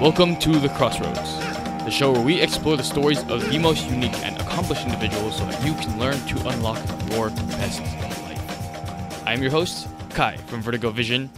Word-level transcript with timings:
Welcome 0.00 0.36
to 0.36 0.58
The 0.58 0.70
Crossroads, 0.70 1.36
the 1.84 1.90
show 1.90 2.10
where 2.10 2.22
we 2.22 2.40
explore 2.40 2.74
the 2.78 2.82
stories 2.82 3.18
of 3.24 3.46
the 3.50 3.58
most 3.58 3.84
unique 3.90 4.16
and 4.24 4.34
accomplished 4.40 4.86
individuals 4.86 5.36
so 5.36 5.44
that 5.44 5.62
you 5.62 5.74
can 5.74 5.98
learn 5.98 6.18
to 6.26 6.48
unlock 6.48 6.78
your 7.10 7.28
best 7.28 7.80
in 7.80 8.00
life. 8.00 9.26
I 9.26 9.34
am 9.34 9.42
your 9.42 9.50
host, 9.50 9.88
Kai 10.08 10.38
from 10.38 10.62
Vertigo 10.62 10.88
Vision. 10.88 11.28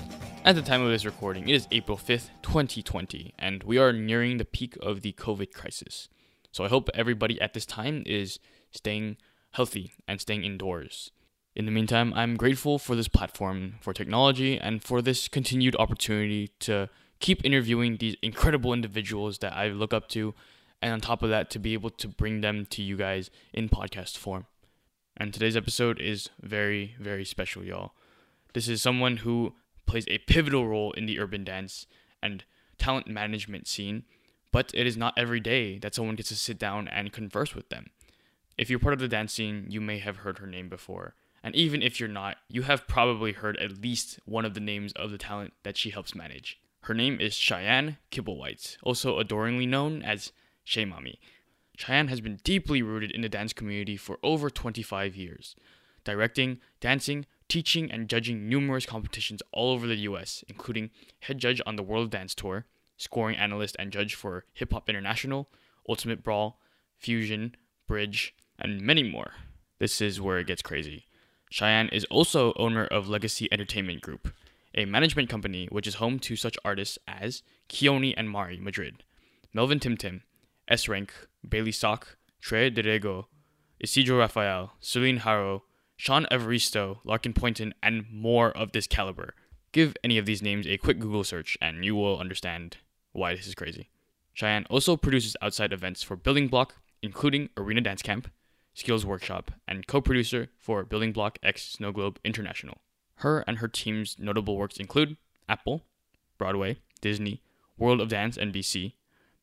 At 0.44 0.54
the 0.54 0.62
time 0.62 0.80
of 0.80 0.90
this 0.90 1.04
recording, 1.04 1.48
it 1.48 1.56
is 1.56 1.66
April 1.72 1.98
5th, 1.98 2.30
2020, 2.42 3.34
and 3.36 3.64
we 3.64 3.78
are 3.78 3.92
nearing 3.92 4.38
the 4.38 4.44
peak 4.44 4.78
of 4.80 5.00
the 5.00 5.12
COVID 5.12 5.52
crisis. 5.52 6.08
So 6.52 6.62
I 6.62 6.68
hope 6.68 6.88
everybody 6.94 7.40
at 7.40 7.54
this 7.54 7.66
time 7.66 8.04
is 8.06 8.38
staying 8.70 9.16
healthy 9.50 9.90
and 10.06 10.20
staying 10.20 10.44
indoors. 10.44 11.10
In 11.56 11.64
the 11.64 11.72
meantime, 11.72 12.14
I'm 12.14 12.36
grateful 12.36 12.78
for 12.78 12.94
this 12.94 13.08
platform, 13.08 13.74
for 13.80 13.92
technology, 13.92 14.56
and 14.56 14.84
for 14.84 15.02
this 15.02 15.26
continued 15.26 15.74
opportunity 15.80 16.52
to 16.60 16.88
keep 17.22 17.42
interviewing 17.44 17.96
these 17.96 18.16
incredible 18.20 18.74
individuals 18.74 19.38
that 19.38 19.56
I 19.56 19.68
look 19.68 19.94
up 19.94 20.08
to, 20.08 20.34
and 20.82 20.92
on 20.92 21.00
top 21.00 21.22
of 21.22 21.30
that, 21.30 21.48
to 21.50 21.60
be 21.60 21.72
able 21.72 21.90
to 21.90 22.08
bring 22.08 22.40
them 22.40 22.66
to 22.66 22.82
you 22.82 22.96
guys 22.96 23.30
in 23.54 23.68
podcast 23.68 24.18
form. 24.18 24.46
And 25.16 25.32
today's 25.32 25.56
episode 25.56 26.00
is 26.00 26.30
very, 26.42 26.96
very 26.98 27.24
special, 27.24 27.64
y'all. 27.64 27.92
This 28.54 28.68
is 28.68 28.82
someone 28.82 29.18
who 29.18 29.54
plays 29.86 30.04
a 30.08 30.18
pivotal 30.18 30.66
role 30.66 30.90
in 30.92 31.06
the 31.06 31.20
urban 31.20 31.44
dance 31.44 31.86
and 32.20 32.44
talent 32.76 33.06
management 33.06 33.68
scene, 33.68 34.02
but 34.50 34.72
it 34.74 34.84
is 34.84 34.96
not 34.96 35.14
every 35.16 35.40
day 35.40 35.78
that 35.78 35.94
someone 35.94 36.16
gets 36.16 36.30
to 36.30 36.36
sit 36.36 36.58
down 36.58 36.88
and 36.88 37.12
converse 37.12 37.54
with 37.54 37.68
them. 37.68 37.90
If 38.58 38.68
you're 38.68 38.80
part 38.80 38.94
of 38.94 39.00
the 39.00 39.08
dance 39.08 39.32
scene, 39.32 39.66
you 39.68 39.80
may 39.80 40.00
have 40.00 40.18
heard 40.18 40.38
her 40.38 40.46
name 40.46 40.68
before. 40.68 41.14
And 41.44 41.54
even 41.54 41.82
if 41.82 42.00
you're 42.00 42.08
not, 42.08 42.38
you 42.48 42.62
have 42.62 42.88
probably 42.88 43.32
heard 43.32 43.56
at 43.58 43.80
least 43.80 44.18
one 44.24 44.44
of 44.44 44.54
the 44.54 44.60
names 44.60 44.92
of 44.94 45.12
the 45.12 45.18
talent 45.18 45.52
that 45.62 45.76
she 45.76 45.90
helps 45.90 46.16
manage. 46.16 46.58
Her 46.86 46.94
name 46.94 47.20
is 47.20 47.34
Cheyenne 47.34 47.98
Kibblewhite, 48.10 48.76
also 48.82 49.20
adoringly 49.20 49.66
known 49.66 50.02
as 50.02 50.32
Chey 50.64 50.84
Mami. 50.84 51.18
Cheyenne 51.76 52.08
has 52.08 52.20
been 52.20 52.40
deeply 52.42 52.82
rooted 52.82 53.12
in 53.12 53.20
the 53.20 53.28
dance 53.28 53.52
community 53.52 53.96
for 53.96 54.18
over 54.24 54.50
25 54.50 55.14
years, 55.14 55.54
directing, 56.02 56.58
dancing, 56.80 57.24
teaching, 57.48 57.88
and 57.88 58.08
judging 58.08 58.48
numerous 58.48 58.84
competitions 58.84 59.42
all 59.52 59.70
over 59.70 59.86
the 59.86 59.98
US, 59.98 60.42
including 60.48 60.90
head 61.20 61.38
judge 61.38 61.62
on 61.64 61.76
the 61.76 61.84
World 61.84 62.10
Dance 62.10 62.34
Tour, 62.34 62.66
scoring 62.96 63.36
analyst 63.36 63.76
and 63.78 63.92
judge 63.92 64.16
for 64.16 64.44
Hip 64.54 64.72
Hop 64.72 64.88
International, 64.88 65.48
Ultimate 65.88 66.24
Brawl, 66.24 66.58
Fusion, 66.98 67.54
Bridge, 67.86 68.34
and 68.58 68.80
many 68.80 69.04
more. 69.04 69.34
This 69.78 70.00
is 70.00 70.20
where 70.20 70.40
it 70.40 70.48
gets 70.48 70.62
crazy. 70.62 71.06
Cheyenne 71.48 71.90
is 71.90 72.04
also 72.06 72.52
owner 72.56 72.86
of 72.86 73.08
Legacy 73.08 73.48
Entertainment 73.52 74.00
Group, 74.00 74.32
a 74.74 74.84
management 74.84 75.28
company 75.28 75.68
which 75.70 75.86
is 75.86 75.96
home 75.96 76.18
to 76.18 76.36
such 76.36 76.58
artists 76.64 76.98
as 77.06 77.42
Keone 77.68 78.14
and 78.16 78.30
Mari 78.30 78.58
Madrid, 78.58 79.04
Melvin 79.52 79.78
Timtim, 79.78 80.22
S 80.68 80.88
Rank, 80.88 81.12
Bailey 81.46 81.72
Sok, 81.72 82.16
Trey 82.40 82.70
Derego, 82.70 83.28
Isidro 83.80 84.18
Rafael, 84.18 84.72
Selene 84.80 85.18
Haro, 85.18 85.64
Shaun 85.96 86.26
Evaristo, 86.30 86.98
Larkin 87.04 87.32
Poynton, 87.32 87.74
and 87.82 88.04
more 88.10 88.50
of 88.50 88.72
this 88.72 88.86
caliber. 88.86 89.34
Give 89.72 89.96
any 90.02 90.18
of 90.18 90.26
these 90.26 90.42
names 90.42 90.66
a 90.66 90.78
quick 90.78 90.98
Google 90.98 91.24
search 91.24 91.56
and 91.60 91.84
you 91.84 91.94
will 91.94 92.18
understand 92.18 92.78
why 93.12 93.34
this 93.34 93.46
is 93.46 93.54
crazy. 93.54 93.88
Cheyenne 94.34 94.66
also 94.70 94.96
produces 94.96 95.36
outside 95.42 95.72
events 95.72 96.02
for 96.02 96.16
Building 96.16 96.48
Block, 96.48 96.76
including 97.02 97.50
Arena 97.56 97.80
Dance 97.82 98.02
Camp, 98.02 98.30
Skills 98.74 99.04
Workshop, 99.04 99.50
and 99.68 99.86
co 99.86 100.00
producer 100.00 100.48
for 100.58 100.84
Building 100.84 101.12
Block 101.12 101.38
X 101.42 101.62
Snow 101.62 101.92
Globe 101.92 102.18
International. 102.24 102.78
Her 103.16 103.44
and 103.46 103.58
her 103.58 103.68
team's 103.68 104.16
notable 104.18 104.56
works 104.56 104.78
include 104.78 105.16
Apple, 105.48 105.84
Broadway, 106.38 106.78
Disney, 107.00 107.42
World 107.78 108.00
of 108.00 108.08
Dance 108.08 108.36
NBC, 108.36 108.94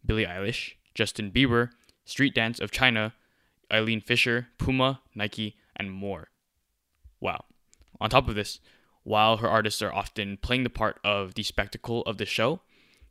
Billie 0.06 0.26
Eilish, 0.26 0.74
Justin 0.94 1.32
Bieber, 1.32 1.70
Street 2.06 2.34
Dance 2.34 2.60
of 2.60 2.72
China, 2.72 3.14
Eileen 3.72 4.02
Fisher, 4.02 4.48
Puma, 4.58 5.02
Nike, 5.14 5.56
and 5.76 5.92
more. 5.92 6.30
Wow. 7.20 7.46
On 8.02 8.10
top 8.10 8.28
of 8.28 8.36
this, 8.36 8.60
while 9.04 9.38
her 9.38 9.48
artists 9.48 9.82
are 9.82 9.94
often 9.94 10.38
playing 10.38 10.64
the 10.64 10.70
part 10.70 11.00
of 11.04 11.36
the 11.36 11.44
spectacle 11.44 12.02
of 12.04 12.18
the 12.18 12.26
show, 12.26 12.62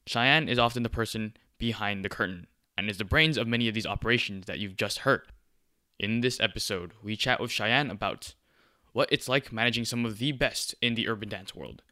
Cheyenne 0.07 0.49
is 0.49 0.59
often 0.59 0.83
the 0.83 0.89
person 0.89 1.35
behind 1.59 2.05
the 2.05 2.09
curtain 2.09 2.47
and 2.77 2.89
is 2.89 2.99
the 2.99 3.05
brains 3.05 3.37
of 3.37 3.49
many 3.49 3.69
of 3.69 3.75
these 3.75 3.87
operations 3.87 4.47
that 4.47 4.59
you've 4.59 4.77
just 4.77 5.01
heard. 5.01 5.23
In 5.99 6.21
this 6.21 6.41
episode, 6.41 6.93
we 7.03 7.17
chat 7.17 7.41
with 7.41 7.51
Cheyenne 7.51 7.91
about 7.91 8.35
what 8.93 9.09
it's 9.13 9.29
like 9.29 9.53
managing 9.53 9.85
some 9.85 10.05
of 10.05 10.19
the 10.19 10.33
best 10.33 10.75
in 10.81 10.95
the 10.95 11.09
urban 11.09 11.29
dance 11.29 11.55
world, 11.55 11.83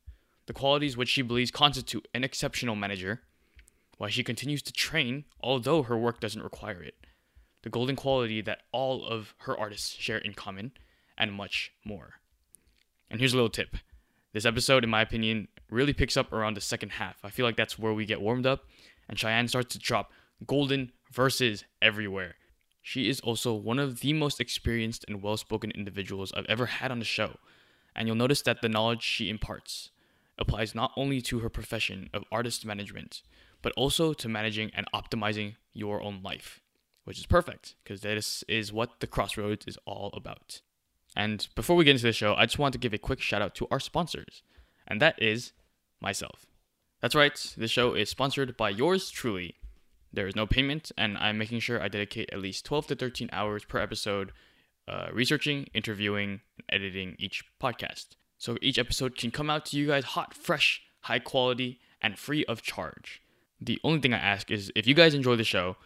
the 0.47 0.53
qualities 0.53 0.97
which 0.97 1.09
she 1.09 1.23
believes 1.23 1.51
constitute 1.51 2.07
an 2.15 2.25
exceptional 2.25 2.77
manager, 2.77 3.23
why 3.99 4.09
she 4.09 4.23
continues 4.23 4.63
to 4.63 4.73
train 4.73 5.25
although 5.41 5.83
her 5.83 5.97
work 5.97 6.21
doesn't 6.21 6.43
require 6.43 6.83
it, 6.83 6.95
the 7.63 7.71
golden 7.71 7.97
quality 7.97 8.41
that 8.41 8.63
all 8.73 9.05
of 9.05 9.35
her 9.39 9.59
artists 9.59 9.95
share 9.95 10.19
in 10.19 10.35
common, 10.35 10.73
and 11.19 11.33
much 11.33 11.73
more. 11.85 12.15
And 13.11 13.21
here's 13.21 13.33
a 13.33 13.37
little 13.37 13.51
tip. 13.51 13.77
This 14.33 14.45
episode, 14.45 14.85
in 14.85 14.91
my 14.91 15.01
opinion, 15.01 15.49
really 15.71 15.93
picks 15.93 16.17
up 16.17 16.33
around 16.33 16.55
the 16.55 16.61
second 16.61 16.91
half. 16.91 17.17
I 17.25 17.31
feel 17.31 17.47
like 17.47 17.57
that's 17.57 17.79
where 17.79 17.95
we 17.95 18.05
get 18.05 18.21
warmed 18.21 18.47
up, 18.47 18.65
and 19.09 19.19
Cheyenne 19.19 19.49
starts 19.49 19.73
to 19.73 19.79
drop 19.79 20.13
golden 20.47 20.93
verses 21.11 21.65
everywhere. 21.81 22.35
She 22.89 23.09
is 23.09 23.19
also 23.19 23.53
one 23.53 23.81
of 23.81 23.99
the 23.99 24.13
most 24.13 24.41
experienced 24.41 25.05
and 25.09 25.21
well 25.21 25.37
spoken 25.37 25.73
individuals 25.73 26.33
I've 26.37 26.47
ever 26.47 26.67
had 26.67 26.93
on 26.93 27.01
the 27.01 27.05
show, 27.05 27.39
and 27.97 28.07
you'll 28.07 28.15
notice 28.15 28.43
that 28.43 28.63
the 28.63 28.69
knowledge 28.69 29.03
she 29.03 29.29
imparts 29.29 29.91
applies 30.39 30.73
not 30.73 30.93
only 30.97 31.21
to 31.23 31.41
her 31.41 31.49
profession 31.49 32.09
of 32.15 32.23
artist 32.31 32.65
management, 32.65 33.23
but 33.61 33.73
also 33.77 34.13
to 34.13 34.29
managing 34.29 34.71
and 34.73 34.87
optimizing 34.95 35.57
your 35.73 36.01
own 36.01 36.21
life, 36.23 36.61
which 37.03 37.19
is 37.19 37.27
perfect 37.27 37.75
because 37.83 38.03
this 38.03 38.45
is 38.47 38.73
what 38.73 39.01
the 39.01 39.09
Crossroads 39.09 39.67
is 39.67 39.81
all 39.85 40.13
about. 40.15 40.61
And 41.17 41.49
before 41.57 41.75
we 41.75 41.85
get 41.85 41.97
into 41.97 42.05
the 42.05 42.13
show, 42.13 42.37
I 42.37 42.47
just 42.47 42.61
want 42.61 42.73
to 42.75 42.79
give 42.79 42.95
a 42.95 42.99
quick 42.99 43.21
shout 43.21 43.43
out 43.43 43.57
to 43.57 43.67
our 43.69 43.81
sponsors, 43.81 44.45
and 44.87 45.03
that 45.03 45.21
is 45.21 45.51
myself. 46.01 46.47
That's 47.01 47.17
right, 47.17 47.53
this 47.59 47.73
show 47.73 47.95
is 47.95 48.11
sponsored 48.11 48.57
by 48.57 48.71
yours 48.71 49.11
truly, 49.11 49.57
there 50.17 50.27
is 50.27 50.35
no 50.35 50.47
payment, 50.47 50.91
and 50.99 51.17
I'm 51.19 51.39
making 51.39 51.61
sure 51.61 51.81
I 51.81 51.89
dedicate 51.89 52.31
at 52.33 52.41
least 52.41 52.65
12 52.65 52.89
to 52.89 52.97
13 52.97 53.29
hours 53.33 53.65
per 53.65 53.79
episode 53.79 54.33
uh, 54.89 55.09
researching, 55.13 55.67
interviewing, 55.75 56.41
and 56.59 56.65
editing 56.83 57.17
each 57.19 57.45
podcast. 57.63 58.17
So 58.39 58.57
each 58.61 58.79
episode 58.79 59.17
can 59.17 59.31
come 59.31 59.51
out 59.51 59.67
to 59.67 59.77
you 59.77 59.87
guys 59.87 60.05
hot, 60.05 60.35
fresh, 60.35 60.83
high 61.03 61.19
quality, 61.19 61.81
and 62.01 62.19
free 62.19 62.45
of 62.47 62.63
charge. 62.63 63.23
The 63.61 63.81
only 63.85 64.01
thing 64.01 64.13
I 64.13 64.19
ask 64.19 64.51
is 64.51 64.73
if 64.75 64.87
you 64.87 64.95
guys 64.95 65.15
enjoy 65.15 65.37
the 65.37 65.45
show, 65.45 65.77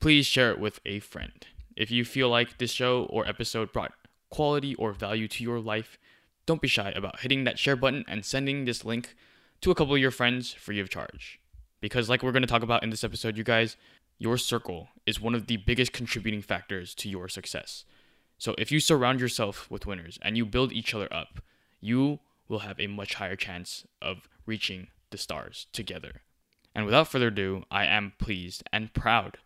please 0.00 0.26
share 0.26 0.50
it 0.50 0.58
with 0.58 0.80
a 0.84 1.00
friend. 1.00 1.46
If 1.76 1.90
you 1.90 2.04
feel 2.04 2.28
like 2.28 2.58
this 2.58 2.70
show 2.70 3.04
or 3.04 3.26
episode 3.26 3.72
brought 3.72 3.92
quality 4.30 4.74
or 4.76 4.92
value 4.92 5.28
to 5.28 5.44
your 5.44 5.60
life, 5.60 5.98
don't 6.46 6.60
be 6.60 6.68
shy 6.68 6.90
about 6.90 7.20
hitting 7.20 7.44
that 7.44 7.58
share 7.58 7.76
button 7.76 8.04
and 8.06 8.24
sending 8.24 8.64
this 8.64 8.84
link 8.84 9.14
to 9.60 9.70
a 9.70 9.74
couple 9.74 9.94
of 9.94 10.00
your 10.00 10.10
friends 10.10 10.52
free 10.52 10.80
of 10.80 10.90
charge. 10.90 11.40
Because, 11.84 12.08
like 12.08 12.22
we're 12.22 12.32
going 12.32 12.40
to 12.40 12.48
talk 12.48 12.62
about 12.62 12.82
in 12.82 12.88
this 12.88 13.04
episode, 13.04 13.36
you 13.36 13.44
guys, 13.44 13.76
your 14.18 14.38
circle 14.38 14.88
is 15.04 15.20
one 15.20 15.34
of 15.34 15.48
the 15.48 15.58
biggest 15.58 15.92
contributing 15.92 16.40
factors 16.40 16.94
to 16.94 17.10
your 17.10 17.28
success. 17.28 17.84
So, 18.38 18.54
if 18.56 18.72
you 18.72 18.80
surround 18.80 19.20
yourself 19.20 19.70
with 19.70 19.86
winners 19.86 20.18
and 20.22 20.34
you 20.34 20.46
build 20.46 20.72
each 20.72 20.94
other 20.94 21.12
up, 21.12 21.42
you 21.82 22.20
will 22.48 22.60
have 22.60 22.80
a 22.80 22.86
much 22.86 23.16
higher 23.16 23.36
chance 23.36 23.86
of 24.00 24.30
reaching 24.46 24.86
the 25.10 25.18
stars 25.18 25.66
together. 25.74 26.22
And 26.74 26.86
without 26.86 27.08
further 27.08 27.26
ado, 27.26 27.64
I 27.70 27.84
am 27.84 28.14
pleased 28.18 28.62
and 28.72 28.94
proud 28.94 29.36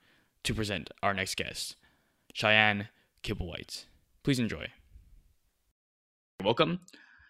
to 0.44 0.54
present 0.54 0.90
our 1.02 1.14
next 1.14 1.34
guest, 1.34 1.74
Cheyenne 2.34 2.86
Kibblewhite. 3.24 3.86
Please 4.22 4.38
enjoy. 4.38 4.68
Welcome. 6.44 6.78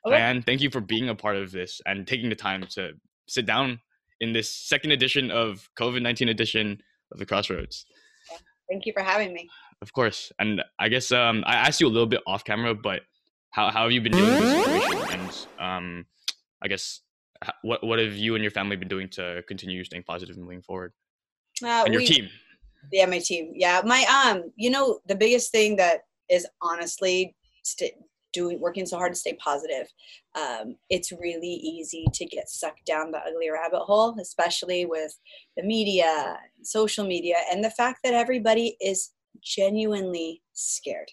Okay. 0.04 0.16
Cheyenne, 0.16 0.42
thank 0.42 0.60
you 0.60 0.68
for 0.68 0.82
being 0.82 1.08
a 1.08 1.14
part 1.14 1.36
of 1.36 1.50
this 1.50 1.80
and 1.86 2.06
taking 2.06 2.28
the 2.28 2.36
time 2.36 2.66
to 2.72 2.90
sit 3.26 3.46
down 3.46 3.80
in 4.20 4.32
this 4.32 4.52
second 4.52 4.92
edition 4.92 5.30
of 5.30 5.68
COVID 5.78 6.02
19 6.02 6.28
edition 6.28 6.80
of 7.12 7.18
the 7.18 7.26
Crossroads. 7.26 7.86
Thank 8.70 8.84
you 8.84 8.92
for 8.92 9.02
having 9.02 9.32
me. 9.32 9.48
Of 9.80 9.92
course. 9.92 10.32
And 10.38 10.62
I 10.78 10.88
guess 10.88 11.10
um, 11.12 11.42
I 11.46 11.54
asked 11.54 11.80
you 11.80 11.86
a 11.86 11.88
little 11.88 12.06
bit 12.06 12.20
off 12.26 12.44
camera, 12.44 12.74
but 12.74 13.02
how, 13.50 13.70
how 13.70 13.84
have 13.84 13.92
you 13.92 14.00
been 14.00 14.12
dealing 14.12 14.34
with 14.34 14.42
this 14.42 14.82
situation? 14.82 15.20
And 15.20 15.46
um, 15.58 16.06
I 16.62 16.68
guess 16.68 17.00
what 17.62 17.84
what 17.84 17.98
have 17.98 18.14
you 18.14 18.34
and 18.34 18.42
your 18.42 18.50
family 18.50 18.76
been 18.76 18.88
doing 18.88 19.08
to 19.10 19.42
continue 19.46 19.84
staying 19.84 20.02
positive 20.02 20.36
and 20.36 20.44
moving 20.44 20.62
forward? 20.62 20.92
Uh, 21.62 21.84
and 21.84 21.92
your 21.92 22.00
we, 22.00 22.06
team. 22.06 22.28
Yeah, 22.92 23.06
my 23.06 23.18
team. 23.18 23.52
Yeah, 23.54 23.80
my 23.84 24.04
um, 24.04 24.52
you 24.56 24.70
know, 24.70 25.00
the 25.06 25.14
biggest 25.14 25.52
thing 25.52 25.76
that 25.76 26.00
is 26.28 26.46
honestly 26.60 27.36
st- 27.62 27.94
doing 28.32 28.60
working 28.60 28.86
so 28.86 28.96
hard 28.96 29.12
to 29.12 29.18
stay 29.18 29.34
positive. 29.34 29.86
Um, 30.34 30.76
it's 30.90 31.12
really 31.12 31.48
easy 31.48 32.06
to 32.12 32.24
get 32.26 32.48
sucked 32.48 32.84
down 32.86 33.10
the 33.10 33.18
ugly 33.18 33.50
rabbit 33.50 33.80
hole 33.80 34.16
especially 34.20 34.86
with 34.86 35.18
the 35.56 35.62
media 35.62 36.38
social 36.62 37.06
media 37.06 37.36
and 37.50 37.64
the 37.64 37.70
fact 37.70 38.00
that 38.04 38.14
everybody 38.14 38.76
is 38.80 39.10
genuinely 39.42 40.42
scared. 40.52 41.10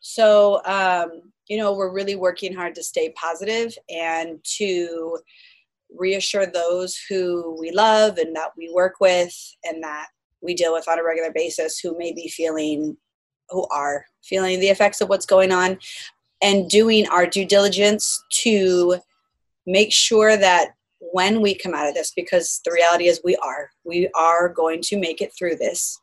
So 0.00 0.60
um, 0.64 1.32
you 1.48 1.56
know 1.56 1.72
we're 1.72 1.92
really 1.92 2.16
working 2.16 2.54
hard 2.54 2.74
to 2.74 2.82
stay 2.82 3.12
positive 3.16 3.76
and 3.88 4.38
to 4.58 5.18
reassure 5.96 6.46
those 6.46 6.98
who 7.08 7.56
we 7.60 7.70
love 7.70 8.18
and 8.18 8.34
that 8.34 8.50
we 8.56 8.70
work 8.74 8.94
with 9.00 9.34
and 9.64 9.82
that 9.82 10.08
we 10.40 10.54
deal 10.54 10.72
with 10.72 10.88
on 10.88 10.98
a 10.98 11.04
regular 11.04 11.32
basis 11.32 11.78
who 11.78 11.96
may 11.96 12.12
be 12.12 12.28
feeling 12.28 12.96
who 13.50 13.66
are 13.68 14.04
feeling 14.24 14.58
the 14.58 14.68
effects 14.68 15.00
of 15.00 15.08
what's 15.08 15.26
going 15.26 15.52
on 15.52 15.78
and 16.42 16.68
doing 16.68 17.08
our 17.08 17.26
due 17.26 17.46
diligence 17.46 18.22
to 18.30 18.96
make 19.66 19.92
sure 19.92 20.36
that 20.36 20.70
when 21.12 21.40
we 21.40 21.54
come 21.54 21.74
out 21.74 21.88
of 21.88 21.94
this 21.94 22.12
because 22.14 22.60
the 22.64 22.72
reality 22.72 23.06
is 23.06 23.20
we 23.24 23.36
are 23.36 23.70
we 23.84 24.08
are 24.14 24.48
going 24.48 24.80
to 24.82 24.98
make 24.98 25.20
it 25.20 25.32
through 25.36 25.56
this 25.56 25.98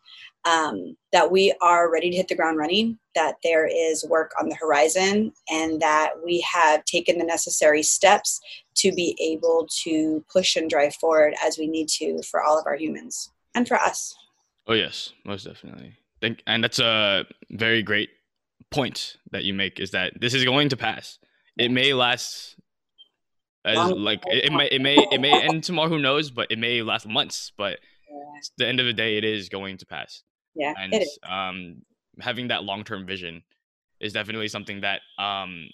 um, 0.46 0.98
that 1.14 1.32
we 1.32 1.54
are 1.62 1.92
ready 1.92 2.10
to 2.10 2.18
hit 2.18 2.28
the 2.28 2.36
ground 2.36 2.58
running 2.58 2.98
that 3.16 3.36
there 3.44 3.66
is 3.66 4.04
work 4.10 4.32
on 4.40 4.50
the 4.50 4.56
horizon 4.56 5.32
and 5.50 5.82
that 5.82 6.12
we 6.24 6.42
have 6.42 6.84
taken 6.86 7.18
the 7.18 7.24
necessary 7.24 7.82
steps 7.82 8.42
to 8.76 8.92
be 8.92 9.16
able 9.22 9.68
to 9.84 10.24
push 10.32 10.56
and 10.56 10.70
drive 10.70 10.94
forward 10.96 11.34
as 11.44 11.58
we 11.58 11.68
need 11.68 11.88
to 11.88 12.22
for 12.24 12.42
all 12.42 12.60
of 12.60 12.66
our 12.66 12.76
humans 12.76 13.32
and 13.56 13.68
for 13.68 13.76
us. 13.76 14.16
Oh 14.68 14.74
yes 14.74 15.14
most 15.26 15.46
definitely. 15.46 15.94
Think 16.22 16.42
and 16.48 16.64
that's 16.64 16.80
a 16.80 17.26
very 17.52 17.82
great 17.84 18.10
point 18.74 19.18
that 19.32 19.44
you 19.44 19.54
make 19.54 19.80
is 19.80 19.92
that 19.92 20.14
this 20.20 20.34
is 20.34 20.44
going 20.44 20.70
to 20.70 20.78
pass 20.78 21.20
it 21.58 21.72
may 21.72 21.94
last 21.94 22.56
as 23.66 23.92
like 23.92 24.24
it, 24.28 24.46
it, 24.46 24.52
may 24.52 24.68
it 24.68 24.82
may 24.82 24.98
it 25.12 25.22
may 25.22 25.42
end 25.42 25.64
tomorrow. 25.64 25.90
Who 25.90 26.00
knows? 26.00 26.32
But 26.32 26.52
it 26.52 26.60
may 26.60 26.82
last 26.82 27.08
months. 27.08 27.52
But 27.58 27.80
yeah. 28.10 28.40
the 28.58 28.68
end 28.68 28.80
of 28.80 28.86
the 28.86 28.94
day, 28.94 29.18
it 29.18 29.24
is 29.24 29.50
going 29.50 29.78
to 29.78 29.86
pass. 29.86 30.24
Yeah, 30.56 30.74
and 30.78 30.94
um, 31.28 31.82
having 32.20 32.50
that 32.50 32.64
long 32.64 32.84
term 32.84 33.06
vision 33.06 33.44
is 34.00 34.14
definitely 34.14 34.48
something 34.48 34.82
that 34.82 35.02
um, 35.18 35.70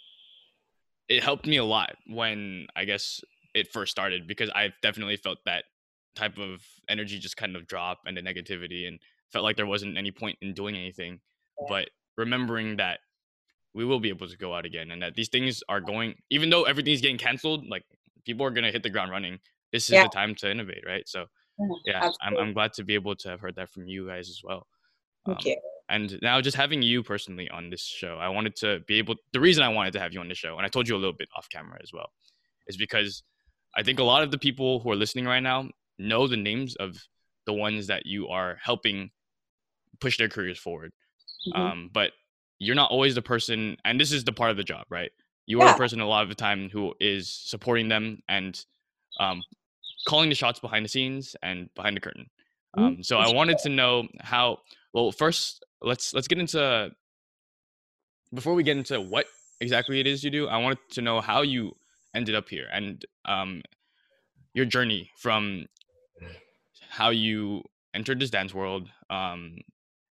it 1.07 1.23
helped 1.23 1.47
me 1.47 1.57
a 1.57 1.65
lot 1.65 1.95
when 2.07 2.67
I 2.75 2.85
guess 2.85 3.21
it 3.55 3.71
first 3.71 3.91
started 3.91 4.27
because 4.27 4.51
I've 4.53 4.73
definitely 4.83 5.17
felt 5.17 5.39
that 5.45 5.63
type 6.15 6.37
of 6.37 6.61
energy 6.87 7.17
just 7.17 7.37
kind 7.37 7.55
of 7.55 7.65
drop 7.65 8.01
and 8.05 8.15
the 8.15 8.21
negativity 8.21 8.87
and 8.87 8.99
felt 9.31 9.43
like 9.43 9.57
there 9.57 9.65
wasn't 9.65 9.97
any 9.97 10.11
point 10.11 10.37
in 10.41 10.53
doing 10.53 10.75
anything. 10.75 11.19
Yeah. 11.59 11.65
But 11.69 11.89
remembering 12.19 12.75
that 12.77 12.99
we 13.73 13.85
will 13.85 13.99
be 13.99 14.09
able 14.09 14.27
to 14.27 14.37
go 14.37 14.53
out 14.53 14.65
again 14.65 14.91
and 14.91 15.01
that 15.01 15.15
these 15.15 15.29
things 15.29 15.63
are 15.69 15.79
going 15.79 16.15
even 16.29 16.49
though 16.49 16.63
everything's 16.63 17.01
getting 17.01 17.17
canceled 17.17 17.65
like 17.67 17.83
people 18.25 18.45
are 18.45 18.51
going 18.51 18.63
to 18.63 18.71
hit 18.71 18.83
the 18.83 18.89
ground 18.89 19.09
running 19.09 19.39
this 19.71 19.85
is 19.85 19.91
yeah. 19.91 20.03
the 20.03 20.09
time 20.09 20.35
to 20.35 20.51
innovate 20.51 20.83
right 20.85 21.07
so 21.07 21.25
yeah 21.85 22.11
I'm, 22.21 22.37
I'm 22.37 22.53
glad 22.53 22.73
to 22.73 22.83
be 22.83 22.93
able 22.93 23.15
to 23.15 23.29
have 23.29 23.39
heard 23.39 23.55
that 23.55 23.69
from 23.69 23.87
you 23.87 24.07
guys 24.07 24.29
as 24.29 24.41
well 24.43 24.67
Thank 25.25 25.39
um, 25.39 25.43
you. 25.45 25.57
and 25.89 26.19
now 26.21 26.41
just 26.41 26.57
having 26.57 26.81
you 26.81 27.03
personally 27.03 27.49
on 27.49 27.69
this 27.69 27.83
show 27.83 28.17
i 28.17 28.27
wanted 28.29 28.55
to 28.57 28.81
be 28.87 28.95
able 28.95 29.15
the 29.33 29.39
reason 29.39 29.63
i 29.63 29.69
wanted 29.69 29.93
to 29.93 29.99
have 29.99 30.13
you 30.13 30.19
on 30.19 30.27
the 30.27 30.35
show 30.35 30.57
and 30.57 30.65
i 30.65 30.69
told 30.69 30.87
you 30.87 30.95
a 30.95 31.01
little 31.03 31.13
bit 31.13 31.29
off 31.37 31.47
camera 31.49 31.79
as 31.81 31.93
well 31.93 32.09
is 32.67 32.77
because 32.77 33.23
i 33.75 33.83
think 33.83 33.99
a 33.99 34.03
lot 34.03 34.23
of 34.23 34.31
the 34.31 34.37
people 34.37 34.79
who 34.79 34.91
are 34.91 34.95
listening 34.95 35.25
right 35.25 35.43
now 35.43 35.69
know 35.97 36.27
the 36.27 36.37
names 36.37 36.75
of 36.75 36.97
the 37.45 37.53
ones 37.53 37.87
that 37.87 38.05
you 38.05 38.27
are 38.27 38.57
helping 38.61 39.09
push 39.99 40.17
their 40.17 40.29
careers 40.29 40.57
forward 40.57 40.91
mm-hmm. 41.47 41.61
um, 41.61 41.89
but 41.93 42.11
you're 42.59 42.75
not 42.75 42.91
always 42.91 43.15
the 43.15 43.21
person, 43.21 43.77
and 43.85 43.99
this 43.99 44.11
is 44.11 44.23
the 44.23 44.33
part 44.33 44.51
of 44.51 44.57
the 44.57 44.63
job, 44.63 44.85
right? 44.89 45.11
You 45.45 45.59
yeah. 45.59 45.65
are 45.65 45.73
the 45.73 45.77
person 45.77 45.99
a 45.99 46.07
lot 46.07 46.23
of 46.23 46.29
the 46.29 46.35
time 46.35 46.69
who 46.69 46.93
is 46.99 47.31
supporting 47.31 47.89
them 47.89 48.21
and 48.27 48.59
um, 49.19 49.41
calling 50.07 50.29
the 50.29 50.35
shots 50.35 50.59
behind 50.59 50.85
the 50.85 50.89
scenes 50.89 51.35
and 51.41 51.69
behind 51.75 51.95
the 51.95 52.01
curtain. 52.01 52.29
Mm-hmm. 52.77 52.85
Um, 52.85 53.03
so 53.03 53.17
I 53.17 53.33
wanted 53.33 53.57
to 53.59 53.69
know 53.69 54.07
how. 54.19 54.59
Well, 54.93 55.11
first 55.11 55.63
let's 55.81 56.13
let's 56.13 56.27
get 56.27 56.39
into 56.39 56.91
before 58.33 58.53
we 58.53 58.63
get 58.63 58.77
into 58.77 59.01
what 59.01 59.25
exactly 59.59 59.99
it 59.99 60.07
is 60.07 60.23
you 60.23 60.29
do. 60.29 60.47
I 60.47 60.57
wanted 60.57 60.79
to 60.91 61.01
know 61.01 61.21
how 61.21 61.41
you 61.41 61.75
ended 62.15 62.35
up 62.35 62.49
here 62.49 62.67
and 62.71 63.03
um, 63.25 63.61
your 64.53 64.65
journey 64.65 65.11
from 65.17 65.65
how 66.89 67.09
you 67.09 67.63
entered 67.93 68.19
this 68.19 68.29
dance 68.29 68.53
world, 68.53 68.89
um, 69.09 69.57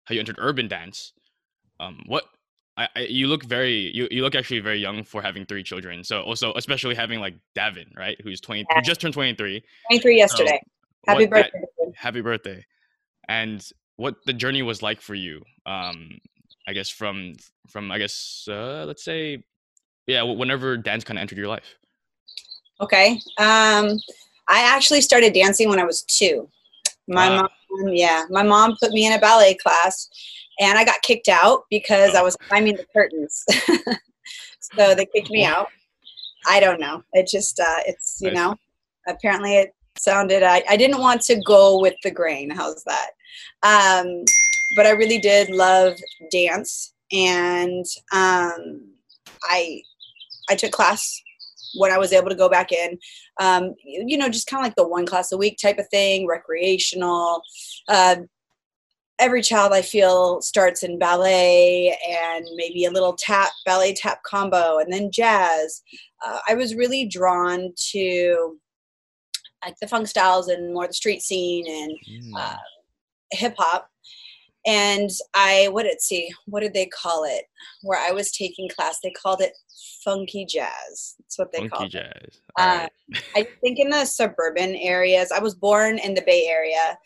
how 0.08 0.14
you 0.14 0.20
entered 0.20 0.36
urban 0.38 0.68
dance. 0.68 1.12
Um, 1.80 2.02
what 2.06 2.24
I, 2.78 2.88
I, 2.96 3.00
you 3.02 3.26
look 3.26 3.44
very 3.44 3.90
you, 3.94 4.08
you 4.10 4.22
look 4.22 4.34
actually 4.34 4.60
very 4.60 4.78
young 4.78 5.04
for 5.04 5.20
having 5.20 5.44
three 5.44 5.62
children. 5.62 6.02
So 6.02 6.22
also 6.22 6.52
especially 6.54 6.94
having 6.94 7.20
like 7.20 7.34
Davin, 7.56 7.94
right, 7.96 8.16
who's 8.22 8.40
twenty 8.40 8.64
yeah. 8.68 8.76
who 8.76 8.82
just 8.82 9.00
turned 9.00 9.14
twenty 9.14 9.34
three. 9.34 9.62
Twenty 9.88 10.02
three 10.02 10.16
yesterday. 10.16 10.60
So 11.06 11.12
happy 11.12 11.26
birthday. 11.26 11.60
That, 11.60 11.92
happy 11.94 12.20
birthday. 12.22 12.64
And 13.28 13.64
what 13.96 14.16
the 14.24 14.32
journey 14.32 14.62
was 14.62 14.82
like 14.82 15.00
for 15.00 15.14
you. 15.14 15.42
Um 15.66 16.18
I 16.66 16.72
guess 16.72 16.88
from 16.88 17.34
from 17.68 17.92
I 17.92 17.98
guess 17.98 18.46
uh 18.50 18.84
let's 18.86 19.04
say 19.04 19.42
yeah, 20.06 20.22
whenever 20.22 20.78
dance 20.78 21.04
kind 21.04 21.18
of 21.18 21.22
entered 21.22 21.38
your 21.38 21.48
life. 21.48 21.76
Okay. 22.80 23.20
Um 23.38 23.98
I 24.48 24.60
actually 24.60 25.02
started 25.02 25.34
dancing 25.34 25.68
when 25.68 25.78
I 25.78 25.84
was 25.84 26.02
2. 26.04 26.48
My 27.08 27.28
wow. 27.28 27.48
mom 27.70 27.88
yeah, 27.92 28.24
my 28.30 28.42
mom 28.42 28.76
put 28.80 28.92
me 28.92 29.06
in 29.06 29.12
a 29.12 29.18
ballet 29.18 29.54
class 29.54 30.08
and 30.60 30.78
I 30.78 30.84
got 30.84 31.02
kicked 31.02 31.28
out 31.28 31.62
because 31.70 32.14
I 32.14 32.22
was 32.22 32.36
climbing 32.48 32.76
the 32.76 32.86
curtains. 32.92 33.44
so 34.60 34.94
they 34.94 35.06
kicked 35.06 35.30
me 35.30 35.44
out. 35.44 35.68
I 36.46 36.60
don't 36.60 36.80
know. 36.80 37.02
It 37.12 37.28
just 37.28 37.60
uh, 37.60 37.82
it's 37.86 38.18
you 38.20 38.30
know 38.30 38.54
apparently 39.06 39.56
it 39.56 39.74
sounded 39.96 40.42
I, 40.42 40.62
I 40.68 40.76
didn't 40.76 41.00
want 41.00 41.22
to 41.22 41.40
go 41.46 41.80
with 41.80 41.94
the 42.02 42.10
grain. 42.10 42.50
How's 42.50 42.84
that? 42.84 43.10
Um, 43.62 44.24
but 44.76 44.86
I 44.86 44.90
really 44.90 45.18
did 45.18 45.50
love 45.50 45.94
dance 46.30 46.94
and 47.12 47.84
um, 48.12 48.88
I 49.44 49.82
I 50.50 50.54
took 50.56 50.72
class 50.72 51.20
when 51.78 51.92
I 51.92 51.98
was 51.98 52.12
able 52.12 52.28
to 52.28 52.34
go 52.34 52.48
back 52.48 52.72
in. 52.72 52.98
Um, 53.40 53.74
you, 53.84 54.16
know, 54.16 54.28
just 54.28 54.46
kind 54.46 54.60
of 54.60 54.66
like 54.66 54.76
the 54.76 54.86
one 54.86 55.06
class 55.06 55.32
a 55.32 55.38
week 55.38 55.58
type 55.60 55.78
of 55.78 55.88
thing, 55.88 56.26
recreational. 56.26 57.42
Uh, 57.88 58.16
every 59.18 59.42
child 59.42 59.72
I 59.72 59.82
feel 59.82 60.40
starts 60.40 60.82
in 60.82 60.98
ballet 60.98 61.96
and 62.08 62.46
maybe 62.54 62.84
a 62.84 62.90
little 62.90 63.14
tap, 63.14 63.50
ballet 63.64 63.94
tap 63.94 64.22
combo, 64.22 64.78
and 64.78 64.92
then 64.92 65.10
jazz. 65.10 65.82
Uh, 66.24 66.38
I 66.48 66.54
was 66.54 66.74
really 66.74 67.06
drawn 67.06 67.72
to 67.92 68.58
like 69.64 69.76
the 69.80 69.88
funk 69.88 70.06
styles 70.06 70.48
and 70.48 70.72
more 70.72 70.86
the 70.86 70.92
street 70.92 71.22
scene 71.22 71.66
and 71.66 71.92
mm. 72.08 72.38
uh, 72.38 72.56
hip 73.32 73.54
hop. 73.58 73.90
And 74.68 75.08
I, 75.34 75.68
what 75.70 75.84
did 75.84 75.98
see, 76.02 76.30
what 76.44 76.60
did 76.60 76.74
they 76.74 76.86
call 76.86 77.24
it? 77.24 77.44
Where 77.80 77.98
I 77.98 78.12
was 78.12 78.30
taking 78.30 78.68
class, 78.68 78.98
they 79.02 79.10
called 79.10 79.40
it 79.40 79.54
funky 80.04 80.44
jazz. 80.44 81.14
That's 81.18 81.38
what 81.38 81.52
they 81.52 81.60
funky 81.60 81.70
called 81.70 81.90
jazz. 81.90 82.12
it. 82.22 82.40
Uh, 82.58 82.86
I 83.34 83.48
think 83.62 83.78
in 83.78 83.88
the 83.88 84.04
suburban 84.04 84.74
areas, 84.76 85.32
I 85.32 85.40
was 85.40 85.54
born 85.54 85.98
in 85.98 86.12
the 86.12 86.22
Bay 86.26 86.48
Area 86.48 86.98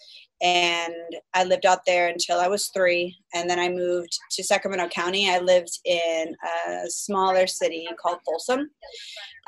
and 0.43 0.93
I 1.35 1.45
lived 1.45 1.65
out 1.65 1.87
there 1.87 2.09
until 2.09 2.41
I 2.41 2.49
was 2.49 2.67
three. 2.75 3.17
And 3.33 3.49
then 3.49 3.61
I 3.61 3.69
moved 3.69 4.19
to 4.33 4.43
Sacramento 4.43 4.89
County. 4.89 5.31
I 5.31 5.39
lived 5.39 5.79
in 5.85 6.35
a 6.67 6.91
smaller 6.91 7.47
city 7.47 7.87
called 8.01 8.19
Folsom. 8.27 8.71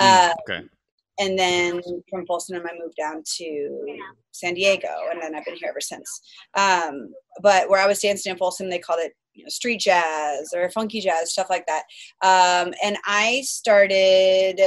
Mm, 0.01 0.31
uh, 0.31 0.35
okay. 0.49 0.69
And 1.19 1.39
then 1.39 1.81
from 2.11 2.27
Folsom, 2.27 2.57
I 2.57 2.73
moved 2.79 2.97
down 2.97 3.23
to 3.37 3.99
San 4.33 4.55
Diego, 4.55 4.89
and 5.11 5.23
then 5.23 5.35
I've 5.35 5.45
been 5.45 5.57
here 5.57 5.69
ever 5.69 5.81
since. 5.81 6.21
Um, 6.55 7.13
but 7.41 7.69
where 7.71 7.81
I 7.81 7.87
was 7.87 8.01
dancing 8.01 8.33
in 8.33 8.39
Folsom, 8.39 8.69
they 8.69 8.79
called 8.79 9.01
it 9.01 9.13
you 9.35 9.45
know, 9.45 9.49
street 9.49 9.81
jazz 9.81 10.53
or 10.55 10.69
funky 10.71 11.01
jazz, 11.01 11.33
stuff 11.33 11.51
like 11.51 11.67
that. 11.67 11.85
Um, 12.23 12.75
and 12.83 12.97
I 13.05 13.43
started, 13.45 14.61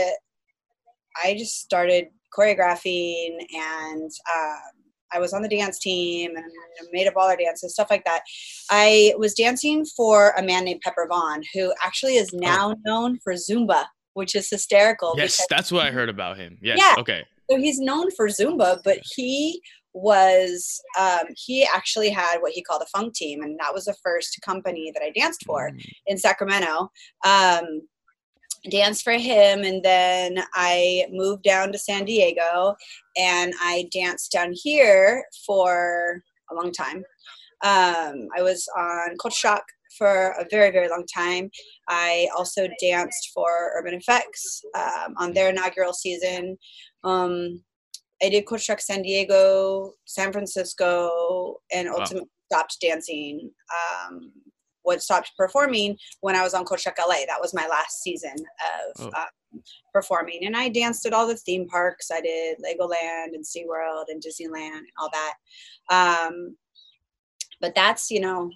I 1.23 1.33
just 1.33 1.59
started 1.61 2.07
choreographing 2.37 3.37
and 3.53 4.11
um, 4.35 4.77
I 5.13 5.19
was 5.19 5.33
on 5.33 5.41
the 5.41 5.49
dance 5.49 5.79
team 5.79 6.35
and 6.35 6.45
made 6.91 7.07
up 7.07 7.13
all 7.15 7.27
our 7.27 7.37
dances, 7.37 7.73
stuff 7.73 7.89
like 7.89 8.03
that. 8.05 8.21
I 8.69 9.13
was 9.17 9.33
dancing 9.33 9.85
for 9.85 10.31
a 10.37 10.43
man 10.43 10.65
named 10.65 10.81
Pepper 10.81 11.07
Vaughn, 11.09 11.41
who 11.53 11.73
actually 11.83 12.15
is 12.15 12.31
oh. 12.33 12.37
now 12.39 12.75
known 12.85 13.19
for 13.23 13.33
Zumba, 13.33 13.85
which 14.17 14.35
is 14.35 14.49
hysterical. 14.49 15.13
Yes, 15.15 15.45
that's 15.47 15.71
what 15.71 15.85
I 15.85 15.91
heard 15.91 16.09
about 16.09 16.37
him. 16.37 16.57
Yes. 16.59 16.79
Yeah. 16.81 16.95
Okay. 16.97 17.23
So 17.51 17.57
he's 17.57 17.79
known 17.79 18.09
for 18.11 18.27
Zumba, 18.27 18.79
but 18.83 18.97
he 19.15 19.61
was 19.93 20.81
um, 20.99 21.27
he 21.35 21.67
actually 21.71 22.09
had 22.09 22.39
what 22.39 22.51
he 22.51 22.63
called 22.63 22.81
a 22.81 22.87
funk 22.87 23.13
team, 23.13 23.43
and 23.43 23.59
that 23.59 23.75
was 23.75 23.85
the 23.85 23.95
first 24.03 24.39
company 24.43 24.91
that 24.91 25.03
I 25.03 25.11
danced 25.11 25.45
for 25.45 25.69
mm. 25.69 25.85
in 26.07 26.17
Sacramento. 26.17 26.89
Um, 27.23 27.81
danced 28.71 29.03
for 29.03 29.13
him 29.13 29.63
and 29.63 29.81
then 29.83 30.43
i 30.55 31.05
moved 31.11 31.43
down 31.43 31.71
to 31.71 31.77
san 31.77 32.03
diego 32.03 32.75
and 33.15 33.53
i 33.61 33.87
danced 33.93 34.31
down 34.31 34.51
here 34.51 35.23
for 35.45 36.21
a 36.51 36.55
long 36.55 36.71
time 36.71 36.97
um, 37.63 38.27
i 38.35 38.41
was 38.41 38.67
on 38.75 39.15
culture 39.21 39.37
shock 39.37 39.63
for 39.97 40.35
a 40.39 40.45
very 40.51 40.71
very 40.71 40.89
long 40.89 41.05
time 41.13 41.49
i 41.87 42.27
also 42.37 42.67
danced 42.81 43.31
for 43.33 43.71
urban 43.77 43.93
effects 43.93 44.61
um, 44.75 45.13
on 45.17 45.33
their 45.33 45.49
inaugural 45.49 45.93
season 45.93 46.57
um, 47.03 47.61
i 48.23 48.29
did 48.29 48.45
shock 48.59 48.79
san 48.79 49.01
diego 49.01 49.91
san 50.05 50.31
francisco 50.31 51.55
and 51.73 51.87
ultimately 51.87 52.21
wow. 52.51 52.57
stopped 52.57 52.77
dancing 52.81 53.51
um, 53.73 54.31
what 54.87 55.03
stopped 55.03 55.33
performing 55.37 55.97
when 56.21 56.33
I 56.33 56.43
was 56.43 56.53
on 56.53 56.65
Shock 56.65 56.95
LA. 56.97 57.25
That 57.27 57.41
was 57.41 57.53
my 57.53 57.67
last 57.67 58.01
season 58.01 58.35
of 58.95 59.01
oh. 59.01 59.11
uh, 59.13 59.59
performing. 59.93 60.45
And 60.45 60.55
I 60.55 60.69
danced 60.69 61.05
at 61.05 61.11
all 61.11 61.27
the 61.27 61.35
theme 61.35 61.67
parks. 61.67 62.09
I 62.09 62.21
did 62.21 62.57
Legoland 62.59 63.33
and 63.33 63.43
SeaWorld 63.43 64.05
and 64.07 64.23
Disneyland 64.23 64.77
and 64.77 64.87
all 64.97 65.09
that. 65.11 66.29
Um, 66.29 66.55
but 67.59 67.75
that's, 67.75 68.09
you 68.09 68.21
know, 68.21 68.49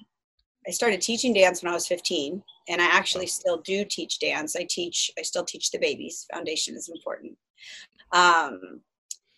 I 0.68 0.72
started 0.72 1.02
teaching 1.02 1.34
dance 1.34 1.64
when 1.64 1.72
I 1.72 1.74
was 1.74 1.88
15, 1.88 2.44
and 2.70 2.82
I 2.82 2.86
actually 2.86 3.28
still 3.28 3.58
do 3.58 3.84
teach 3.84 4.20
dance. 4.20 4.56
I 4.56 4.66
teach, 4.70 5.12
I 5.18 5.24
still 5.24 5.44
teach 5.44 5.72
the 5.72 5.80
babies. 5.80 6.28
Foundation 6.32 6.76
is 6.76 6.90
important. 6.90 7.38
Um, 8.12 8.82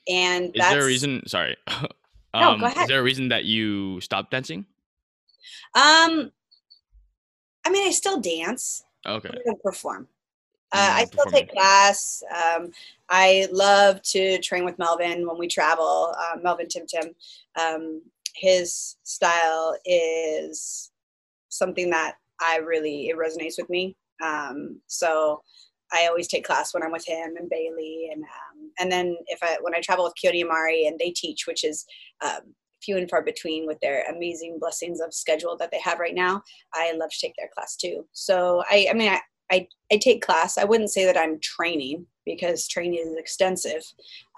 and 0.07 0.51
is 0.53 0.69
there 0.69 0.81
a 0.81 0.85
reason? 0.85 1.25
Sorry. 1.27 1.55
um, 1.67 1.87
no, 2.35 2.57
go 2.57 2.65
ahead. 2.65 2.83
Is 2.83 2.87
there 2.89 2.99
a 2.99 3.03
reason 3.03 3.29
that 3.29 3.45
you 3.45 4.01
stopped 4.01 4.31
dancing? 4.31 4.65
Um, 5.75 6.31
I 7.65 7.71
mean, 7.71 7.87
I 7.87 7.91
still 7.91 8.19
dance. 8.19 8.83
Okay. 9.05 9.29
I 9.29 9.37
don't 9.45 9.61
perform. 9.63 10.07
Uh, 10.71 10.89
I 10.91 11.05
still 11.05 11.25
take 11.25 11.51
class. 11.51 12.23
Um, 12.35 12.71
I 13.07 13.47
love 13.51 14.01
to 14.03 14.39
train 14.39 14.65
with 14.65 14.79
Melvin 14.79 15.27
when 15.27 15.37
we 15.37 15.47
travel. 15.47 16.15
Uh, 16.17 16.39
Melvin 16.41 16.65
Timtim. 16.65 17.13
Um, 17.55 18.01
his 18.33 18.95
style 19.03 19.77
is 19.85 20.91
something 21.57 21.89
that 21.89 22.15
I 22.41 22.57
really 22.57 23.09
it 23.09 23.17
resonates 23.17 23.55
with 23.57 23.69
me. 23.69 23.95
Um, 24.23 24.81
so 24.87 25.41
I 25.91 26.07
always 26.07 26.27
take 26.27 26.45
class 26.45 26.73
when 26.73 26.83
I'm 26.83 26.91
with 26.91 27.07
him 27.07 27.35
and 27.37 27.49
Bailey, 27.49 28.09
and 28.11 28.23
um, 28.23 28.71
and 28.79 28.91
then 28.91 29.15
if 29.27 29.39
I 29.41 29.57
when 29.61 29.75
I 29.75 29.81
travel 29.81 30.05
with 30.05 30.13
Keone 30.21 30.41
and 30.41 30.49
Mari 30.49 30.87
and 30.87 30.99
they 30.99 31.11
teach, 31.11 31.45
which 31.47 31.63
is 31.63 31.85
um, 32.21 32.53
few 32.83 32.97
and 32.97 33.09
far 33.09 33.23
between 33.23 33.65
with 33.65 33.79
their 33.79 34.03
amazing 34.05 34.57
blessings 34.59 34.99
of 34.99 35.13
schedule 35.13 35.55
that 35.57 35.71
they 35.71 35.79
have 35.79 35.99
right 35.99 36.15
now. 36.15 36.41
I 36.73 36.91
love 36.93 37.09
to 37.11 37.19
take 37.19 37.33
their 37.37 37.49
class 37.53 37.75
too. 37.75 38.05
So 38.11 38.63
I, 38.69 38.87
I 38.89 38.93
mean, 38.93 39.09
I, 39.09 39.21
I, 39.51 39.67
I 39.91 39.97
take 39.97 40.21
class. 40.21 40.57
I 40.57 40.65
wouldn't 40.65 40.91
say 40.91 41.05
that 41.05 41.17
I'm 41.17 41.39
training 41.39 42.05
because 42.25 42.67
training 42.67 42.99
is 42.99 43.17
extensive, 43.17 43.83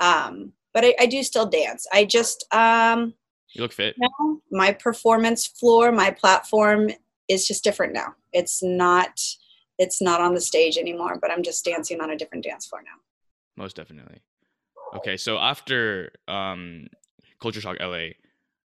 um, 0.02 0.52
but 0.74 0.86
I, 0.86 0.94
I 1.00 1.06
do 1.06 1.24
still 1.24 1.46
dance. 1.46 1.88
I 1.92 2.06
just 2.06 2.46
um, 2.54 3.14
you 3.54 3.62
look 3.62 3.74
fit. 3.74 3.96
Now 3.98 4.40
my 4.52 4.74
performance 4.74 5.48
floor, 5.48 5.92
my 5.92 6.12
platform 6.12 6.90
is 7.28 7.48
just 7.48 7.64
different 7.64 7.94
now. 7.94 8.16
It's 8.34 8.62
not 8.64 9.20
it's 9.78 10.02
not 10.02 10.22
on 10.22 10.34
the 10.34 10.42
stage 10.42 10.78
anymore, 10.78 11.18
but 11.22 11.32
I'm 11.32 11.44
just 11.44 11.66
dancing 11.66 12.00
on 12.00 12.10
a 12.10 12.16
different 12.16 12.44
dance 12.44 12.66
floor 12.66 12.82
now. 12.82 13.62
Most 13.62 13.76
definitely. 13.76 14.22
Okay, 14.96 15.18
so 15.18 15.38
after 15.38 16.12
um, 16.28 16.88
Culture 17.42 17.60
Shock 17.60 17.78
LA, 17.82 18.10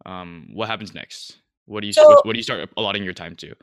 um, 0.05 0.49
what 0.53 0.69
happens 0.69 0.95
next? 0.95 1.39
What 1.67 1.81
do 1.81 1.87
you 1.87 1.93
so, 1.93 2.21
what 2.23 2.33
do 2.33 2.39
you 2.39 2.43
start 2.43 2.69
allotting 2.77 3.05
your 3.05 3.13
time 3.13 3.37
to? 3.37 3.55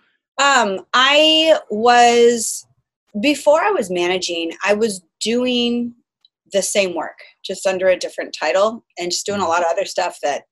Um, 0.41 0.85
I 0.93 1.59
was 1.69 2.65
before 3.19 3.61
I 3.61 3.71
was 3.71 3.89
managing, 3.89 4.51
I 4.63 4.73
was 4.73 5.01
doing 5.19 5.93
the 6.51 6.61
same 6.61 6.93
work, 6.93 7.19
just 7.43 7.65
under 7.65 7.87
a 7.87 7.97
different 7.97 8.35
title, 8.37 8.85
and 8.97 9.11
just 9.11 9.25
doing 9.25 9.39
a 9.39 9.43
mm-hmm. 9.43 9.51
lot 9.51 9.61
of 9.61 9.67
other 9.71 9.85
stuff 9.85 10.19
that 10.21 10.43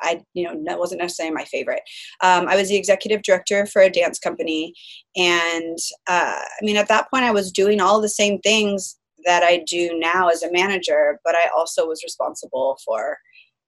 I, 0.00 0.22
you 0.34 0.44
know, 0.44 0.60
that 0.66 0.78
wasn't 0.78 1.00
necessarily 1.00 1.34
my 1.34 1.44
favorite. 1.44 1.82
Um, 2.22 2.48
I 2.48 2.56
was 2.56 2.68
the 2.68 2.76
executive 2.76 3.22
director 3.22 3.66
for 3.66 3.82
a 3.82 3.90
dance 3.90 4.18
company, 4.18 4.74
and 5.16 5.78
uh, 6.08 6.40
I 6.40 6.62
mean, 6.62 6.76
at 6.76 6.88
that 6.88 7.10
point, 7.10 7.24
I 7.24 7.32
was 7.32 7.52
doing 7.52 7.80
all 7.80 8.00
the 8.00 8.08
same 8.08 8.40
things 8.40 8.98
that 9.24 9.42
I 9.42 9.64
do 9.66 9.98
now 9.98 10.28
as 10.28 10.42
a 10.42 10.52
manager, 10.52 11.18
but 11.24 11.34
I 11.34 11.48
also 11.56 11.86
was 11.86 12.02
responsible 12.02 12.78
for 12.84 13.18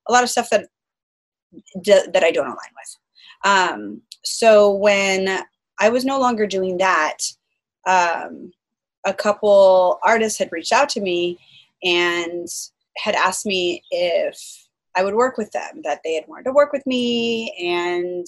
a 0.09 0.13
lot 0.13 0.23
of 0.23 0.31
stuff 0.31 0.51
that 0.51 0.69
that 1.85 2.23
I 2.23 2.31
don't 2.31 2.47
align 2.47 2.57
with. 2.57 2.97
Um, 3.45 4.03
so 4.25 4.73
when 4.73 5.41
I 5.81 5.89
was 5.89 6.05
no 6.05 6.21
longer 6.21 6.47
doing 6.47 6.77
that, 6.79 7.19
um, 7.87 8.53
a 9.05 9.15
couple 9.15 9.99
artists 10.05 10.39
had 10.39 10.53
reached 10.53 10.73
out 10.73 10.89
to 10.91 11.01
me 11.01 11.39
and 11.83 12.47
had 12.99 13.15
asked 13.15 13.47
me 13.47 13.83
if 13.91 14.69
I 15.01 15.03
would 15.03 15.15
work 15.15 15.39
with 15.39 15.51
them, 15.53 15.81
that 15.85 16.01
they 16.05 16.13
had 16.15 16.29
wanted 16.29 16.45
to 16.45 16.53
work 16.53 16.73
with 16.75 16.87
me, 16.87 17.51
and 17.59 18.27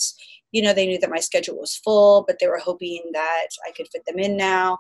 you 0.53 0.63
know 0.63 0.73
they 0.73 0.87
knew 0.87 0.99
that 1.01 1.11
my 1.11 1.21
schedule 1.21 1.61
was 1.61 1.77
full, 1.77 2.25
but 2.27 2.39
they 2.39 2.49
were 2.49 2.59
hoping 2.59 3.03
that 3.13 3.49
I 3.69 3.73
could 3.73 3.89
fit 3.93 4.07
them 4.07 4.19
in 4.19 4.39
now, 4.39 4.79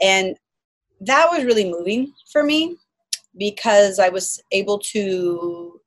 and 0.00 0.34
that 1.02 1.28
was 1.30 1.44
really 1.44 1.70
moving 1.70 2.14
for 2.32 2.42
me 2.42 2.76
because 3.36 3.98
I 3.98 4.08
was 4.08 4.42
able 4.50 4.78
to 4.94 5.78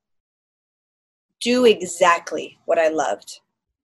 do 1.41 1.65
exactly 1.65 2.59
what 2.65 2.77
I 2.77 2.89
loved 2.89 3.39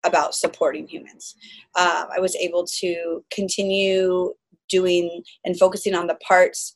about 0.03 0.35
supporting 0.35 0.85
humans. 0.85 1.35
Um, 1.79 2.07
I 2.13 2.19
was 2.19 2.35
able 2.35 2.65
to 2.81 3.23
continue 3.31 4.33
doing 4.67 5.23
and 5.45 5.57
focusing 5.57 5.95
on 5.95 6.07
the 6.07 6.15
parts 6.15 6.73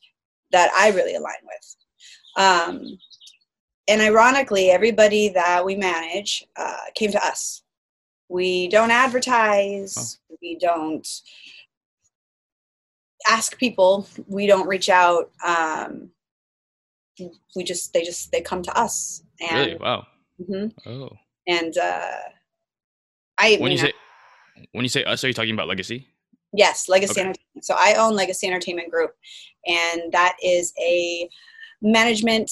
that 0.50 0.70
I 0.72 0.92
really 0.92 1.14
align 1.14 1.42
with. 1.44 1.76
Um, 2.38 2.98
and 3.88 4.02
ironically, 4.02 4.70
everybody 4.70 5.30
that 5.30 5.64
we 5.64 5.74
manage 5.74 6.46
uh, 6.56 6.76
came 6.94 7.10
to 7.10 7.26
us. 7.26 7.62
We 8.28 8.68
don't 8.68 8.90
advertise. 8.90 10.18
Oh. 10.30 10.36
We 10.42 10.58
don't 10.60 11.08
ask 13.26 13.58
people. 13.58 14.06
We 14.26 14.46
don't 14.46 14.68
reach 14.68 14.90
out. 14.90 15.30
Um, 15.44 16.10
we 17.56 17.64
just 17.64 17.92
they 17.92 18.02
just 18.02 18.30
they 18.30 18.42
come 18.42 18.62
to 18.62 18.78
us. 18.78 19.22
And 19.40 19.58
really? 19.58 19.76
Wow. 19.76 20.06
Mm-hmm. 20.40 20.88
Oh. 20.88 21.10
And 21.46 21.76
uh, 21.78 22.16
I 23.38 23.56
when 23.56 23.72
you 23.72 23.78
say 23.78 23.92
when 24.72 24.84
you 24.84 24.90
say 24.90 25.04
us, 25.04 25.24
are 25.24 25.28
you 25.28 25.34
talking 25.34 25.54
about 25.54 25.68
Legacy? 25.68 26.06
Yes, 26.52 26.88
Legacy 26.88 27.12
okay. 27.12 27.20
Entertainment. 27.22 27.64
So 27.64 27.74
I 27.76 27.94
own 27.94 28.14
Legacy 28.14 28.46
Entertainment 28.46 28.90
Group, 28.90 29.12
and 29.66 30.12
that 30.12 30.36
is 30.42 30.72
a 30.78 31.28
management 31.80 32.50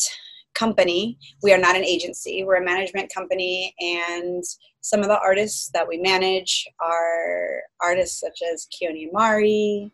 company. 0.59 1.19
We 1.43 1.53
are 1.53 1.59
not 1.59 1.77
an 1.77 1.85
agency. 1.85 2.45
We're 2.45 2.63
a 2.63 2.65
management 2.65 3.13
company, 3.13 3.75
and 3.79 4.43
some 4.81 5.01
of 5.01 5.09
the 5.09 5.19
artists 5.19 5.71
that 5.75 5.87
we 5.87 5.99
manage 5.99 6.67
are 6.81 7.63
artists 7.83 8.21
such 8.21 8.41
as 8.53 8.67
Keone 8.73 9.03
and 9.03 9.13
Mari, 9.13 9.91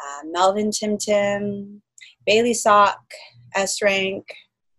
uh, 0.00 0.26
Melvin 0.26 0.70
Timtim, 0.70 1.80
Bailey 2.26 2.54
Sok, 2.54 2.98
S 3.54 3.82
Rank, 3.82 4.24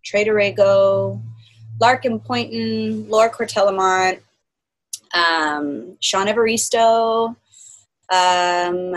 Tre 0.06 0.24
De 0.24 0.32
Rego, 0.32 1.22
Larkin 1.80 2.20
Poynton, 2.20 3.10
Laura 3.10 3.30
Cortellamont, 3.30 4.20
um, 5.14 5.98
Shaun 6.00 6.28
Evaristo. 6.28 7.36
Um, 8.10 8.96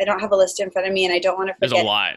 I 0.00 0.04
don't 0.04 0.20
have 0.20 0.32
a 0.32 0.36
list 0.36 0.60
in 0.60 0.70
front 0.70 0.86
of 0.86 0.94
me, 0.94 1.04
and 1.04 1.12
I 1.12 1.18
don't 1.18 1.36
want 1.36 1.48
to 1.48 1.54
forget. 1.54 1.70
There's 1.70 1.82
a 1.82 1.84
lot. 1.84 2.14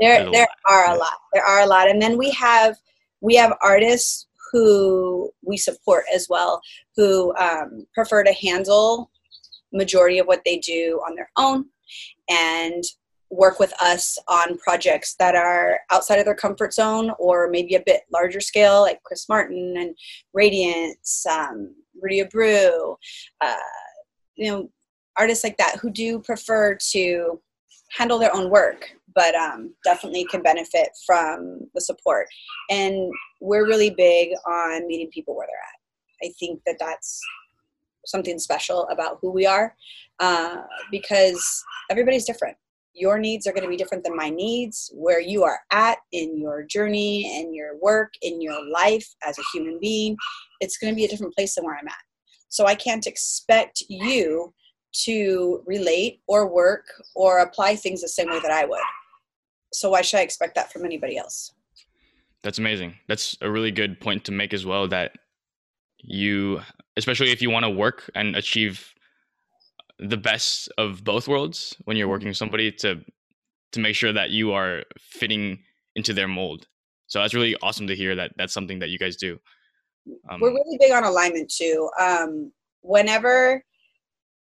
There, 0.00 0.30
there 0.30 0.48
are 0.66 0.90
a 0.90 0.96
lot. 0.96 1.18
There 1.32 1.44
are 1.44 1.60
a 1.60 1.66
lot, 1.66 1.88
and 1.88 2.00
then 2.00 2.16
we 2.16 2.30
have 2.30 2.76
we 3.20 3.36
have 3.36 3.56
artists 3.62 4.26
who 4.50 5.30
we 5.42 5.56
support 5.56 6.04
as 6.12 6.26
well, 6.28 6.60
who 6.96 7.34
um, 7.36 7.86
prefer 7.94 8.24
to 8.24 8.32
handle 8.32 9.10
majority 9.72 10.18
of 10.18 10.26
what 10.26 10.42
they 10.44 10.58
do 10.58 11.00
on 11.06 11.14
their 11.14 11.30
own, 11.36 11.66
and 12.28 12.82
work 13.30 13.60
with 13.60 13.72
us 13.80 14.18
on 14.26 14.58
projects 14.58 15.14
that 15.14 15.36
are 15.36 15.80
outside 15.90 16.18
of 16.18 16.24
their 16.24 16.34
comfort 16.34 16.74
zone 16.74 17.12
or 17.18 17.48
maybe 17.48 17.76
a 17.76 17.82
bit 17.86 18.02
larger 18.12 18.40
scale, 18.40 18.80
like 18.80 19.02
Chris 19.04 19.28
Martin 19.28 19.76
and 19.78 19.94
Radiance, 20.34 21.24
um, 21.26 21.74
Rudy 22.00 22.22
Abreu, 22.22 22.96
uh, 23.40 23.54
you 24.34 24.50
know, 24.50 24.70
artists 25.16 25.44
like 25.44 25.56
that 25.58 25.76
who 25.76 25.90
do 25.90 26.18
prefer 26.18 26.76
to 26.90 27.40
handle 27.96 28.18
their 28.18 28.34
own 28.34 28.50
work, 28.50 28.90
but 29.14 29.34
um, 29.34 29.74
definitely 29.84 30.24
can 30.24 30.42
benefit 30.42 30.88
from 31.06 31.60
the 31.74 31.80
support. 31.80 32.26
And 32.68 33.12
we're 33.40 33.66
really 33.66 33.90
big 33.90 34.30
on 34.46 34.86
meeting 34.86 35.10
people 35.12 35.36
where 35.36 35.46
they're 35.46 35.56
at. 35.56 36.28
I 36.28 36.32
think 36.38 36.60
that 36.66 36.76
that's 36.78 37.20
something 38.06 38.38
special 38.38 38.86
about 38.88 39.18
who 39.20 39.30
we 39.30 39.46
are 39.46 39.74
uh, 40.20 40.56
because 40.90 41.64
everybody's 41.90 42.24
different 42.24 42.56
your 42.94 43.18
needs 43.18 43.46
are 43.46 43.52
going 43.52 43.62
to 43.62 43.68
be 43.68 43.76
different 43.76 44.02
than 44.04 44.16
my 44.16 44.30
needs 44.30 44.90
where 44.94 45.20
you 45.20 45.44
are 45.44 45.60
at 45.70 45.98
in 46.12 46.38
your 46.38 46.64
journey 46.64 47.40
in 47.40 47.54
your 47.54 47.76
work 47.80 48.12
in 48.22 48.40
your 48.40 48.68
life 48.70 49.06
as 49.24 49.38
a 49.38 49.42
human 49.52 49.78
being 49.80 50.16
it's 50.60 50.76
going 50.76 50.92
to 50.92 50.96
be 50.96 51.04
a 51.04 51.08
different 51.08 51.34
place 51.34 51.54
than 51.54 51.64
where 51.64 51.76
i'm 51.76 51.86
at 51.86 51.94
so 52.48 52.66
i 52.66 52.74
can't 52.74 53.06
expect 53.06 53.82
you 53.88 54.52
to 54.92 55.62
relate 55.66 56.20
or 56.26 56.52
work 56.52 56.84
or 57.14 57.38
apply 57.38 57.76
things 57.76 58.00
the 58.00 58.08
same 58.08 58.28
way 58.28 58.40
that 58.40 58.50
i 58.50 58.64
would 58.64 58.80
so 59.72 59.90
why 59.90 60.00
should 60.00 60.18
i 60.18 60.22
expect 60.22 60.54
that 60.54 60.72
from 60.72 60.84
anybody 60.84 61.16
else 61.16 61.52
that's 62.42 62.58
amazing 62.58 62.94
that's 63.08 63.36
a 63.42 63.50
really 63.50 63.70
good 63.70 64.00
point 64.00 64.24
to 64.24 64.32
make 64.32 64.54
as 64.54 64.64
well 64.64 64.88
that 64.88 65.12
you 65.98 66.60
especially 66.96 67.30
if 67.30 67.42
you 67.42 67.50
want 67.50 67.64
to 67.64 67.70
work 67.70 68.10
and 68.14 68.36
achieve 68.36 68.94
the 70.00 70.16
best 70.16 70.70
of 70.78 71.04
both 71.04 71.28
worlds 71.28 71.76
when 71.84 71.96
you're 71.96 72.08
working 72.08 72.28
with 72.28 72.36
somebody 72.36 72.72
to 72.72 73.04
to 73.72 73.80
make 73.80 73.94
sure 73.94 74.12
that 74.12 74.30
you 74.30 74.52
are 74.52 74.82
fitting 74.98 75.62
into 75.94 76.12
their 76.12 76.26
mold. 76.26 76.66
So 77.06 77.20
that's 77.20 77.34
really 77.34 77.56
awesome 77.62 77.86
to 77.86 77.96
hear 77.96 78.16
that 78.16 78.32
that's 78.36 78.52
something 78.52 78.78
that 78.80 78.88
you 78.88 78.98
guys 78.98 79.16
do. 79.16 79.38
Um, 80.28 80.40
We're 80.40 80.52
really 80.52 80.78
big 80.80 80.92
on 80.92 81.04
alignment 81.04 81.50
too. 81.50 81.90
Um, 81.98 82.52
whenever 82.80 83.64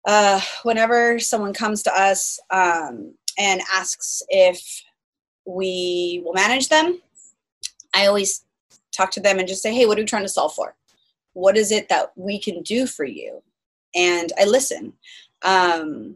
uh, 0.06 0.42
whenever 0.64 1.20
someone 1.20 1.54
comes 1.54 1.84
to 1.84 1.94
us 1.94 2.40
um, 2.50 3.14
and 3.38 3.62
asks 3.72 4.22
if 4.30 4.84
we 5.46 6.22
will 6.24 6.34
manage 6.34 6.70
them. 6.70 7.02
I 7.94 8.08
always 8.08 8.44
talk 8.92 9.12
to 9.12 9.20
them 9.20 9.40
and 9.40 9.48
just 9.48 9.62
say, 9.62 9.74
hey, 9.74 9.86
what 9.86 9.98
are 9.98 10.02
we 10.02 10.06
trying 10.06 10.24
to 10.24 10.30
solve 10.30 10.54
for? 10.54 10.76
What 11.34 11.58
is 11.58 11.72
it 11.72 11.90
that 11.90 12.12
we 12.16 12.40
can 12.40 12.62
do 12.62 12.86
for 12.88 13.06
you? 13.06 13.42
And 13.96 14.32
I 14.40 14.46
listen. 14.46 14.94
Um, 15.44 16.16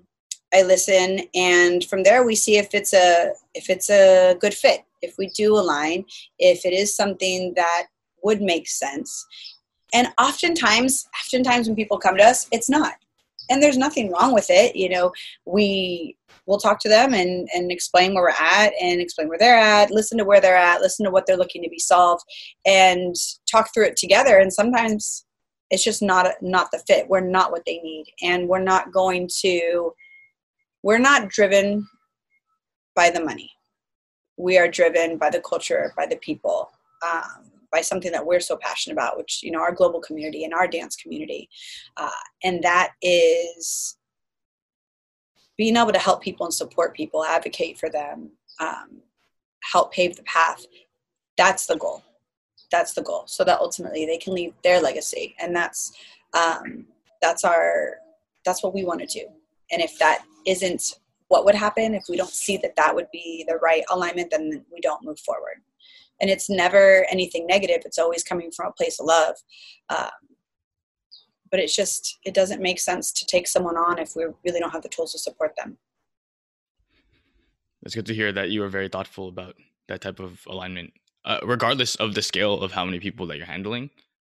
I 0.54 0.62
listen, 0.62 1.22
and 1.36 1.84
from 1.84 2.04
there 2.04 2.24
we 2.24 2.36
see 2.36 2.58
if 2.58 2.74
it's 2.74 2.94
a 2.94 3.34
if 3.54 3.70
it's 3.70 3.90
a 3.90 4.36
good 4.40 4.54
fit. 4.54 4.84
If 5.02 5.18
we 5.18 5.28
do 5.28 5.56
align, 5.56 6.06
if 6.40 6.66
it 6.66 6.74
is 6.74 6.96
something 6.96 7.54
that 7.56 7.88
would 8.24 8.42
make 8.42 8.68
sense. 8.68 9.26
And 9.94 10.08
oftentimes, 10.20 11.08
oftentimes 11.24 11.68
when 11.68 11.76
people 11.76 11.98
come 11.98 12.18
to 12.18 12.24
us, 12.24 12.48
it's 12.52 12.70
not. 12.70 12.96
And 13.50 13.62
there's 13.62 13.78
nothing 13.78 14.12
wrong 14.12 14.34
with 14.34 14.48
it. 14.50 14.76
You 14.76 14.90
know, 14.90 15.14
we 15.46 16.17
we'll 16.48 16.58
talk 16.58 16.80
to 16.80 16.90
them 16.90 17.14
and, 17.14 17.48
and 17.54 17.72
explain 17.72 18.14
where 18.14 18.24
we're 18.24 18.30
at 18.30 18.72
and 18.82 19.00
explain 19.00 19.28
where 19.28 19.38
they're 19.38 19.58
at, 19.58 19.92
listen 19.92 20.18
to 20.18 20.26
where 20.26 20.42
they're 20.42 20.58
at, 20.58 20.82
listen 20.82 21.06
to 21.06 21.12
what 21.12 21.28
they're 21.28 21.38
looking 21.38 21.62
to 21.62 21.70
be 21.70 21.78
solved, 21.78 22.24
and 22.66 23.16
talk 23.52 23.70
through 23.74 23.86
it 23.86 23.98
together. 23.98 24.38
And 24.38 24.52
sometimes 24.52 25.26
it's 25.70 25.84
just 25.84 26.02
not 26.02 26.28
not 26.42 26.72
the 26.72 26.80
fit. 26.88 27.10
We're 27.10 27.20
not 27.20 27.52
what 27.52 27.64
they 27.66 27.80
need, 27.80 28.06
and 28.24 28.48
we're 28.48 28.64
not 28.64 28.92
going 28.92 29.30
to. 29.42 29.94
We're 30.84 31.00
not 31.00 31.30
driven 31.30 31.86
by 32.96 33.10
the 33.10 33.24
money. 33.24 33.52
We 34.38 34.58
are 34.58 34.70
driven 34.70 35.18
by 35.18 35.30
the 35.30 35.42
culture, 35.42 35.92
by 35.98 36.06
the 36.06 36.16
people, 36.18 36.70
um, 37.06 37.52
by 37.72 37.82
something 37.82 38.12
that 38.12 38.26
we're 38.26 38.40
so 38.40 38.58
passionate 38.58 38.94
about, 38.94 39.18
which 39.18 39.42
you 39.44 39.52
know 39.52 39.60
our 39.60 39.74
global 39.74 40.00
community 40.00 40.46
and 40.46 40.54
our 40.54 40.68
dance 40.68 40.96
community, 40.96 41.50
uh, 41.98 42.10
and 42.46 42.64
that 42.64 42.92
is 43.02 43.98
being 45.58 45.76
able 45.76 45.92
to 45.92 46.00
help 46.00 46.22
people 46.22 46.46
and 46.46 46.54
support 46.54 46.96
people, 46.96 47.26
advocate 47.26 47.80
for 47.80 47.90
them, 47.90 48.32
um, 48.60 49.02
help 49.64 49.92
pave 49.92 50.16
the 50.16 50.24
path. 50.24 50.66
That's 51.38 51.66
the 51.66 51.78
goal. 51.78 52.04
That's 52.72 52.94
the 52.94 53.02
goal. 53.02 53.24
So 53.28 53.44
that 53.44 53.60
ultimately 53.60 54.06
they 54.06 54.18
can 54.18 54.34
leave 54.34 54.54
their 54.64 54.82
legacy, 54.82 55.36
and 55.40 55.56
that's 55.56 55.92
um, 56.34 56.86
that's 57.22 57.44
our 57.44 57.96
that's 58.46 58.64
what 58.64 58.74
we 58.74 58.84
want 58.84 59.02
to 59.02 59.08
do. 59.08 59.26
And 59.72 59.82
if 59.82 59.98
that 60.00 60.24
isn't 60.46 61.00
what 61.28 61.46
would 61.46 61.56
happen, 61.56 61.94
if 61.94 62.04
we 62.10 62.18
don't 62.18 62.30
see 62.30 62.58
that 62.58 62.76
that 62.78 62.96
would 62.96 63.08
be 63.12 63.44
the 63.48 63.58
right 63.58 63.84
alignment, 63.90 64.32
then 64.32 64.66
we 64.72 64.80
don't 64.80 65.04
move 65.04 65.20
forward. 65.20 65.62
And 66.22 66.30
it's 66.30 66.50
never 66.50 67.06
anything 67.12 67.46
negative. 67.46 67.82
It's 67.86 68.00
always 68.00 68.24
coming 68.24 68.52
from 68.52 68.68
a 68.68 68.74
place 68.74 69.00
of 69.00 69.06
love. 69.06 69.36
Um, 69.90 70.10
but 71.50 71.60
it's 71.60 71.76
just 71.76 72.20
it 72.26 72.34
doesn't 72.34 72.62
make 72.62 72.80
sense 72.80 73.12
to 73.12 73.26
take 73.26 73.48
someone 73.48 73.78
on 73.78 74.00
if 74.00 74.16
we 74.16 74.26
really 74.46 74.60
don't 74.60 74.72
have 74.72 74.84
the 74.84 74.90
tools 74.90 75.12
to 75.14 75.20
support 75.20 75.56
them. 75.58 75.78
It's 77.84 77.96
good 77.96 78.06
to 78.08 78.14
hear 78.14 78.32
that 78.32 78.50
you 78.50 78.64
are 78.64 78.70
very 78.70 78.90
thoughtful 78.90 79.30
about 79.30 79.56
that 79.88 80.02
type 80.02 80.20
of 80.20 80.42
alignment. 80.48 80.92
Uh, 81.24 81.40
regardless 81.44 81.96
of 81.96 82.14
the 82.14 82.22
scale 82.22 82.62
of 82.62 82.72
how 82.72 82.86
many 82.86 83.00
people 83.00 83.28
that 83.28 83.38
you're 83.38 83.46
handling 83.46 83.90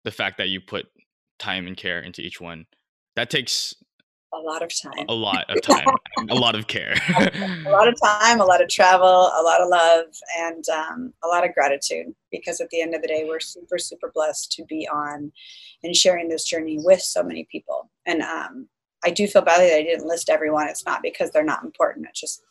the 0.04 0.10
fact 0.10 0.38
that 0.38 0.48
you 0.48 0.58
put 0.58 0.86
time 1.38 1.66
and 1.66 1.76
care 1.76 2.00
into 2.00 2.22
each 2.22 2.40
one 2.40 2.64
that 3.14 3.28
takes 3.28 3.74
a 4.32 4.38
lot 4.38 4.62
of 4.62 4.70
time. 4.80 5.06
A 5.08 5.14
lot 5.14 5.44
of 5.48 5.62
time 5.62 5.86
a 6.28 6.34
lot 6.34 6.54
of 6.54 6.66
care. 6.66 6.94
A 7.66 7.70
lot 7.70 7.88
of 7.88 7.94
time 8.02 8.40
a 8.40 8.44
lot 8.44 8.62
of 8.62 8.68
travel 8.68 9.06
a 9.08 9.42
lot 9.42 9.60
of 9.60 9.68
love 9.68 10.06
and 10.38 10.64
um, 10.68 11.12
a 11.24 11.28
lot 11.28 11.46
of 11.46 11.54
gratitude 11.54 12.06
because 12.30 12.60
at 12.60 12.68
the 12.70 12.80
end 12.80 12.94
of 12.94 13.02
the 13.02 13.08
day 13.08 13.24
we're 13.26 13.40
super 13.40 13.78
super 13.78 14.10
blessed 14.14 14.52
to 14.52 14.64
be 14.64 14.88
on 14.88 15.32
and 15.82 15.94
sharing 15.94 16.28
this 16.28 16.44
journey 16.44 16.78
with 16.80 17.00
so 17.00 17.22
many 17.22 17.46
people. 17.50 17.90
And 18.06 18.22
um, 18.22 18.68
i 19.04 19.10
do 19.10 19.26
feel 19.26 19.42
badly 19.42 19.68
that 19.68 19.78
i 19.78 19.82
didn't 19.82 20.06
list 20.06 20.28
everyone. 20.28 20.68
It's 20.68 20.86
not 20.86 21.02
because 21.02 21.30
they're 21.30 21.44
not 21.44 21.64
important. 21.64 22.06
It's 22.08 22.20
just 22.20 22.42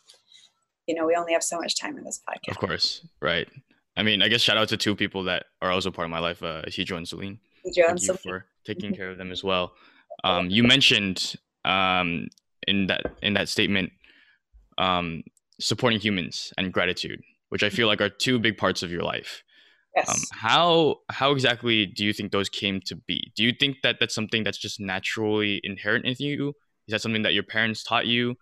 you 0.88 0.96
know 0.96 1.06
we 1.06 1.16
only 1.16 1.34
have 1.34 1.44
so 1.44 1.58
much 1.58 1.80
time 1.80 1.98
in 1.98 2.04
this 2.04 2.22
podcast. 2.28 2.52
of 2.52 2.58
course. 2.58 3.06
Right. 3.22 3.48
I 3.96 4.04
mean 4.04 4.22
i 4.22 4.28
guess 4.28 4.42
shout 4.42 4.58
out 4.58 4.70
to 4.70 4.78
two 4.78 4.96
people 4.96 5.24
that 5.24 5.46
are 5.62 5.72
also 5.72 5.92
part 5.92 6.06
of 6.06 6.12
my 6.12 6.20
life 6.20 6.42
uh 6.44 6.62
Hijo 6.68 6.98
and 6.98 7.08
Selene. 7.08 7.40
Thank 7.76 8.02
you 8.02 8.16
for 8.16 8.46
taking 8.66 8.96
care 9.00 9.10
of 9.10 9.18
them 9.18 9.32
as 9.32 9.44
well. 9.44 9.74
Um, 10.24 10.50
you 10.50 10.64
mentioned 10.64 11.36
um, 11.68 12.28
in 12.68 12.88
that 12.88 13.02
in 13.22 13.34
that 13.34 13.50
statement 13.50 13.92
um, 14.78 15.24
supporting 15.60 16.00
humans 16.00 16.54
and 16.58 16.72
gratitude 16.72 17.22
which 17.50 17.64
i 17.64 17.70
feel 17.70 17.88
like 17.88 18.02
are 18.02 18.10
two 18.10 18.40
big 18.40 18.58
parts 18.58 18.84
of 18.84 18.92
your 18.92 19.04
life. 19.04 19.44
Yes. 19.96 20.10
Um, 20.10 20.22
how 20.32 20.96
how 21.10 21.32
exactly 21.32 21.86
do 21.86 22.06
you 22.06 22.14
think 22.14 22.32
those 22.32 22.50
came 22.50 22.82
to 22.86 22.96
be? 22.96 23.32
Do 23.36 23.44
you 23.44 23.52
think 23.52 23.78
that 23.82 23.98
that's 24.00 24.14
something 24.14 24.44
that's 24.44 24.58
just 24.58 24.80
naturally 24.80 25.60
inherent 25.64 26.06
in 26.06 26.16
you? 26.20 26.50
Is 26.88 26.92
that 26.92 27.02
something 27.02 27.24
that 27.24 27.34
your 27.34 27.44
parents 27.44 27.84
taught 27.84 28.06
you? 28.06 28.36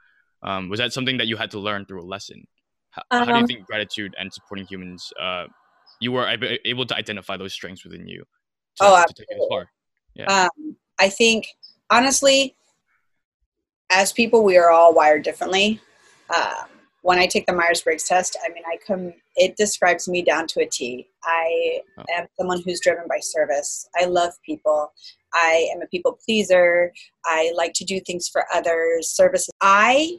Um, 0.44 0.70
was 0.70 0.80
that 0.80 0.92
something 0.92 1.18
that 1.18 1.28
you 1.28 1.38
had 1.38 1.52
to 1.52 1.60
learn 1.60 1.86
through 1.86 2.02
a 2.02 2.06
lesson? 2.06 2.46
How, 2.90 3.04
um, 3.12 3.20
how 3.20 3.26
do 3.26 3.32
you 3.32 3.44
um. 3.44 3.48
think 3.48 3.66
gratitude 3.66 4.16
and 4.20 4.34
supporting 4.34 4.66
humans 4.68 5.14
uh, 5.20 5.46
you 6.02 6.12
were 6.12 6.28
able 6.66 6.86
to 6.86 6.96
identify 6.96 7.38
those 7.38 7.54
strengths 7.54 7.86
within 7.86 8.08
you 8.08 8.20
to, 8.20 8.82
oh, 8.82 9.04
to 9.08 9.14
take 9.14 9.28
it 9.30 9.38
as 9.42 9.48
far? 9.50 9.70
Yeah. 10.14 10.26
Um, 10.26 10.76
i 10.98 11.10
think 11.10 11.48
honestly 11.90 12.56
as 13.92 14.14
people, 14.14 14.44
we 14.44 14.58
are 14.58 14.72
all 14.72 14.94
wired 14.94 15.24
differently. 15.24 15.80
Um, 16.36 16.66
when 17.02 17.20
I 17.20 17.28
take 17.28 17.46
the 17.46 17.54
Myers 17.54 17.82
Briggs 17.82 18.06
test, 18.06 18.36
I 18.44 18.50
mean, 18.50 18.64
I 18.68 18.78
come, 18.86 19.14
it 19.36 19.56
describes 19.58 20.08
me 20.08 20.24
down 20.24 20.48
to 20.48 20.62
a 20.62 20.66
T. 20.66 21.08
I 21.24 21.82
am 22.18 22.26
someone 22.38 22.62
who's 22.64 22.80
driven 22.80 23.06
by 23.08 23.20
service. 23.22 23.88
I 23.96 24.06
love 24.06 24.34
people. 24.44 24.92
I 25.34 25.70
am 25.76 25.84
a 25.84 25.88
people 25.88 26.18
pleaser. 26.26 26.92
I 27.26 27.52
like 27.56 27.74
to 27.74 27.86
do 27.86 28.00
things 28.00 28.28
for 28.28 28.46
others, 28.54 29.10
services. 29.10 29.52
I 29.62 30.18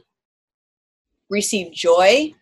receive 1.29 1.73
joy 1.73 2.33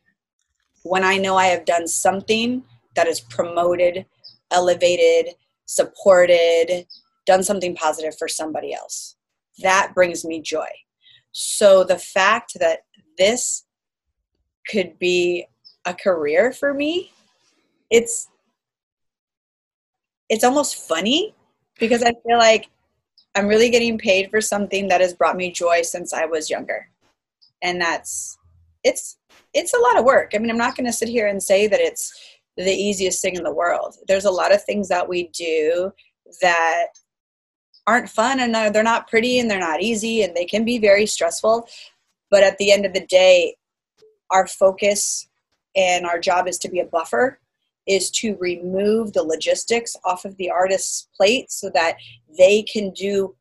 when 0.84 1.04
I 1.04 1.18
know 1.18 1.36
I 1.36 1.48
have 1.48 1.66
done 1.66 1.88
something 1.88 2.64
that 2.96 3.08
is 3.08 3.22
promoted, 3.22 4.06
elevated, 4.52 5.34
supported, 5.66 6.86
done 7.26 7.42
something 7.44 7.76
positive 7.76 8.16
for 8.18 8.28
somebody 8.28 8.74
else. 8.76 9.16
That 9.64 9.94
brings 9.96 10.24
me 10.24 10.42
joy. 10.42 10.68
So 11.38 11.84
the 11.84 11.98
fact 11.98 12.54
that 12.62 12.86
this 13.18 13.66
could 14.70 14.98
be 14.98 15.46
a 15.84 15.94
career 15.94 16.54
for 16.54 16.74
me, 16.74 17.12
it's 17.92 18.30
it's 20.30 20.46
almost 20.46 20.88
funny 20.88 21.36
because 21.78 22.04
I 22.04 22.14
feel 22.26 22.38
like 22.38 22.70
I'm 23.36 23.48
really 23.48 23.70
getting 23.70 23.98
paid 23.98 24.32
for 24.32 24.40
something 24.40 24.88
that 24.88 25.02
has 25.02 25.14
brought 25.14 25.36
me 25.36 25.52
joy 25.52 25.82
since 25.82 26.14
I 26.14 26.24
was 26.24 26.50
younger. 26.50 26.88
And 27.62 27.82
that's 27.82 28.38
it's 28.86 29.18
it's 29.54 29.74
a 29.74 29.82
lot 29.82 30.00
of 30.00 30.06
work. 30.06 30.32
I 30.34 30.38
mean, 30.38 30.50
I'm 30.50 30.58
not 30.58 30.78
going 30.78 30.88
to 30.88 30.94
sit 30.94 31.10
here 31.10 31.28
and 31.28 31.44
say 31.44 31.68
that 31.68 31.82
it's 31.82 32.14
the 32.56 32.72
easiest 32.72 33.22
thing 33.22 33.36
in 33.36 33.44
the 33.44 33.54
world. 33.54 33.96
There's 34.08 34.24
a 34.24 34.32
lot 34.32 34.54
of 34.54 34.64
things 34.64 34.88
that 34.88 35.10
we 35.10 35.28
do 35.34 35.92
that 36.40 36.88
aren't 37.88 38.10
fun 38.10 38.40
and 38.40 38.54
they're 38.74 38.84
not 38.84 39.08
pretty 39.08 39.40
and 39.40 39.50
they're 39.50 39.60
not 39.60 39.82
easy 39.82 40.24
and 40.24 40.36
they 40.36 40.46
can 40.46 40.66
be 40.66 40.80
very 40.80 41.06
stressful. 41.06 41.68
But 42.32 42.44
at 42.44 42.58
the 42.58 42.72
end 42.72 42.86
of 42.86 42.94
the 42.94 43.06
day, 43.06 43.56
our 44.32 44.48
focus 44.48 45.28
and 45.76 46.06
our 46.06 46.20
job 46.20 46.48
is 46.48 46.58
to 46.60 46.70
be 46.70 46.80
a 46.80 46.86
buffer 46.86 47.40
is 47.88 48.10
to 48.10 48.36
remove 48.40 49.14
the 49.14 49.24
logistics 49.24 49.96
off 50.06 50.26
of 50.26 50.36
the 50.38 50.50
artist's 50.50 51.08
plate 51.16 51.52
so 51.52 51.70
that 51.70 51.98
they 52.38 52.64
can 52.64 52.90
do 52.92 53.36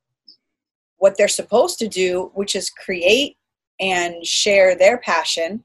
what 0.98 1.16
they're 1.16 1.28
supposed 1.28 1.78
to 1.78 1.88
do, 1.88 2.30
which 2.34 2.54
is 2.54 2.70
create 2.70 3.36
and 3.80 4.24
share 4.24 4.76
their 4.76 4.98
passion 4.98 5.64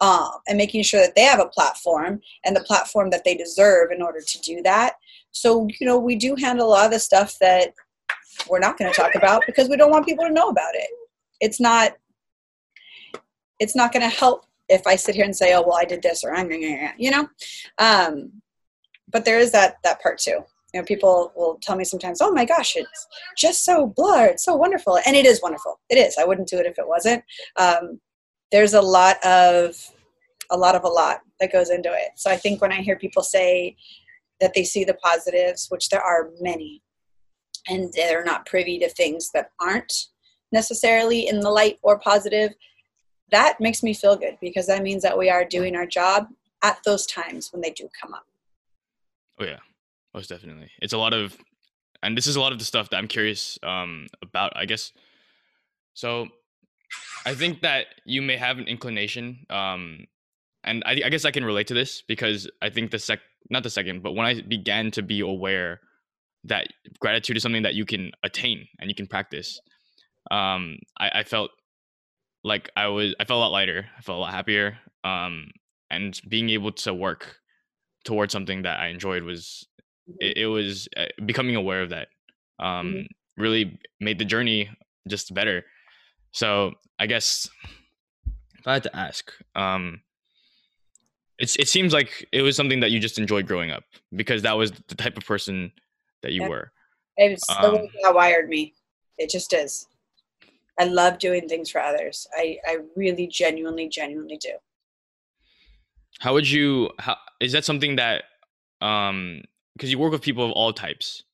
um, 0.00 0.30
and 0.46 0.58
making 0.58 0.82
sure 0.82 1.00
that 1.00 1.14
they 1.14 1.22
have 1.22 1.40
a 1.40 1.48
platform 1.48 2.20
and 2.44 2.54
the 2.54 2.64
platform 2.64 3.10
that 3.10 3.24
they 3.24 3.34
deserve 3.34 3.90
in 3.90 4.02
order 4.02 4.20
to 4.20 4.40
do 4.40 4.62
that. 4.62 4.94
So, 5.30 5.68
you 5.80 5.86
know, 5.86 5.98
we 5.98 6.16
do 6.16 6.34
handle 6.36 6.68
a 6.68 6.70
lot 6.70 6.86
of 6.86 6.90
the 6.92 6.98
stuff 6.98 7.38
that 7.40 7.74
we're 8.48 8.58
not 8.58 8.78
going 8.78 8.90
to 8.90 8.96
talk 8.96 9.14
about 9.14 9.42
because 9.46 9.68
we 9.68 9.76
don't 9.76 9.90
want 9.90 10.06
people 10.06 10.24
to 10.24 10.32
know 10.32 10.48
about 10.48 10.74
it. 10.74 10.88
It's 11.40 11.60
not 11.60 11.92
it's 13.58 13.76
not 13.76 13.92
going 13.92 14.02
to 14.02 14.14
help 14.14 14.44
if 14.68 14.86
I 14.86 14.96
sit 14.96 15.14
here 15.14 15.24
and 15.24 15.36
say, 15.36 15.54
"Oh, 15.54 15.62
well, 15.62 15.78
I 15.78 15.84
did 15.84 16.02
this," 16.02 16.24
or 16.24 16.34
"I'm," 16.34 16.50
you 16.50 17.10
know. 17.10 17.28
Um, 17.78 18.42
but 19.10 19.24
there 19.24 19.38
is 19.38 19.52
that 19.52 19.76
that 19.84 20.00
part 20.00 20.18
too. 20.18 20.40
You 20.72 20.80
know, 20.80 20.84
people 20.84 21.32
will 21.36 21.58
tell 21.62 21.76
me 21.76 21.84
sometimes, 21.84 22.20
"Oh 22.20 22.32
my 22.32 22.44
gosh, 22.44 22.76
it's 22.76 23.06
just 23.36 23.64
so 23.64 23.86
blurred, 23.86 24.40
so 24.40 24.56
wonderful," 24.56 24.98
and 25.06 25.14
it 25.14 25.26
is 25.26 25.42
wonderful. 25.42 25.78
It 25.90 25.96
is. 25.96 26.16
I 26.18 26.24
wouldn't 26.24 26.48
do 26.48 26.58
it 26.58 26.66
if 26.66 26.78
it 26.78 26.88
wasn't. 26.88 27.22
Um, 27.56 28.00
there's 28.50 28.74
a 28.74 28.82
lot 28.82 29.22
of 29.24 29.76
a 30.50 30.56
lot 30.56 30.74
of 30.74 30.84
a 30.84 30.88
lot 30.88 31.20
that 31.40 31.52
goes 31.52 31.70
into 31.70 31.90
it. 31.92 32.10
So 32.16 32.30
I 32.30 32.36
think 32.36 32.60
when 32.60 32.72
I 32.72 32.82
hear 32.82 32.96
people 32.96 33.22
say 33.22 33.76
that 34.40 34.54
they 34.54 34.64
see 34.64 34.84
the 34.84 34.94
positives, 34.94 35.66
which 35.68 35.88
there 35.88 36.02
are 36.02 36.30
many, 36.40 36.82
and 37.68 37.92
they're 37.94 38.24
not 38.24 38.46
privy 38.46 38.78
to 38.78 38.88
things 38.88 39.30
that 39.32 39.50
aren't 39.60 39.92
necessarily 40.50 41.28
in 41.28 41.40
the 41.40 41.50
light 41.50 41.78
or 41.82 41.98
positive, 41.98 42.52
that 43.30 43.60
makes 43.60 43.82
me 43.82 43.94
feel 43.94 44.16
good 44.16 44.36
because 44.40 44.66
that 44.66 44.82
means 44.82 45.02
that 45.02 45.16
we 45.16 45.30
are 45.30 45.44
doing 45.44 45.74
our 45.74 45.86
job 45.86 46.26
at 46.62 46.78
those 46.84 47.06
times 47.06 47.50
when 47.52 47.62
they 47.62 47.70
do 47.70 47.88
come 48.00 48.12
up. 48.14 48.26
Oh 49.40 49.44
yeah, 49.44 49.58
most 50.14 50.28
definitely. 50.28 50.70
It's 50.80 50.92
a 50.92 50.98
lot 50.98 51.14
of, 51.14 51.36
and 52.02 52.16
this 52.16 52.26
is 52.26 52.36
a 52.36 52.40
lot 52.40 52.52
of 52.52 52.58
the 52.58 52.64
stuff 52.64 52.90
that 52.90 52.98
I'm 52.98 53.08
curious 53.08 53.58
um, 53.62 54.06
about. 54.20 54.52
I 54.56 54.66
guess. 54.66 54.92
So, 55.94 56.28
I 57.24 57.34
think 57.34 57.62
that 57.62 57.86
you 58.04 58.22
may 58.22 58.36
have 58.36 58.58
an 58.58 58.66
inclination 58.66 59.46
um, 59.50 60.06
and 60.64 60.82
I, 60.86 60.92
I 61.04 61.08
guess 61.08 61.24
I 61.24 61.30
can 61.30 61.44
relate 61.44 61.66
to 61.68 61.74
this 61.74 62.02
because 62.02 62.48
I 62.60 62.70
think 62.70 62.90
the 62.90 62.98
sec 62.98 63.20
not 63.50 63.62
the 63.62 63.70
second, 63.70 64.02
but 64.02 64.12
when 64.12 64.26
I 64.26 64.40
began 64.40 64.90
to 64.92 65.02
be 65.02 65.20
aware 65.20 65.80
that 66.44 66.68
gratitude 67.00 67.36
is 67.36 67.42
something 67.42 67.62
that 67.62 67.74
you 67.74 67.84
can 67.84 68.10
attain 68.22 68.66
and 68.80 68.90
you 68.90 68.94
can 68.94 69.06
practice, 69.06 69.60
um, 70.30 70.78
I, 70.98 71.10
I 71.20 71.22
felt 71.24 71.50
like 72.44 72.70
I 72.76 72.88
was 72.88 73.14
I 73.20 73.24
felt 73.24 73.38
a 73.38 73.40
lot 73.40 73.52
lighter. 73.52 73.86
I 73.96 74.02
felt 74.02 74.16
a 74.18 74.20
lot 74.20 74.32
happier. 74.32 74.78
Um, 75.04 75.50
and 75.90 76.18
being 76.28 76.50
able 76.50 76.72
to 76.72 76.94
work 76.94 77.36
towards 78.04 78.32
something 78.32 78.62
that 78.62 78.80
I 78.80 78.88
enjoyed 78.88 79.22
was 79.22 79.66
Mhm. 80.08 80.16
it, 80.20 80.36
it 80.38 80.46
was 80.46 80.88
uh, 80.96 81.06
becoming 81.24 81.54
aware 81.54 81.82
of 81.82 81.90
that. 81.90 82.08
Um, 82.58 82.94
Mhm. 82.94 83.06
really 83.36 83.78
made 84.00 84.18
the 84.18 84.24
journey 84.24 84.68
just 85.08 85.32
better. 85.34 85.64
So 86.32 86.72
I 86.98 87.06
guess 87.06 87.48
if 88.58 88.66
I 88.66 88.74
had 88.74 88.82
to 88.84 88.96
ask, 88.96 89.32
um, 89.54 90.02
it's 91.38 91.56
it 91.56 91.68
seems 91.68 91.92
like 91.92 92.26
it 92.32 92.42
was 92.42 92.56
something 92.56 92.80
that 92.80 92.90
you 92.90 92.98
just 93.00 93.18
enjoyed 93.18 93.46
growing 93.46 93.70
up 93.70 93.84
because 94.14 94.42
that 94.42 94.56
was 94.56 94.72
the 94.88 94.94
type 94.94 95.16
of 95.16 95.24
person 95.24 95.72
that 96.22 96.32
you 96.32 96.42
Yeah. 96.42 96.48
were. 96.48 96.72
It's 97.16 97.46
the 97.46 97.70
way 97.72 97.80
Um, 97.80 97.88
God 98.02 98.14
wired 98.14 98.48
me. 98.48 98.74
It 99.18 99.30
just 99.30 99.52
is. 99.52 99.86
I 100.78 100.84
love 100.84 101.18
doing 101.18 101.48
things 101.48 101.70
for 101.70 101.80
others. 101.80 102.26
I, 102.34 102.58
I 102.66 102.78
really 102.96 103.26
genuinely, 103.26 103.88
genuinely 103.88 104.38
do. 104.38 104.54
How 106.20 106.32
would 106.32 106.48
you? 106.48 106.90
How 106.98 107.16
is 107.40 107.52
that 107.52 107.64
something 107.64 107.96
that? 107.96 108.24
Um, 108.80 109.42
because 109.74 109.90
you 109.90 109.98
work 109.98 110.12
with 110.12 110.22
people 110.22 110.44
of 110.44 110.52
all 110.52 110.72
types. 110.72 111.24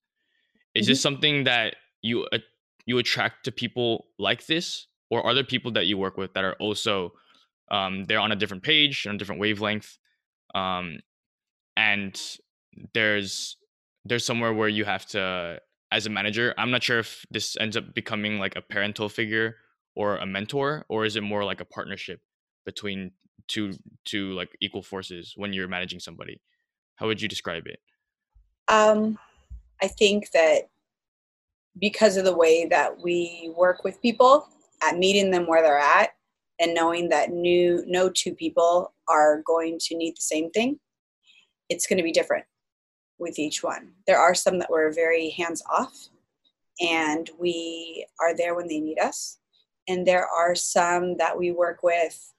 Is 0.74 0.86
this 0.86 1.00
something 1.00 1.44
that 1.44 1.76
you 2.02 2.24
uh, 2.32 2.38
you 2.86 2.98
attract 2.98 3.44
to 3.44 3.52
people 3.52 4.06
like 4.18 4.46
this, 4.46 4.86
or 5.10 5.24
are 5.24 5.34
there 5.34 5.44
people 5.44 5.72
that 5.72 5.86
you 5.86 5.98
work 5.98 6.16
with 6.16 6.34
that 6.34 6.44
are 6.44 6.54
also 6.54 7.12
um, 7.70 8.04
they're 8.04 8.20
on 8.20 8.32
a 8.32 8.36
different 8.36 8.62
page, 8.62 9.06
on 9.06 9.16
a 9.16 9.18
different 9.18 9.40
wavelength, 9.40 9.98
um, 10.54 11.00
and 11.76 12.20
there's 12.94 13.56
there's 14.04 14.24
somewhere 14.24 14.52
where 14.52 14.68
you 14.68 14.84
have 14.84 15.06
to 15.06 15.60
as 15.90 16.06
a 16.06 16.10
manager. 16.10 16.54
I'm 16.58 16.70
not 16.70 16.82
sure 16.82 16.98
if 16.98 17.24
this 17.30 17.56
ends 17.58 17.76
up 17.76 17.94
becoming 17.94 18.38
like 18.38 18.56
a 18.56 18.62
parental 18.62 19.08
figure 19.08 19.56
or 19.94 20.16
a 20.16 20.26
mentor, 20.26 20.84
or 20.88 21.04
is 21.04 21.16
it 21.16 21.22
more 21.22 21.44
like 21.44 21.60
a 21.60 21.64
partnership 21.64 22.20
between 22.64 23.12
two 23.48 23.72
two 24.04 24.32
like 24.32 24.50
equal 24.60 24.82
forces 24.82 25.34
when 25.36 25.52
you're 25.52 25.68
managing 25.68 26.00
somebody? 26.00 26.40
How 26.96 27.06
would 27.06 27.20
you 27.20 27.28
describe 27.28 27.66
it? 27.66 27.80
Um, 28.68 29.18
I 29.80 29.88
think 29.88 30.30
that 30.32 30.68
because 31.78 32.16
of 32.16 32.24
the 32.24 32.36
way 32.36 32.66
that 32.66 33.00
we 33.00 33.52
work 33.56 33.84
with 33.84 34.02
people, 34.02 34.48
at 34.82 34.98
meeting 34.98 35.30
them 35.30 35.46
where 35.46 35.62
they're 35.62 35.78
at, 35.78 36.10
and 36.60 36.74
knowing 36.74 37.08
that 37.08 37.30
new 37.30 37.84
no 37.86 38.10
two 38.10 38.34
people 38.34 38.92
are 39.08 39.42
going 39.46 39.78
to 39.80 39.96
need 39.96 40.12
the 40.12 40.22
same 40.22 40.50
thing, 40.50 40.78
it's 41.68 41.86
going 41.86 41.96
to 41.96 42.02
be 42.02 42.12
different 42.12 42.44
with 43.18 43.38
each 43.38 43.62
one. 43.62 43.92
There 44.06 44.18
are 44.18 44.34
some 44.34 44.58
that 44.58 44.70
were 44.70 44.92
very 44.92 45.30
hands 45.30 45.62
off, 45.70 46.08
and 46.80 47.28
we 47.38 48.06
are 48.20 48.36
there 48.36 48.54
when 48.54 48.68
they 48.68 48.80
need 48.80 48.98
us, 48.98 49.38
and 49.88 50.06
there 50.06 50.26
are 50.26 50.54
some 50.54 51.16
that 51.16 51.36
we 51.36 51.52
work 51.52 51.82
with 51.82 52.32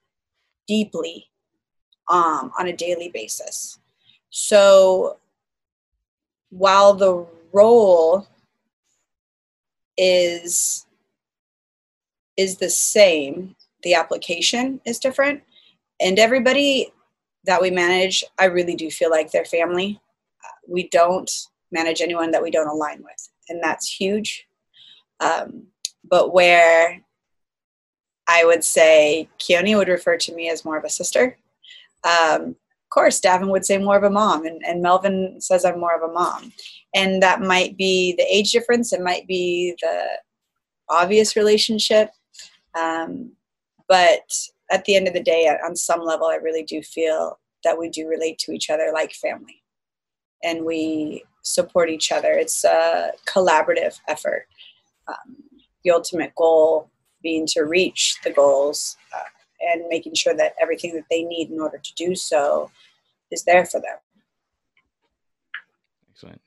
deeply 0.66 1.30
um, 2.08 2.52
on 2.58 2.66
a 2.68 2.76
daily 2.76 3.10
basis. 3.12 3.78
So 4.30 5.18
while 6.50 6.94
the 6.94 7.26
role 7.52 8.26
is 9.96 10.86
is 12.36 12.56
the 12.56 12.70
same 12.70 13.54
the 13.82 13.94
application 13.94 14.80
is 14.84 14.98
different 14.98 15.42
and 16.00 16.18
everybody 16.18 16.92
that 17.44 17.60
we 17.60 17.70
manage 17.70 18.24
i 18.38 18.44
really 18.44 18.74
do 18.74 18.90
feel 18.90 19.10
like 19.10 19.30
they're 19.30 19.44
family 19.44 20.00
we 20.70 20.88
don't 20.88 21.30
manage 21.72 22.00
anyone 22.00 22.30
that 22.30 22.42
we 22.42 22.50
don't 22.50 22.68
align 22.68 23.02
with. 23.02 23.28
And 23.48 23.62
that's 23.62 23.92
huge. 23.92 24.46
Um, 25.20 25.66
but 26.08 26.32
where 26.32 27.02
i 28.28 28.44
would 28.44 28.64
say 28.64 29.28
keone 29.38 29.76
would 29.76 29.88
refer 29.88 30.16
to 30.16 30.34
me 30.34 30.48
as 30.48 30.64
more 30.64 30.78
of 30.78 30.84
a 30.84 30.88
sister. 30.88 31.36
Um, 32.04 32.56
of 32.84 32.94
course, 32.94 33.20
Davin 33.20 33.50
would 33.50 33.64
say 33.64 33.78
more 33.78 33.96
of 33.96 34.02
a 34.02 34.10
mom, 34.10 34.46
and, 34.46 34.62
and 34.66 34.82
Melvin 34.82 35.40
says 35.40 35.64
I'm 35.64 35.78
more 35.78 35.94
of 35.94 36.08
a 36.08 36.12
mom. 36.12 36.52
And 36.94 37.22
that 37.22 37.40
might 37.40 37.76
be 37.76 38.14
the 38.16 38.24
age 38.24 38.52
difference, 38.52 38.92
it 38.92 39.02
might 39.02 39.26
be 39.26 39.74
the 39.80 40.04
obvious 40.88 41.36
relationship. 41.36 42.10
Um, 42.78 43.32
but 43.88 44.32
at 44.70 44.84
the 44.84 44.96
end 44.96 45.06
of 45.08 45.14
the 45.14 45.22
day, 45.22 45.48
on 45.64 45.76
some 45.76 46.02
level, 46.04 46.26
I 46.26 46.36
really 46.36 46.64
do 46.64 46.82
feel 46.82 47.38
that 47.64 47.78
we 47.78 47.88
do 47.90 48.08
relate 48.08 48.38
to 48.38 48.52
each 48.52 48.70
other 48.70 48.90
like 48.92 49.12
family 49.12 49.59
and 50.42 50.64
we 50.64 51.24
support 51.42 51.90
each 51.90 52.12
other. 52.12 52.32
It's 52.32 52.64
a 52.64 53.12
collaborative 53.26 53.98
effort. 54.08 54.46
Um, 55.08 55.36
the 55.84 55.90
ultimate 55.90 56.34
goal 56.34 56.90
being 57.22 57.46
to 57.48 57.62
reach 57.62 58.16
the 58.24 58.30
goals 58.30 58.96
uh, 59.14 59.20
and 59.72 59.88
making 59.88 60.14
sure 60.14 60.34
that 60.34 60.54
everything 60.60 60.94
that 60.94 61.04
they 61.10 61.22
need 61.22 61.50
in 61.50 61.60
order 61.60 61.78
to 61.78 61.94
do 61.94 62.14
so 62.14 62.70
is 63.30 63.44
there 63.44 63.64
for 63.64 63.80
them. 63.80 63.96
Excellent. 66.10 66.40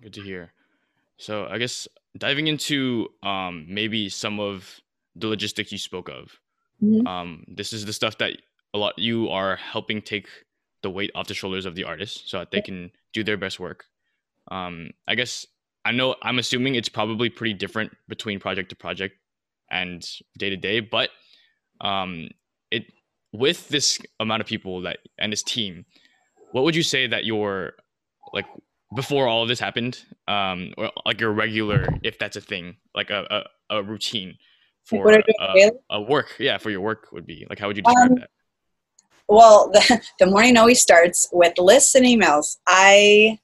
Good 0.00 0.14
to 0.14 0.22
hear. 0.22 0.52
So 1.16 1.46
I 1.50 1.58
guess 1.58 1.88
diving 2.16 2.46
into 2.46 3.08
um, 3.22 3.66
maybe 3.68 4.08
some 4.08 4.38
of 4.40 4.80
the 5.16 5.26
logistics 5.26 5.72
you 5.72 5.78
spoke 5.78 6.08
of. 6.08 6.38
Mhm. 6.82 7.06
Um, 7.06 7.44
this 7.48 7.72
is 7.72 7.84
the 7.84 7.92
stuff 7.92 8.18
that 8.18 8.40
a 8.72 8.78
lot 8.78 8.98
you 8.98 9.28
are 9.30 9.56
helping 9.56 10.00
take 10.00 10.28
the 10.82 10.90
weight 10.90 11.10
off 11.14 11.26
the 11.26 11.34
shoulders 11.34 11.66
of 11.66 11.74
the 11.74 11.84
artists 11.84 12.30
so 12.30 12.38
that 12.38 12.52
they 12.52 12.60
can 12.60 12.92
do 13.12 13.24
their 13.24 13.36
best 13.36 13.58
work. 13.60 13.84
Um, 14.50 14.90
I 15.06 15.14
guess 15.14 15.46
I 15.84 15.92
know 15.92 16.16
I'm 16.22 16.38
assuming 16.38 16.74
it's 16.74 16.88
probably 16.88 17.28
pretty 17.30 17.54
different 17.54 17.92
between 18.08 18.40
project 18.40 18.70
to 18.70 18.76
project 18.76 19.14
and 19.70 20.06
day 20.38 20.50
to 20.50 20.56
day, 20.56 20.80
but 20.80 21.10
um, 21.80 22.28
it 22.70 22.84
with 23.32 23.68
this 23.68 23.98
amount 24.20 24.40
of 24.40 24.46
people 24.46 24.82
that 24.82 24.98
and 25.18 25.32
this 25.32 25.42
team, 25.42 25.84
what 26.52 26.64
would 26.64 26.76
you 26.76 26.82
say 26.82 27.06
that 27.06 27.24
your 27.24 27.72
like 28.32 28.46
before 28.94 29.28
all 29.28 29.42
of 29.42 29.48
this 29.48 29.60
happened, 29.60 30.02
um, 30.26 30.72
or 30.78 30.90
like 31.04 31.20
your 31.20 31.32
regular, 31.32 31.86
if 32.02 32.18
that's 32.18 32.36
a 32.36 32.40
thing, 32.40 32.76
like 32.94 33.10
a 33.10 33.44
a, 33.70 33.76
a 33.78 33.82
routine 33.82 34.36
for 34.84 35.10
a, 35.12 35.70
a 35.90 36.00
work, 36.00 36.34
yeah, 36.38 36.56
for 36.56 36.70
your 36.70 36.80
work 36.80 37.08
would 37.12 37.26
be 37.26 37.46
like 37.50 37.58
how 37.58 37.66
would 37.66 37.76
you 37.76 37.82
describe 37.82 38.10
Um, 38.10 38.16
that? 38.16 38.30
Well, 39.28 39.70
the, 39.72 40.00
the 40.18 40.26
morning 40.26 40.56
always 40.56 40.80
starts 40.80 41.28
with 41.32 41.58
lists 41.58 41.94
and 41.94 42.06
emails. 42.06 42.56
I 42.66 43.38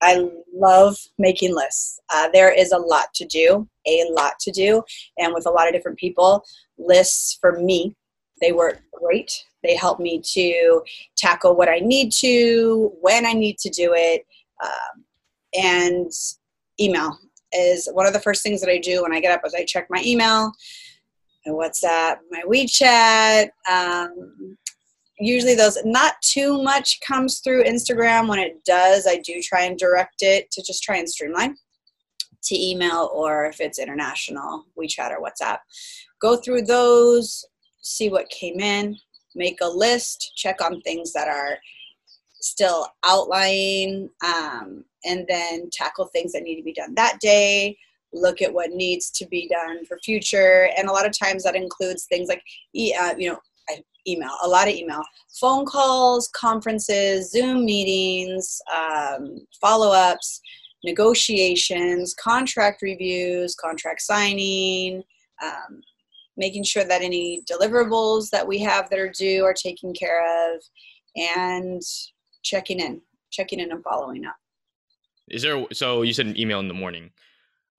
I 0.00 0.28
love 0.54 0.96
making 1.18 1.56
lists. 1.56 1.98
Uh, 2.12 2.28
there 2.32 2.52
is 2.52 2.70
a 2.70 2.78
lot 2.78 3.12
to 3.14 3.24
do, 3.24 3.68
a 3.86 4.04
lot 4.10 4.38
to 4.40 4.52
do, 4.52 4.82
and 5.18 5.34
with 5.34 5.46
a 5.46 5.50
lot 5.50 5.66
of 5.66 5.72
different 5.72 5.98
people. 5.98 6.44
Lists 6.78 7.36
for 7.40 7.58
me, 7.60 7.96
they 8.40 8.52
work 8.52 8.80
great. 8.92 9.44
They 9.64 9.74
help 9.74 9.98
me 9.98 10.22
to 10.34 10.82
tackle 11.16 11.56
what 11.56 11.68
I 11.68 11.80
need 11.80 12.12
to, 12.20 12.92
when 13.00 13.26
I 13.26 13.32
need 13.32 13.58
to 13.58 13.70
do 13.70 13.92
it, 13.94 14.24
um, 14.62 15.04
and 15.54 16.12
email 16.80 17.18
is 17.52 17.88
one 17.92 18.06
of 18.06 18.12
the 18.12 18.20
first 18.20 18.42
things 18.42 18.60
that 18.60 18.70
I 18.70 18.78
do 18.78 19.02
when 19.02 19.12
I 19.12 19.20
get 19.20 19.32
up. 19.32 19.42
Is 19.44 19.54
I 19.54 19.64
check 19.64 19.88
my 19.90 20.02
email, 20.04 20.52
my 21.44 21.52
WhatsApp, 21.52 22.18
my 22.30 22.42
WeChat. 22.46 23.48
Um, 23.68 24.56
usually 25.20 25.54
those 25.54 25.78
not 25.84 26.14
too 26.22 26.62
much 26.62 27.00
comes 27.00 27.40
through 27.40 27.64
instagram. 27.64 28.28
When 28.28 28.38
it 28.38 28.64
does 28.64 29.06
i 29.06 29.18
do 29.18 29.40
try 29.42 29.62
and 29.62 29.78
direct 29.78 30.22
it 30.22 30.50
to 30.52 30.62
just 30.62 30.82
try 30.82 30.96
and 30.96 31.08
streamline 31.08 31.56
to 32.44 32.58
email 32.58 33.10
or 33.12 33.46
if 33.46 33.60
it's 33.60 33.78
international 33.78 34.64
wechat 34.78 35.10
or 35.10 35.20
whatsapp. 35.22 35.58
Go 36.20 36.36
through 36.36 36.62
those 36.62 37.44
see 37.80 38.10
what 38.10 38.28
came 38.28 38.60
in 38.60 38.96
make 39.34 39.58
a 39.60 39.68
list 39.68 40.32
check 40.36 40.60
on 40.60 40.80
things 40.80 41.12
that 41.12 41.28
are 41.28 41.58
still 42.40 42.88
outlying 43.04 44.08
um, 44.24 44.84
and 45.04 45.26
then 45.28 45.68
tackle 45.72 46.06
things 46.06 46.32
that 46.32 46.42
need 46.42 46.56
to 46.56 46.62
be 46.62 46.72
done 46.72 46.94
that 46.94 47.18
day 47.20 47.76
look 48.12 48.40
at 48.42 48.52
what 48.52 48.70
needs 48.70 49.10
to 49.10 49.26
be 49.26 49.48
done 49.48 49.84
for 49.84 49.98
future. 49.98 50.70
And 50.76 50.88
a 50.88 50.92
lot 50.92 51.06
of 51.06 51.18
times 51.18 51.44
that 51.44 51.54
includes 51.54 52.04
things 52.04 52.28
like 52.28 52.42
uh, 53.00 53.14
you 53.16 53.30
know 53.30 53.38
email 54.06 54.30
a 54.42 54.48
lot 54.48 54.68
of 54.68 54.74
email 54.74 55.02
phone 55.40 55.64
calls 55.64 56.28
conferences 56.34 57.30
zoom 57.30 57.64
meetings 57.64 58.60
um, 58.74 59.38
follow-ups 59.60 60.40
negotiations 60.84 62.14
contract 62.14 62.82
reviews 62.82 63.54
contract 63.54 64.00
signing 64.00 65.02
um, 65.42 65.80
making 66.36 66.62
sure 66.62 66.84
that 66.84 67.02
any 67.02 67.42
deliverables 67.50 68.30
that 68.30 68.46
we 68.46 68.58
have 68.58 68.88
that 68.90 68.98
are 68.98 69.10
due 69.10 69.44
are 69.44 69.54
taken 69.54 69.92
care 69.92 70.54
of 70.54 70.62
and 71.16 71.82
checking 72.42 72.80
in 72.80 73.00
checking 73.30 73.60
in 73.60 73.72
and 73.72 73.82
following 73.82 74.24
up 74.24 74.36
Is 75.28 75.42
there 75.42 75.64
so 75.72 76.02
you 76.02 76.12
said 76.12 76.26
an 76.26 76.38
email 76.38 76.60
in 76.60 76.68
the 76.68 76.74
morning? 76.74 77.10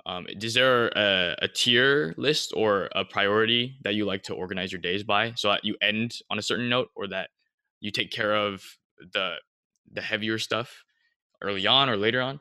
Um, 0.10 0.26
is 0.28 0.56
there 0.56 0.88
a, 0.96 1.36
a 1.44 1.48
tier 1.48 2.16
list 2.18 2.52
or 2.56 2.90
a 2.96 3.06
priority 3.06 3.78
that 3.84 3.94
you 3.94 4.06
like 4.06 4.24
to 4.24 4.34
organize 4.34 4.72
your 4.72 4.82
days 4.82 5.04
by 5.04 5.34
so 5.36 5.50
that 5.50 5.64
you 5.64 5.76
end 5.84 6.18
on 6.32 6.40
a 6.40 6.42
certain 6.42 6.68
note 6.68 6.90
or 6.96 7.08
that 7.10 7.30
you 7.80 7.92
take 7.92 8.10
care 8.10 8.36
of 8.36 8.64
the 9.14 9.36
the 9.94 10.02
heavier 10.02 10.40
stuff 10.40 10.84
early 11.44 11.68
on 11.68 11.90
or 11.90 11.96
later 11.96 12.22
on? 12.22 12.40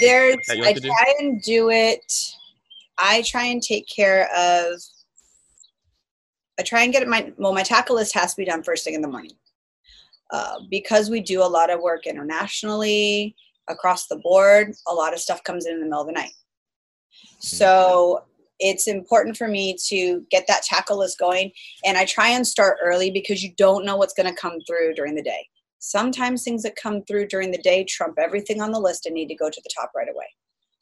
There's 0.00 0.38
I 0.50 0.72
try 0.74 1.14
and 1.20 1.40
do 1.42 1.70
it. 1.70 2.12
I 2.98 3.22
try 3.22 3.44
and 3.44 3.62
take 3.62 3.86
care 3.86 4.28
of. 4.36 4.80
I 6.58 6.64
try 6.64 6.82
and 6.82 6.92
get 6.92 7.02
it 7.02 7.08
my 7.08 7.32
well. 7.36 7.54
My 7.54 7.62
tackle 7.62 7.94
list 7.94 8.12
has 8.14 8.34
to 8.34 8.36
be 8.36 8.44
done 8.44 8.64
first 8.64 8.82
thing 8.82 8.94
in 8.94 9.02
the 9.02 9.08
morning, 9.08 9.36
uh, 10.32 10.56
because 10.68 11.10
we 11.10 11.20
do 11.20 11.44
a 11.44 11.46
lot 11.46 11.70
of 11.70 11.80
work 11.80 12.08
internationally 12.08 13.36
across 13.68 14.08
the 14.08 14.16
board. 14.16 14.74
A 14.88 14.92
lot 14.92 15.12
of 15.12 15.20
stuff 15.20 15.44
comes 15.44 15.64
in 15.64 15.74
in 15.74 15.78
the 15.78 15.86
middle 15.86 16.00
of 16.00 16.08
the 16.08 16.12
night. 16.12 16.32
So 17.38 18.24
it's 18.60 18.88
important 18.88 19.36
for 19.36 19.48
me 19.48 19.76
to 19.86 20.24
get 20.30 20.46
that 20.48 20.62
tackle 20.64 20.98
list 20.98 21.18
going. 21.18 21.52
And 21.84 21.96
I 21.96 22.04
try 22.04 22.28
and 22.30 22.46
start 22.46 22.78
early 22.82 23.10
because 23.10 23.42
you 23.42 23.52
don't 23.56 23.84
know 23.84 23.96
what's 23.96 24.14
going 24.14 24.28
to 24.28 24.40
come 24.40 24.60
through 24.66 24.94
during 24.94 25.14
the 25.14 25.22
day. 25.22 25.46
Sometimes 25.78 26.42
things 26.42 26.64
that 26.64 26.74
come 26.74 27.04
through 27.04 27.28
during 27.28 27.52
the 27.52 27.62
day 27.62 27.84
trump 27.84 28.18
everything 28.18 28.60
on 28.60 28.72
the 28.72 28.80
list 28.80 29.06
and 29.06 29.14
need 29.14 29.28
to 29.28 29.36
go 29.36 29.48
to 29.48 29.60
the 29.62 29.70
top 29.78 29.92
right 29.94 30.08
away. 30.08 30.26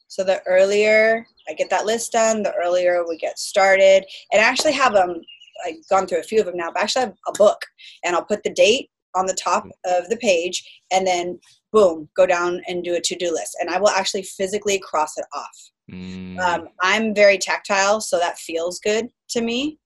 So 0.07 0.23
the 0.23 0.41
earlier 0.47 1.27
I 1.47 1.53
get 1.53 1.69
that 1.69 1.85
list 1.85 2.13
done, 2.13 2.41
the 2.41 2.53
earlier 2.55 3.05
we 3.07 3.17
get 3.17 3.37
started. 3.37 4.05
And 4.31 4.41
I 4.41 4.45
actually 4.45 4.73
have 4.73 4.93
them, 4.93 5.09
um, 5.09 5.21
I've 5.65 5.87
gone 5.89 6.07
through 6.07 6.19
a 6.19 6.23
few 6.23 6.39
of 6.39 6.45
them 6.45 6.57
now, 6.57 6.71
but 6.71 6.79
I 6.79 6.83
actually 6.83 7.01
have 7.01 7.13
a 7.27 7.31
book 7.33 7.63
and 8.03 8.15
I'll 8.15 8.25
put 8.25 8.43
the 8.43 8.53
date 8.53 8.89
on 9.15 9.25
the 9.25 9.37
top 9.41 9.65
of 9.85 10.09
the 10.09 10.17
page 10.17 10.63
and 10.91 11.05
then 11.05 11.39
boom, 11.71 12.09
go 12.15 12.25
down 12.25 12.61
and 12.67 12.83
do 12.83 12.95
a 12.95 13.01
to-do 13.01 13.31
list. 13.31 13.57
And 13.59 13.69
I 13.69 13.79
will 13.79 13.89
actually 13.89 14.23
physically 14.23 14.79
cross 14.79 15.17
it 15.17 15.25
off. 15.33 15.71
Mm. 15.91 16.39
Um, 16.39 16.69
I'm 16.81 17.15
very 17.15 17.37
tactile, 17.37 18.01
so 18.01 18.19
that 18.19 18.37
feels 18.37 18.79
good 18.79 19.09
to 19.29 19.41
me. 19.41 19.79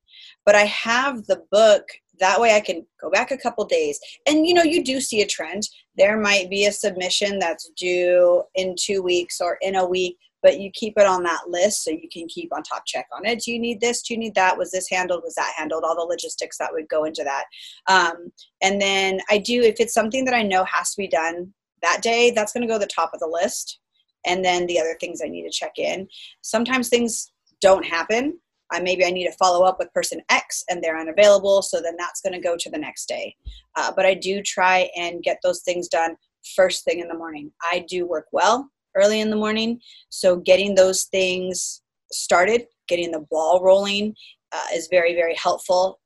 But 0.46 0.56
I 0.56 0.64
have 0.64 1.26
the 1.28 1.44
book 1.52 1.84
that 2.22 2.40
way 2.40 2.56
I 2.56 2.62
can 2.62 2.86
go 3.02 3.10
back 3.10 3.32
a 3.32 3.38
couple 3.38 3.66
days. 3.66 4.00
And 4.28 4.48
you 4.48 4.54
know, 4.54 4.64
you 4.64 4.84
do 4.84 5.02
see 5.02 5.22
a 5.22 5.28
trend. 5.28 5.68
There 5.98 6.18
might 6.18 6.50
be 6.50 6.66
a 6.66 6.72
submission 6.72 7.40
that's 7.40 7.70
due 7.76 8.44
in 8.56 8.76
two 8.80 9.02
weeks 9.02 9.42
or 9.42 9.58
in 9.62 9.76
a 9.76 9.86
week, 9.86 10.18
but 10.42 10.60
you 10.60 10.72
keep 10.72 10.94
it 10.98 11.06
on 11.06 11.24
that 11.24 11.50
list 11.50 11.84
so 11.84 11.92
you 11.92 12.08
can 12.12 12.28
keep 12.28 12.54
on 12.54 12.64
top 12.64 12.84
check 12.86 13.08
on 13.12 13.26
it. 13.26 13.40
Do 13.40 13.52
you 13.52 13.60
need 13.60 13.82
this? 13.82 14.02
Do 14.04 14.14
you 14.14 14.20
need 14.20 14.36
that? 14.36 14.58
Was 14.58 14.72
this 14.72 14.90
handled? 14.90 15.24
Was 15.24 15.36
that 15.36 15.54
handled? 15.58 15.84
All 15.84 15.96
the 15.96 16.02
logistics 16.02 16.58
that 16.60 16.72
would 16.72 16.88
go 16.88 17.04
into 17.04 17.24
that. 17.24 17.46
Um, 17.88 18.32
and 18.62 18.80
then 18.80 19.20
I 19.30 19.40
do, 19.40 19.62
if 19.62 19.80
it's 19.80 19.94
something 19.94 20.24
that 20.26 20.34
I 20.36 20.44
know 20.44 20.64
has 20.64 20.92
to 20.92 21.02
be 21.02 21.08
done 21.08 21.54
that 21.82 22.02
day, 22.04 22.32
that's 22.32 22.54
going 22.54 22.62
to 22.62 22.68
go 22.68 22.76
to 22.76 22.86
the 22.86 22.88
top 22.88 23.12
of 23.14 23.20
the 23.20 23.28
list 23.28 23.80
and 24.25 24.43
then 24.43 24.65
the 24.65 24.79
other 24.79 24.95
things 24.99 25.21
I 25.23 25.27
need 25.27 25.43
to 25.43 25.49
check 25.49 25.73
in. 25.77 26.07
Sometimes 26.41 26.89
things 26.89 27.31
don't 27.62 27.86
happen. 27.86 28.39
I, 28.71 28.79
maybe 28.79 29.05
I 29.05 29.12
need 29.12 29.25
to 29.25 29.34
follow 29.34 29.65
up 29.65 29.79
with 29.79 29.93
person 29.93 30.21
X 30.29 30.63
and 30.69 30.81
they're 30.81 30.99
unavailable, 30.99 31.62
so 31.62 31.81
then 31.81 31.95
that's 31.97 32.21
going 32.21 32.34
to 32.34 32.39
go 32.39 32.55
to 32.57 32.69
the 32.69 32.77
next 32.77 33.07
day. 33.07 33.36
Uh, 33.75 33.91
but 33.95 34.05
I 34.05 34.13
do 34.13 34.41
try 34.41 34.89
and 34.95 35.23
get 35.23 35.39
those 35.43 35.62
things 35.62 35.88
done 35.88 36.15
first 36.55 36.86
thing 36.86 36.99
in 36.99 37.07
the 37.07 37.17
morning. 37.17 37.51
I 37.62 37.86
do 37.88 38.07
work 38.07 38.27
well 38.31 38.69
early 38.95 39.21
in 39.21 39.29
the 39.29 39.36
morning, 39.36 39.79
so 40.10 40.38
getting 40.38 40.75
those 40.75 41.03
things 41.05 41.81
started, 42.12 42.65
getting 42.88 43.12
the 43.12 43.25
ball 43.29 43.62
rolling 43.63 44.15
uh, 44.51 44.65
is 44.73 44.88
very, 44.89 45.15
very 45.15 45.36
helpful 45.36 45.99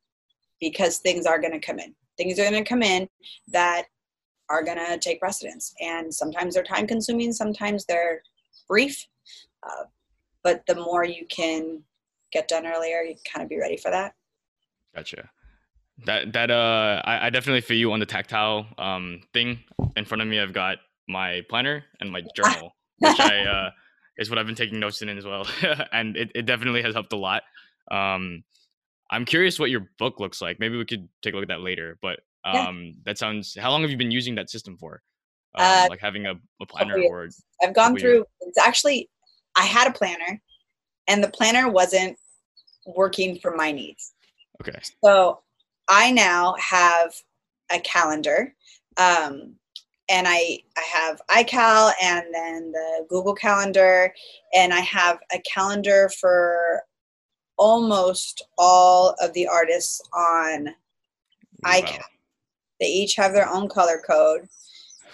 because 0.60 0.99
things 0.99 1.25
are 1.25 1.39
going 1.39 1.54
to 1.54 1.60
come 1.60 1.80
in. 1.80 1.93
Things 2.17 2.39
are 2.39 2.49
going 2.49 2.63
to 2.63 2.67
come 2.67 2.84
in 2.84 3.08
that 3.49 3.86
are 4.50 4.64
going 4.64 4.78
to 4.78 4.98
take 4.98 5.20
precedence. 5.20 5.74
And 5.82 6.14
sometimes 6.14 6.54
they're 6.54 6.64
time 6.64 6.88
consuming, 6.88 7.34
sometimes 7.34 7.86
they're 7.86 8.22
brief. 8.68 9.06
Uh, 9.64 9.86
but 10.44 10.66
the 10.68 10.76
more 10.76 11.04
you 11.04 11.26
can 11.28 11.82
get 12.32 12.48
done 12.48 12.68
earlier, 12.68 13.02
you 13.02 13.16
kind 13.32 13.44
of 13.44 13.50
be 13.50 13.60
ready 13.60 13.78
for 13.78 13.92
that. 13.92 14.14
Gotcha. 14.96 15.30
That 16.06 16.34
that 16.34 16.52
uh, 16.52 17.02
I, 17.06 17.28
I 17.28 17.30
definitely 17.30 17.62
feel 17.62 17.78
you 17.78 17.94
on 17.94 18.00
the 18.00 18.06
tactile 18.06 18.66
um 18.78 19.22
thing. 19.34 19.60
In 19.96 20.04
front 20.04 20.22
of 20.22 20.28
me, 20.28 20.40
I've 20.40 20.52
got 20.52 20.78
my 21.08 21.42
planner 21.50 21.86
and 22.02 22.12
my 22.12 22.22
journal, 22.36 22.76
which 23.00 23.20
I 23.20 23.46
uh 23.46 23.70
is 24.18 24.30
what 24.30 24.38
I've 24.38 24.46
been 24.46 24.56
taking 24.56 24.80
notes 24.80 25.02
in 25.02 25.10
as 25.10 25.26
well, 25.26 25.48
and 25.94 26.18
it, 26.18 26.32
it 26.36 26.46
definitely 26.46 26.82
has 26.82 26.94
helped 26.94 27.14
a 27.14 27.18
lot. 27.18 27.44
Um, 27.90 28.44
I'm 29.10 29.26
curious 29.26 29.60
what 29.60 29.70
your 29.70 29.88
book 30.00 30.20
looks 30.20 30.42
like. 30.42 30.60
Maybe 30.60 30.78
we 30.78 30.86
could 30.86 31.08
take 31.22 31.34
a 31.34 31.38
look 31.38 31.44
at 31.44 31.50
that 31.50 31.62
later. 31.62 31.98
But 32.02 32.22
um, 32.46 32.84
yeah. 32.84 32.92
That 33.06 33.18
sounds. 33.18 33.58
How 33.60 33.72
long 33.72 33.82
have 33.82 33.92
you 33.92 33.98
been 33.98 34.12
using 34.12 34.36
that 34.36 34.50
system 34.50 34.78
for? 34.78 35.02
Um, 35.56 35.66
uh, 35.66 35.88
like 35.90 36.00
having 36.00 36.26
a, 36.26 36.36
a 36.62 36.66
planner 36.66 37.02
or. 37.10 37.28
I've 37.62 37.74
gone 37.74 37.98
through. 37.98 38.14
Years? 38.14 38.26
It's 38.42 38.58
actually, 38.58 39.10
I 39.58 39.64
had 39.64 39.88
a 39.88 39.92
planner, 39.92 40.42
and 41.08 41.24
the 41.24 41.30
planner 41.30 41.70
wasn't 41.70 42.18
working 42.86 43.40
for 43.40 43.56
my 43.56 43.72
needs. 43.72 44.14
Okay. 44.62 44.80
So 45.04 45.42
I 45.90 46.12
now 46.12 46.56
have 46.60 47.14
a 47.72 47.80
calendar. 47.80 48.54
Um, 48.98 49.56
and 50.08 50.28
I, 50.28 50.60
I 50.78 50.82
have 50.94 51.22
iCal 51.32 51.92
and 52.02 52.26
then 52.32 52.72
the 52.72 53.06
Google 53.10 53.34
Calendar, 53.34 54.14
and 54.54 54.74
I 54.74 54.82
have 54.82 55.18
a 55.34 55.40
calendar 55.40 56.10
for 56.20 56.84
almost 57.58 58.46
all 58.58 59.16
of 59.20 59.34
the 59.34 59.48
artists 59.48 60.02
on 60.14 60.66
wow. 61.64 61.72
iCal. 61.72 62.04
They 62.80 62.88
each 62.88 63.16
have 63.16 63.34
their 63.34 63.48
own 63.48 63.70
color 63.70 64.02
code, 64.06 64.48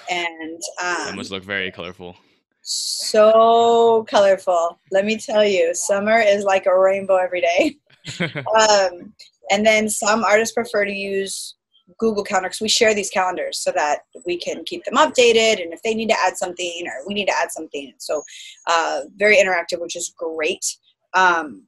and 0.09 0.61
um, 0.83 1.05
they 1.07 1.15
must 1.15 1.31
look 1.31 1.43
very 1.43 1.71
colorful. 1.71 2.15
So 2.63 4.05
colorful. 4.07 4.79
Let 4.91 5.05
me 5.05 5.17
tell 5.17 5.45
you, 5.45 5.73
summer 5.73 6.19
is 6.19 6.43
like 6.43 6.65
a 6.65 6.77
rainbow 6.77 7.17
every 7.17 7.41
day. 7.41 7.75
um, 8.19 9.13
and 9.49 9.65
then 9.65 9.89
some 9.89 10.23
artists 10.23 10.53
prefer 10.53 10.85
to 10.85 10.91
use 10.91 11.55
Google 11.97 12.23
Calendar 12.23 12.49
because 12.49 12.61
we 12.61 12.69
share 12.69 12.93
these 12.93 13.09
calendars 13.09 13.59
so 13.59 13.71
that 13.71 14.01
we 14.25 14.37
can 14.37 14.63
keep 14.65 14.83
them 14.85 14.95
updated. 14.95 15.61
And 15.61 15.73
if 15.73 15.81
they 15.83 15.93
need 15.93 16.09
to 16.09 16.19
add 16.19 16.37
something 16.37 16.83
or 16.87 17.07
we 17.07 17.13
need 17.13 17.27
to 17.27 17.35
add 17.39 17.51
something, 17.51 17.93
so 17.97 18.23
uh, 18.67 19.01
very 19.15 19.37
interactive, 19.37 19.81
which 19.81 19.95
is 19.95 20.13
great. 20.17 20.65
Um, 21.13 21.63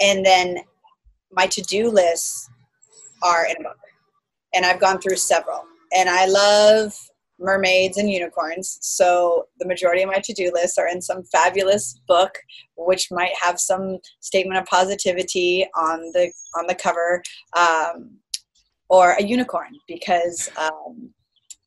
and 0.00 0.24
then 0.24 0.58
my 1.32 1.46
to-do 1.46 1.90
lists 1.90 2.48
are 3.22 3.46
in 3.46 3.56
a 3.60 3.62
book 3.62 3.76
and 4.54 4.64
I've 4.64 4.80
gone 4.80 5.00
through 5.00 5.16
several. 5.16 5.64
And 5.92 6.08
I 6.08 6.26
love 6.26 6.94
mermaids 7.40 7.96
and 7.96 8.10
unicorns. 8.10 8.78
So 8.82 9.46
the 9.58 9.66
majority 9.66 10.02
of 10.02 10.08
my 10.08 10.20
to-do 10.22 10.52
lists 10.54 10.78
are 10.78 10.88
in 10.88 11.00
some 11.00 11.24
fabulous 11.24 12.00
book, 12.06 12.38
which 12.76 13.08
might 13.10 13.32
have 13.40 13.58
some 13.58 13.98
statement 14.20 14.58
of 14.58 14.66
positivity 14.66 15.66
on 15.76 16.00
the 16.12 16.30
on 16.58 16.66
the 16.66 16.74
cover, 16.74 17.22
um, 17.56 18.18
or 18.88 19.12
a 19.12 19.22
unicorn 19.22 19.70
because 19.88 20.50
um, 20.56 21.10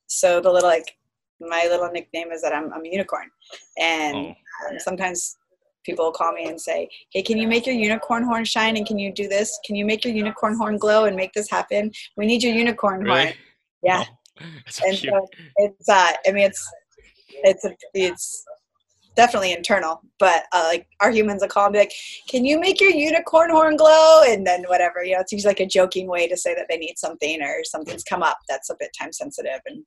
so 0.07 0.39
the 0.39 0.51
little 0.51 0.69
like 0.69 0.95
my 1.41 1.67
little 1.69 1.89
nickname 1.91 2.31
is 2.31 2.41
that 2.41 2.53
I'm, 2.53 2.71
I'm 2.73 2.85
a 2.85 2.89
unicorn, 2.89 3.29
and 3.77 4.15
oh. 4.15 4.69
um, 4.69 4.79
sometimes 4.79 5.37
people 5.83 6.11
call 6.11 6.33
me 6.33 6.45
and 6.45 6.59
say, 6.59 6.89
"Hey, 7.11 7.21
can 7.21 7.37
you 7.37 7.47
make 7.47 7.65
your 7.65 7.75
unicorn 7.75 8.23
horn 8.23 8.45
shine? 8.45 8.77
And 8.77 8.85
can 8.85 8.99
you 8.99 9.11
do 9.11 9.27
this? 9.27 9.59
Can 9.65 9.75
you 9.75 9.85
make 9.85 10.03
your 10.03 10.13
unicorn 10.13 10.57
horn 10.57 10.77
glow 10.77 11.05
and 11.05 11.15
make 11.15 11.33
this 11.33 11.49
happen? 11.49 11.91
We 12.17 12.25
need 12.25 12.43
your 12.43 12.53
unicorn 12.53 13.01
really? 13.01 13.25
horn." 13.25 13.33
Yeah. 13.83 14.03
Oh, 14.41 14.45
so 14.69 14.87
and 14.87 14.97
cute. 14.97 15.13
so 15.13 15.27
it's 15.57 15.89
uh, 15.89 16.11
I 16.27 16.31
mean, 16.31 16.45
it's 16.45 16.71
it's 17.43 17.65
a, 17.65 17.75
it's 17.93 18.45
definitely 19.15 19.53
internal, 19.53 20.01
but 20.19 20.43
uh, 20.53 20.63
like 20.67 20.87
our 20.99 21.11
humans 21.11 21.41
will 21.41 21.49
call 21.49 21.65
and 21.65 21.73
be 21.73 21.79
like, 21.79 21.93
"Can 22.27 22.45
you 22.45 22.59
make 22.59 22.81
your 22.81 22.91
unicorn 22.91 23.49
horn 23.49 23.77
glow?" 23.77 24.23
And 24.25 24.45
then 24.45 24.63
whatever, 24.63 25.03
you 25.03 25.13
know, 25.13 25.21
it's 25.21 25.31
usually 25.31 25.51
like 25.51 25.59
a 25.59 25.65
joking 25.65 26.07
way 26.07 26.27
to 26.27 26.37
say 26.37 26.55
that 26.55 26.67
they 26.69 26.77
need 26.77 26.97
something 26.97 27.41
or 27.41 27.63
something's 27.63 28.03
come 28.03 28.23
up 28.23 28.37
that's 28.49 28.69
a 28.69 28.75
bit 28.79 28.89
time 28.99 29.11
sensitive, 29.11 29.59
and 29.65 29.83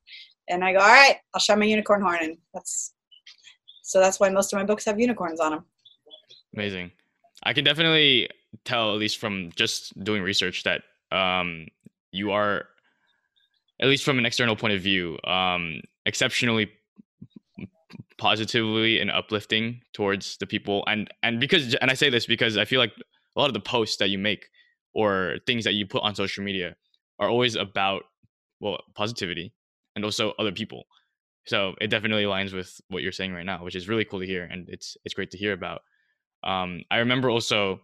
and 0.49 0.63
I 0.63 0.73
go, 0.73 0.79
"All 0.79 0.87
right, 0.87 1.17
I'll 1.33 1.41
shine 1.41 1.59
my 1.59 1.65
unicorn 1.65 2.01
horn," 2.01 2.19
and 2.21 2.37
that's 2.53 2.93
so 3.83 3.99
that's 3.99 4.19
why 4.19 4.29
most 4.29 4.51
of 4.51 4.57
my 4.57 4.65
books 4.65 4.85
have 4.85 4.99
unicorns 4.99 5.39
on 5.39 5.51
them. 5.51 5.65
Amazing. 6.57 6.91
I 7.43 7.53
can 7.53 7.63
definitely 7.63 8.29
tell, 8.65 8.91
at 8.91 8.99
least 8.99 9.19
from 9.19 9.51
just 9.55 9.93
doing 10.03 10.23
research, 10.23 10.63
that 10.63 10.81
um, 11.11 11.67
you 12.11 12.31
are, 12.31 12.65
at 13.79 13.87
least 13.87 14.03
from 14.03 14.17
an 14.17 14.25
external 14.25 14.55
point 14.55 14.73
of 14.73 14.81
view, 14.81 15.19
um, 15.23 15.81
exceptionally 16.07 16.71
positively 18.17 18.99
and 18.99 19.11
uplifting 19.11 19.81
towards 19.93 20.37
the 20.37 20.47
people. 20.47 20.83
And 20.87 21.07
and 21.21 21.39
because 21.39 21.75
and 21.75 21.91
I 21.91 21.93
say 21.93 22.09
this 22.09 22.25
because 22.25 22.57
I 22.57 22.65
feel 22.65 22.79
like 22.79 22.93
a 23.35 23.39
lot 23.39 23.51
of 23.51 23.53
the 23.53 23.59
posts 23.59 23.97
that 23.97 24.09
you 24.09 24.17
make 24.17 24.47
or 24.95 25.37
things 25.45 25.63
that 25.65 25.73
you 25.73 25.85
put 25.85 26.01
on 26.01 26.15
social 26.15 26.43
media 26.43 26.75
are 27.19 27.29
always 27.29 27.55
about 27.55 28.01
well 28.59 28.79
positivity 28.95 29.53
and 29.95 30.03
also 30.03 30.33
other 30.39 30.51
people. 30.51 30.85
So 31.45 31.75
it 31.79 31.91
definitely 31.91 32.23
aligns 32.23 32.51
with 32.51 32.81
what 32.89 33.03
you're 33.03 33.11
saying 33.11 33.31
right 33.31 33.45
now, 33.45 33.63
which 33.63 33.75
is 33.75 33.87
really 33.87 34.05
cool 34.05 34.21
to 34.21 34.25
hear, 34.25 34.43
and 34.43 34.67
it's 34.69 34.97
it's 35.05 35.13
great 35.13 35.29
to 35.31 35.37
hear 35.37 35.53
about. 35.53 35.81
Um, 36.43 36.83
I 36.91 36.97
remember 36.97 37.29
also 37.29 37.81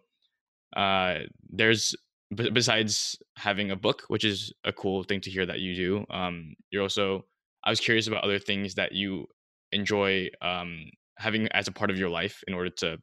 uh, 0.76 1.20
there's 1.50 1.96
b- 2.36 2.50
besides 2.50 3.18
having 3.38 3.72
a 3.72 3.76
book, 3.76 4.04
which 4.08 4.24
is 4.24 4.54
a 4.64 4.74
cool 4.74 5.04
thing 5.04 5.22
to 5.22 5.30
hear 5.30 5.46
that 5.46 5.60
you 5.60 5.76
do. 5.76 6.06
Um, 6.10 6.56
you're 6.72 6.84
also 6.84 7.26
I 7.64 7.70
was 7.70 7.80
curious 7.80 8.08
about 8.08 8.24
other 8.24 8.40
things 8.40 8.76
that 8.76 8.92
you 8.92 9.28
enjoy 9.72 10.30
um, 10.42 10.90
having 11.18 11.48
as 11.50 11.68
a 11.68 11.72
part 11.72 11.90
of 11.90 11.98
your 11.98 12.10
life 12.10 12.44
in 12.48 12.54
order 12.54 12.70
to 12.70 12.98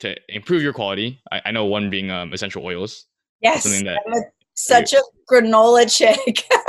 to 0.00 0.16
improve 0.28 0.62
your 0.62 0.72
quality. 0.72 1.20
I, 1.30 1.42
I 1.46 1.50
know 1.52 1.66
one 1.66 1.90
being 1.90 2.10
um, 2.10 2.32
essential 2.32 2.64
oils. 2.64 3.06
Yes, 3.40 3.62
something 3.62 3.84
that 3.84 4.00
I'm 4.06 4.12
a, 4.14 4.22
such 4.54 4.92
a 4.92 5.02
granola 5.30 5.90
chick. 5.94 6.44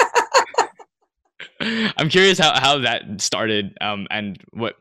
I'm 1.98 2.10
curious 2.10 2.38
how, 2.38 2.60
how 2.60 2.80
that 2.80 3.22
started 3.22 3.78
um, 3.82 4.08
and 4.12 4.42
what 4.52 4.76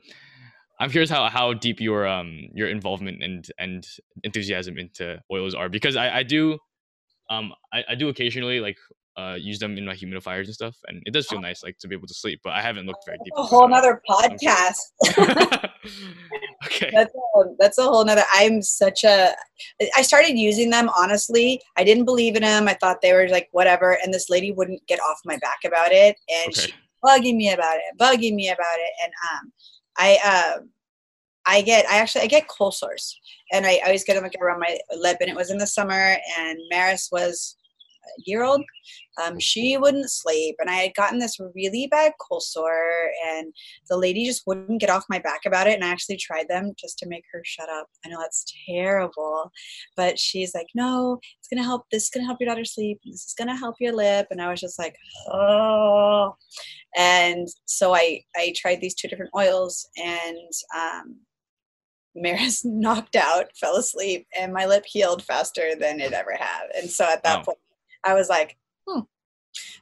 I'm 0.83 0.90
curious 0.90 1.09
how, 1.09 1.29
how 1.29 1.53
deep 1.53 1.81
your 1.81 2.09
um 2.09 2.40
your 2.53 2.68
involvement 2.68 3.23
and 3.23 3.49
and 3.57 3.87
enthusiasm 4.25 4.79
into 4.79 5.23
oils 5.31 5.55
are 5.55 5.68
because 5.68 5.95
I, 5.95 6.18
I 6.18 6.23
do 6.25 6.59
um 7.31 7.53
I, 7.73 7.85
I 7.90 7.95
do 7.95 8.09
occasionally 8.09 8.59
like 8.59 8.79
uh 9.16 9.37
use 9.38 9.61
them 9.61 9.79
in 9.79 9.85
my 9.87 9.95
humidifiers 9.95 10.47
and 10.47 10.55
stuff 10.55 10.77
and 10.88 11.01
it 11.07 11.12
does 11.12 11.29
feel 11.29 11.40
nice 11.40 11.62
like 11.62 11.79
to 11.79 11.88
be 11.88 11.95
able 11.95 12.09
to 12.09 12.14
sleep 12.14 12.40
but 12.42 12.53
I 12.53 12.62
haven't 12.62 12.87
looked 12.87 13.05
very 13.07 13.18
deep. 13.23 13.33
A 13.37 13.45
whole 13.45 13.68
nother 13.68 14.03
podcast. 14.11 14.81
okay. 16.66 16.90
That's 16.92 17.14
a, 17.14 17.42
that's 17.61 17.79
a 17.79 17.85
whole 17.85 18.05
nother. 18.05 18.25
I'm 18.33 18.61
such 18.61 19.05
a. 19.05 19.35
I 19.97 20.03
started 20.03 20.37
using 20.37 20.71
them 20.71 20.90
honestly. 20.99 21.62
I 21.77 21.85
didn't 21.85 22.07
believe 22.07 22.35
in 22.35 22.42
them. 22.42 22.66
I 22.66 22.75
thought 22.75 23.03
they 23.03 23.12
were 23.12 23.29
like 23.29 23.49
whatever, 23.53 23.99
and 24.03 24.12
this 24.12 24.29
lady 24.29 24.51
wouldn't 24.51 24.85
get 24.88 24.99
off 24.99 25.18
my 25.25 25.37
back 25.37 25.59
about 25.64 25.92
it, 25.92 26.16
and 26.29 26.49
Okay. 26.49 26.61
she 26.61 26.75
bugging 27.05 27.37
me 27.37 27.53
about 27.53 27.77
it, 27.77 27.99
bugging 27.99 28.35
me 28.35 28.49
about 28.49 28.79
it, 28.79 28.90
and 29.05 29.12
um, 29.33 29.53
I 29.97 30.55
um, 30.57 30.71
I 31.46 31.62
get 31.62 31.87
I 31.87 31.98
actually 31.98 32.22
I 32.22 32.26
get 32.26 32.48
cold 32.48 32.74
sores, 32.74 33.18
and 33.52 33.66
I, 33.66 33.81
always 33.85 34.05
get 34.05 34.14
them 34.14 34.22
like 34.22 34.37
around 34.40 34.61
my 34.61 34.78
lip, 34.96 35.18
and 35.20 35.31
it 35.31 35.37
was 35.37 35.50
in 35.50 35.59
the 35.59 35.66
summer, 35.66 36.16
and 36.38 36.59
Maris 36.70 37.09
was 37.11 37.57
a 38.05 38.22
year 38.26 38.42
old. 38.44 38.62
Um, 39.22 39.38
she 39.38 39.76
wouldn't 39.76 40.11
sleep, 40.11 40.57
and 40.59 40.70
I 40.70 40.74
had 40.74 40.94
gotten 40.94 41.18
this 41.18 41.38
really 41.55 41.87
bad 41.90 42.12
cold 42.20 42.42
sore, 42.42 43.11
and 43.28 43.52
the 43.88 43.96
lady 43.96 44.24
just 44.24 44.42
wouldn't 44.46 44.81
get 44.81 44.90
off 44.90 45.05
my 45.09 45.18
back 45.18 45.40
about 45.46 45.66
it. 45.66 45.74
And 45.74 45.85
I 45.85 45.88
actually 45.88 46.16
tried 46.16 46.48
them 46.48 46.72
just 46.78 46.98
to 46.98 47.09
make 47.09 47.24
her 47.33 47.42
shut 47.44 47.68
up. 47.68 47.88
I 48.05 48.09
know 48.09 48.18
that's 48.20 48.44
terrible, 48.68 49.50
but 49.96 50.18
she's 50.18 50.55
like, 50.55 50.68
"No, 50.74 51.18
it's 51.38 51.48
gonna 51.48 51.64
help. 51.64 51.87
This 51.90 52.05
is 52.05 52.11
gonna 52.11 52.26
help 52.26 52.40
your 52.40 52.48
daughter 52.48 52.64
sleep. 52.64 53.00
This 53.05 53.26
is 53.26 53.35
gonna 53.37 53.57
help 53.57 53.76
your 53.81 53.92
lip." 53.94 54.28
And 54.31 54.40
I 54.40 54.50
was 54.50 54.61
just 54.61 54.78
like, 54.78 54.96
"Oh." 55.31 56.37
And 56.96 57.48
so 57.66 57.94
I 57.94 58.22
I 58.37 58.55
tried 58.57 58.81
these 58.81 58.94
two 58.94 59.09
different 59.09 59.33
oils, 59.37 59.88
and 59.96 60.52
um, 60.74 61.16
Maris 62.14 62.64
knocked 62.64 63.16
out, 63.16 63.57
fell 63.57 63.77
asleep, 63.77 64.27
and 64.38 64.53
my 64.53 64.66
lip 64.66 64.85
healed 64.87 65.22
faster 65.22 65.75
than 65.79 66.01
it 66.01 66.12
ever 66.12 66.37
had. 66.38 66.68
And 66.77 66.90
so 66.90 67.05
at 67.05 67.22
that 67.25 67.38
Wow. 67.38 67.44
point, 67.44 67.59
I 68.05 68.14
was 68.14 68.29
like, 68.29 68.57
hmm. 68.88 69.01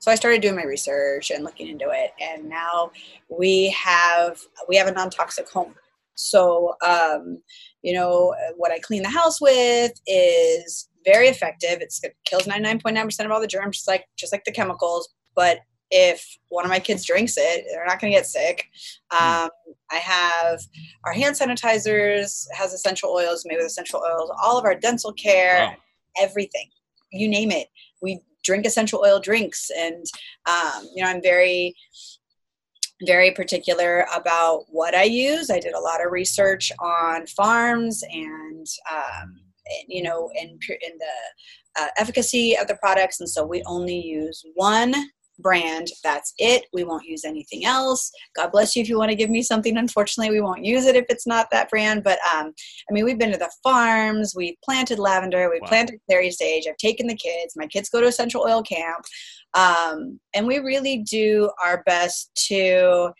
So 0.00 0.10
I 0.10 0.14
started 0.16 0.40
doing 0.42 0.56
my 0.56 0.64
research 0.64 1.30
and 1.30 1.44
looking 1.44 1.68
into 1.68 1.90
it, 1.90 2.12
and 2.20 2.48
now 2.48 2.90
we 3.28 3.70
have 3.70 4.40
we 4.68 4.76
have 4.76 4.88
a 4.88 4.92
non-toxic 4.92 5.48
home. 5.48 5.74
So 6.14 6.74
um, 6.84 7.42
you 7.82 7.94
know 7.94 8.34
what 8.56 8.72
I 8.72 8.78
clean 8.78 9.02
the 9.02 9.08
house 9.08 9.40
with 9.40 9.92
is 10.06 10.88
very 11.04 11.28
effective. 11.28 11.80
It's, 11.80 12.02
it 12.04 12.14
kills 12.26 12.44
99.9% 12.44 13.24
of 13.24 13.30
all 13.30 13.40
the 13.40 13.46
germs, 13.46 13.76
just 13.78 13.88
like 13.88 14.04
just 14.16 14.32
like 14.32 14.44
the 14.44 14.52
chemicals. 14.52 15.08
But 15.34 15.60
if 15.90 16.24
one 16.48 16.64
of 16.64 16.70
my 16.70 16.78
kids 16.80 17.04
drinks 17.04 17.34
it, 17.36 17.64
they're 17.70 17.86
not 17.86 18.00
going 18.00 18.12
to 18.12 18.18
get 18.18 18.26
sick. 18.26 18.66
Hmm. 19.10 19.44
Um, 19.44 19.50
I 19.90 19.96
have 19.96 20.60
our 21.04 21.12
hand 21.12 21.34
sanitizers 21.34 22.46
has 22.54 22.72
essential 22.72 23.10
oils 23.10 23.44
made 23.46 23.56
with 23.56 23.66
essential 23.66 24.00
oils. 24.00 24.30
All 24.42 24.58
of 24.58 24.64
our 24.64 24.74
dental 24.74 25.12
care, 25.12 25.66
Wow. 25.66 25.76
everything, 26.18 26.68
you 27.12 27.28
name 27.28 27.50
it. 27.50 27.68
We 28.00 28.20
drink 28.44 28.66
essential 28.66 29.02
oil 29.04 29.20
drinks, 29.20 29.70
and 29.76 30.04
um, 30.46 30.88
you 30.94 31.02
know 31.02 31.10
I'm 31.10 31.22
very 31.22 31.74
very 33.06 33.30
particular 33.32 34.06
about 34.14 34.64
what 34.68 34.94
I 34.94 35.04
use. 35.04 35.50
I 35.50 35.58
did 35.58 35.74
a 35.74 35.80
lot 35.80 36.04
of 36.04 36.12
research 36.12 36.70
on 36.80 37.26
farms 37.28 38.02
and, 38.10 38.66
um, 38.90 39.36
you 39.88 40.02
know, 40.02 40.30
in, 40.38 40.48
in 40.48 40.98
the 40.98 41.80
uh, 41.82 41.86
efficacy 41.96 42.56
of 42.58 42.66
the 42.66 42.76
products. 42.76 43.20
And 43.20 43.28
so 43.28 43.46
we 43.46 43.62
only 43.66 43.98
use 43.98 44.44
one 44.54 44.94
brand. 45.40 45.88
That's 46.04 46.32
it. 46.38 46.64
We 46.72 46.84
won't 46.84 47.06
use 47.06 47.24
anything 47.24 47.64
else. 47.64 48.10
God 48.36 48.52
bless 48.52 48.76
you 48.76 48.82
if 48.82 48.88
you 48.88 48.98
want 48.98 49.10
to 49.10 49.16
give 49.16 49.30
me 49.30 49.42
something. 49.42 49.76
Unfortunately, 49.76 50.30
we 50.34 50.40
won't 50.40 50.64
use 50.64 50.86
it 50.86 50.96
if 50.96 51.06
it's 51.08 51.26
not 51.26 51.48
that 51.50 51.70
brand. 51.70 52.02
But 52.04 52.18
um, 52.34 52.52
I 52.88 52.92
mean, 52.92 53.04
we've 53.04 53.18
been 53.18 53.32
to 53.32 53.38
the 53.38 53.50
farms. 53.62 54.34
We've 54.36 54.56
planted 54.64 54.98
lavender. 54.98 55.50
We've 55.50 55.60
Wow. 55.62 55.68
planted 55.68 56.00
clary 56.08 56.30
sage. 56.30 56.66
I've 56.68 56.76
taken 56.76 57.06
the 57.06 57.16
kids. 57.16 57.54
My 57.56 57.66
kids 57.66 57.88
go 57.88 58.00
to 58.00 58.06
essential 58.06 58.42
oil 58.42 58.62
camp 58.62 59.04
um, 59.54 60.20
and 60.34 60.46
we 60.46 60.58
really 60.58 60.98
do 60.98 61.50
our 61.62 61.82
best 61.84 62.30
to 62.48 63.12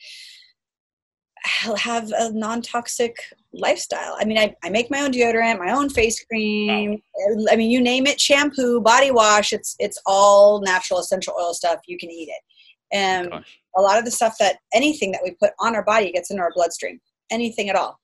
have 1.77 2.13
a 2.13 2.31
non-toxic 2.33 3.15
lifestyle. 3.53 4.17
I 4.21 4.25
mean 4.25 4.39
i, 4.39 4.55
I 4.63 4.71
make 4.71 4.91
my 4.91 5.01
own 5.01 5.11
deodorant 5.13 5.59
my 5.59 5.73
own 5.73 5.89
face 5.91 6.25
cream 6.25 7.03
i 7.51 7.57
mean 7.57 7.71
you 7.71 7.81
name 7.81 8.07
it 8.07 8.21
shampoo 8.21 8.81
body 8.81 9.11
wash 9.11 9.53
it's 9.53 9.75
it's 9.81 10.01
all 10.07 10.61
natural 10.61 11.01
essential 11.01 11.35
oil 11.41 11.53
stuff. 11.55 11.81
You 11.87 11.99
can 11.99 12.11
eat 12.11 12.29
it. 12.29 12.43
And 12.93 13.31
Gosh. 13.31 13.59
a 13.77 13.81
lot 13.81 13.99
of 13.99 14.05
the 14.05 14.11
stuff 14.11 14.37
that 14.41 14.59
anything 14.73 15.13
that 15.13 15.21
we 15.25 15.33
put 15.33 15.51
on 15.61 15.75
our 15.75 15.85
body 15.85 16.11
gets 16.13 16.31
into 16.31 16.43
our 16.43 16.53
bloodstream. 16.55 17.01
Anything 17.31 17.69
at 17.69 17.77
all. 17.77 17.99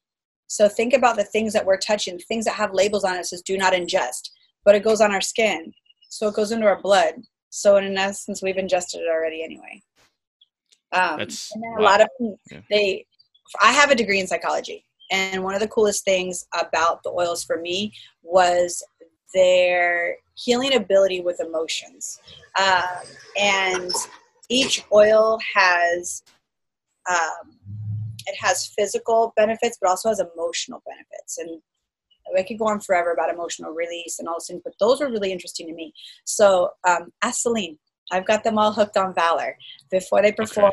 So 0.48 0.68
think 0.68 0.94
about 0.94 1.16
the 1.16 1.24
things 1.24 1.52
that 1.52 1.66
we're 1.66 1.78
touching 1.78 2.18
things 2.18 2.44
that 2.44 2.54
have 2.54 2.72
labels 2.74 3.04
on 3.04 3.16
it 3.16 3.26
says 3.26 3.42
do 3.42 3.56
not 3.56 3.72
ingest 3.72 4.30
but 4.64 4.74
it 4.74 4.82
goes 4.82 5.00
on 5.00 5.12
our 5.12 5.20
skin. 5.20 5.72
So 6.10 6.28
it 6.28 6.34
goes 6.34 6.50
into 6.50 6.66
our 6.66 6.80
blood. 6.82 7.14
So 7.50 7.76
in 7.76 7.96
essence 7.96 8.42
we've 8.42 8.56
ingested 8.58 9.00
it 9.02 9.08
already 9.08 9.44
anyway. 9.44 9.80
Um, 10.92 11.18
That's- 11.18 11.50
and 11.54 11.64
a 11.64 11.82
wow. 11.82 11.84
lot 11.84 12.00
of 12.00 12.08
Yeah. 12.50 12.60
they 12.70 13.06
i 13.62 13.70
have 13.72 13.90
a 13.90 13.94
degree 13.94 14.18
in 14.18 14.26
psychology 14.26 14.84
and 15.10 15.42
one 15.42 15.54
of 15.54 15.60
the 15.60 15.68
coolest 15.68 16.04
things 16.04 16.46
about 16.58 17.02
the 17.02 17.10
oils 17.10 17.44
for 17.44 17.60
me 17.60 17.92
was 18.22 18.84
their 19.34 20.16
healing 20.34 20.74
ability 20.74 21.20
with 21.20 21.40
emotions 21.40 22.20
um, 22.58 23.06
and 23.38 23.92
each 24.48 24.84
oil 24.92 25.38
has 25.54 26.22
um, 27.08 27.58
it 28.26 28.36
has 28.38 28.72
physical 28.76 29.32
benefits 29.36 29.78
but 29.80 29.90
also 29.90 30.08
has 30.08 30.20
emotional 30.20 30.82
benefits 30.86 31.38
and 31.38 31.60
I 32.36 32.42
could 32.42 32.58
go 32.58 32.66
on 32.66 32.80
forever 32.80 33.12
about 33.12 33.32
emotional 33.32 33.72
release 33.72 34.18
and 34.18 34.28
all 34.28 34.34
those 34.34 34.46
things, 34.48 34.62
but 34.64 34.74
those 34.80 35.00
are 35.00 35.10
really 35.10 35.32
interesting 35.32 35.66
to 35.68 35.74
me. 35.74 35.92
So 36.24 36.70
um, 36.86 37.12
ask 37.22 37.42
Selene. 37.42 37.78
I've 38.12 38.26
got 38.26 38.44
them 38.44 38.58
all 38.58 38.72
hooked 38.72 38.96
on 38.96 39.14
Valor. 39.14 39.56
Before 39.90 40.22
they 40.22 40.32
perform, 40.32 40.72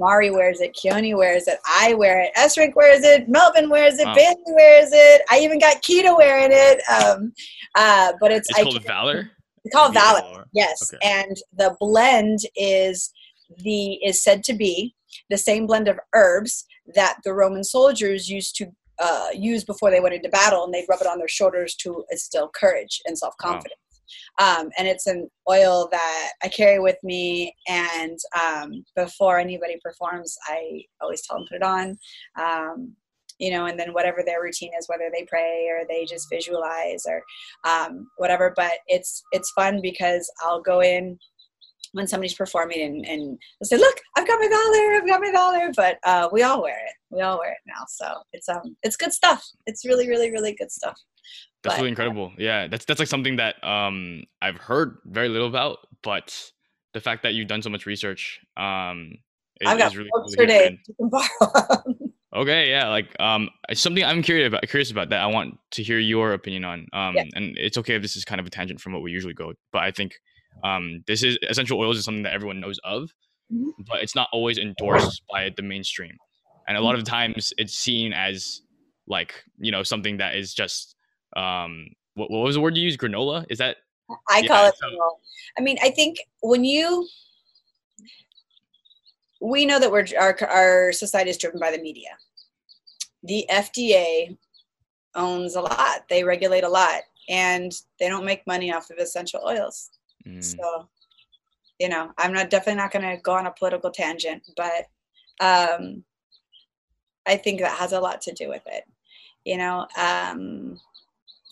Mari 0.00 0.30
wears 0.30 0.60
it, 0.60 0.74
Keone 0.74 1.16
wears 1.16 1.46
it, 1.46 1.58
I 1.68 1.94
wear 1.94 2.20
it, 2.22 2.32
Esric 2.36 2.74
wears 2.74 3.04
it, 3.04 3.28
Melvin 3.28 3.68
wears 3.68 3.98
it, 4.00 4.06
Wow. 4.06 4.14
Bailey 4.14 4.36
wears 4.46 4.88
it. 4.92 5.22
I 5.30 5.38
even 5.40 5.58
got 5.60 5.82
Keita 5.82 6.16
wearing 6.16 6.48
it. 6.50 6.80
Um, 6.90 7.32
uh, 7.76 8.14
but 8.20 8.32
it's, 8.32 8.48
It's 8.50 8.58
I 8.58 8.62
called 8.64 8.82
Valor. 8.82 9.30
it's 9.64 9.74
called 9.74 9.92
Valor. 9.94 10.20
V-A-L-R. 10.22 10.46
Yes, 10.52 10.92
Okay. 10.92 10.98
and 11.06 11.36
the 11.56 11.76
blend 11.78 12.38
is 12.56 13.12
the 13.58 13.94
is 14.04 14.22
said 14.22 14.42
to 14.44 14.54
be 14.54 14.94
the 15.28 15.36
same 15.38 15.66
blend 15.66 15.86
of 15.86 15.98
herbs 16.14 16.64
that 16.94 17.16
the 17.24 17.34
Roman 17.34 17.62
soldiers 17.62 18.28
used 18.28 18.56
to 18.56 18.66
uh, 18.98 19.28
use 19.34 19.64
before 19.64 19.90
they 19.90 20.00
went 20.00 20.14
into 20.14 20.28
battle, 20.28 20.64
and 20.64 20.72
they'd 20.74 20.86
rub 20.88 21.00
it 21.00 21.06
on 21.06 21.18
their 21.18 21.28
shoulders 21.28 21.74
to 21.74 22.04
instill 22.10 22.50
courage 22.54 23.00
and 23.06 23.18
self 23.18 23.34
confidence. 23.38 23.74
Um, 24.38 24.70
and 24.78 24.86
it's 24.88 25.06
an 25.06 25.28
oil 25.48 25.88
that 25.90 26.32
I 26.42 26.48
carry 26.48 26.78
with 26.78 26.96
me, 27.02 27.54
and 27.68 28.18
um, 28.40 28.84
before 28.96 29.38
anybody 29.38 29.76
performs, 29.82 30.36
I 30.46 30.82
always 31.00 31.26
tell 31.26 31.38
them 31.38 31.46
put 31.48 31.56
it 31.56 31.62
on. 31.62 31.98
Um, 32.40 32.94
you 33.40 33.50
know, 33.50 33.64
and 33.64 33.80
then 33.80 33.94
whatever 33.94 34.22
their 34.24 34.42
routine 34.42 34.70
is, 34.78 34.86
whether 34.86 35.10
they 35.12 35.24
pray 35.24 35.66
or 35.70 35.86
they 35.88 36.04
just 36.04 36.28
visualize 36.30 37.04
or 37.08 37.22
um, 37.64 38.06
whatever. 38.18 38.52
But 38.54 38.72
it's 38.86 39.22
it's 39.32 39.50
fun 39.52 39.80
because 39.82 40.30
I'll 40.42 40.60
go 40.60 40.80
in 40.80 41.18
when 41.92 42.06
somebody's 42.06 42.34
performing 42.34 42.82
and, 42.82 43.06
and 43.06 43.38
they'll 43.60 43.66
say, 43.66 43.78
"Look, 43.78 43.96
I've 44.16 44.26
got 44.26 44.38
my 44.40 44.48
valor, 44.48 44.94
I've 44.94 45.08
got 45.08 45.20
my 45.22 45.32
valor." 45.32 45.72
But 45.74 45.98
uh, 46.04 46.28
we 46.30 46.42
all 46.42 46.62
wear 46.62 46.78
it. 46.86 46.92
We 47.10 47.22
all 47.22 47.38
wear 47.38 47.52
it 47.52 47.58
now, 47.66 47.84
so 47.88 48.22
it's 48.32 48.48
um 48.48 48.76
it's 48.82 48.96
good 48.96 49.12
stuff. 49.12 49.44
It's 49.66 49.86
really, 49.86 50.08
really, 50.08 50.30
really 50.30 50.54
good 50.54 50.70
stuff. 50.70 51.00
That's 51.62 51.74
But, 51.74 51.78
really 51.78 51.88
incredible. 51.90 52.32
Yeah, 52.38 52.68
that's 52.68 52.84
that's 52.86 52.98
like 52.98 53.08
something 53.08 53.36
that 53.36 53.62
um 53.64 54.22
I've 54.40 54.56
heard 54.56 54.98
very 55.04 55.28
little 55.28 55.48
about, 55.48 55.78
but 56.02 56.50
the 56.94 57.00
fact 57.00 57.22
that 57.22 57.34
you've 57.34 57.48
done 57.48 57.62
so 57.62 57.70
much 57.70 57.84
research 57.86 58.40
um 58.56 59.12
is, 59.60 59.68
I've 59.68 59.78
got 59.78 59.88
is 59.92 59.96
really 59.98 60.10
books 60.12 60.34
cool 60.36 60.44
for 60.44 60.46
to 60.46 60.52
hear, 60.52 60.60
days. 60.60 60.68
and- 60.68 60.78
You 60.88 60.94
can 60.94 61.08
borrow. 61.10 61.82
'em. 61.86 62.12
Okay, 62.32 62.70
yeah, 62.70 62.88
like 62.88 63.18
um, 63.20 63.50
it's 63.68 63.80
something 63.80 64.04
I'm 64.04 64.22
curious 64.22 64.46
about. 64.46 64.62
Curious 64.68 64.90
about 64.92 65.08
that. 65.10 65.20
I 65.20 65.26
want 65.26 65.58
to 65.72 65.82
hear 65.82 65.98
your 65.98 66.32
opinion 66.32 66.64
on. 66.64 66.86
Um, 66.92 67.16
Yeah. 67.16 67.24
and 67.34 67.58
it's 67.58 67.76
okay 67.78 67.94
if 67.96 68.02
this 68.02 68.14
is 68.14 68.24
kind 68.24 68.40
of 68.40 68.46
a 68.46 68.50
tangent 68.50 68.80
from 68.80 68.92
what 68.92 69.02
we 69.02 69.10
usually 69.10 69.34
go, 69.34 69.52
but 69.72 69.82
I 69.82 69.90
think 69.90 70.14
um, 70.62 71.02
this 71.08 71.22
is 71.24 71.38
essential 71.48 71.78
oils 71.80 71.98
is 71.98 72.04
something 72.04 72.22
that 72.22 72.32
everyone 72.32 72.60
knows 72.60 72.78
of, 72.84 73.12
Mhm. 73.52 73.70
but 73.86 74.02
it's 74.04 74.14
not 74.14 74.28
always 74.32 74.58
endorsed 74.58 75.22
by 75.28 75.50
the 75.56 75.62
mainstream, 75.62 76.16
and 76.68 76.76
a 76.76 76.80
lot 76.80 76.94
of 76.94 77.02
times 77.02 77.52
it's 77.58 77.74
seen 77.74 78.12
as 78.12 78.62
like 79.08 79.42
you 79.58 79.72
know 79.72 79.82
something 79.82 80.18
that 80.18 80.36
is 80.36 80.54
just 80.54 80.94
um, 81.36 81.88
what, 82.14 82.30
what 82.30 82.42
was 82.42 82.54
the 82.56 82.60
word 82.60 82.76
you 82.76 82.82
used? 82.84 82.98
Granola? 82.98 83.44
Is 83.48 83.58
that 83.58 83.78
I 84.28 84.40
Yeah, 84.40 84.48
call 84.48 84.66
it. 84.66 84.74
so- 84.78 84.86
granola. 84.86 85.10
I 85.58 85.62
mean, 85.62 85.76
I 85.82 85.90
think 85.90 86.18
when 86.42 86.64
you, 86.64 87.06
we 89.40 89.64
know 89.66 89.78
that 89.80 89.90
we're 89.90 90.06
our 90.18 90.36
our 90.48 90.92
society 90.92 91.30
is 91.30 91.38
driven 91.38 91.60
by 91.60 91.70
the 91.70 91.78
media. 91.82 92.10
The 93.22 93.46
FDA 93.50 94.36
owns 95.14 95.54
a 95.56 95.62
lot. 95.62 96.08
They 96.08 96.24
regulate 96.24 96.64
a 96.64 96.68
lot, 96.68 97.02
and 97.28 97.72
they 97.98 98.08
don't 98.08 98.24
make 98.24 98.46
money 98.46 98.72
off 98.72 98.90
of 98.90 98.98
essential 98.98 99.40
oils. 99.46 99.90
mm, 100.26 100.42
So 100.44 100.88
you 101.78 101.88
know, 101.88 102.12
I'm 102.18 102.32
not 102.34 102.50
definitely 102.50 102.76
not 102.82 102.92
going 102.92 103.04
to 103.16 103.22
go 103.22 103.32
on 103.32 103.46
a 103.46 103.52
political 103.52 103.90
tangent, 103.90 104.42
but 104.54 104.84
um, 105.40 106.04
I 107.26 107.36
think 107.36 107.60
that 107.60 107.78
has 107.78 107.92
a 107.92 108.00
lot 108.00 108.20
to 108.22 108.32
do 108.32 108.50
with 108.50 108.62
it. 108.66 108.84
You 109.46 109.56
know, 109.56 109.86
um, 109.96 110.78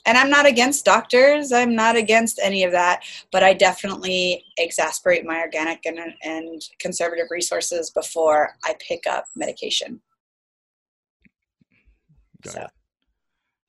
and 0.08 0.16
I'm 0.16 0.30
not 0.30 0.46
against 0.46 0.86
doctors. 0.86 1.52
I'm 1.52 1.74
not 1.74 1.94
against 1.94 2.40
any 2.42 2.64
of 2.64 2.72
that, 2.72 3.02
but 3.30 3.42
I 3.42 3.52
definitely 3.52 4.42
exasperate 4.56 5.26
my 5.26 5.38
organic 5.40 5.84
and, 5.84 5.98
and 6.24 6.62
conservative 6.78 7.26
resources 7.30 7.90
before 7.90 8.54
I 8.64 8.74
pick 8.80 9.06
up 9.06 9.26
medication. 9.36 10.00
Got 12.42 12.52
so. 12.54 12.62
It. 12.62 12.70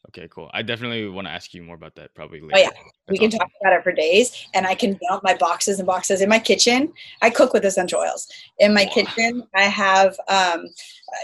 Okay, 0.07 0.27
cool. 0.31 0.49
I 0.53 0.61
definitely 0.63 1.07
want 1.09 1.27
to 1.27 1.31
ask 1.31 1.53
you 1.53 1.61
more 1.61 1.75
about 1.75 1.93
that 1.95 2.15
probably 2.15 2.39
later. 2.39 2.53
Oh 2.55 2.59
yeah, 2.59 2.69
That's 2.69 2.83
we 3.09 3.17
can 3.17 3.27
awesome. 3.27 3.39
talk 3.39 3.51
about 3.61 3.73
it 3.73 3.83
for 3.83 3.91
days. 3.91 4.47
And 4.55 4.65
I 4.65 4.73
can 4.73 4.97
dump 5.07 5.23
my 5.23 5.35
boxes 5.35 5.77
and 5.77 5.85
boxes 5.85 6.21
in 6.21 6.29
my 6.29 6.39
kitchen. 6.39 6.93
I 7.21 7.29
cook 7.29 7.53
with 7.53 7.65
essential 7.65 7.99
oils. 7.99 8.27
In 8.59 8.73
my 8.73 8.85
wow. 8.85 8.91
kitchen, 8.93 9.43
I 9.53 9.63
have 9.63 10.15
um, 10.29 10.65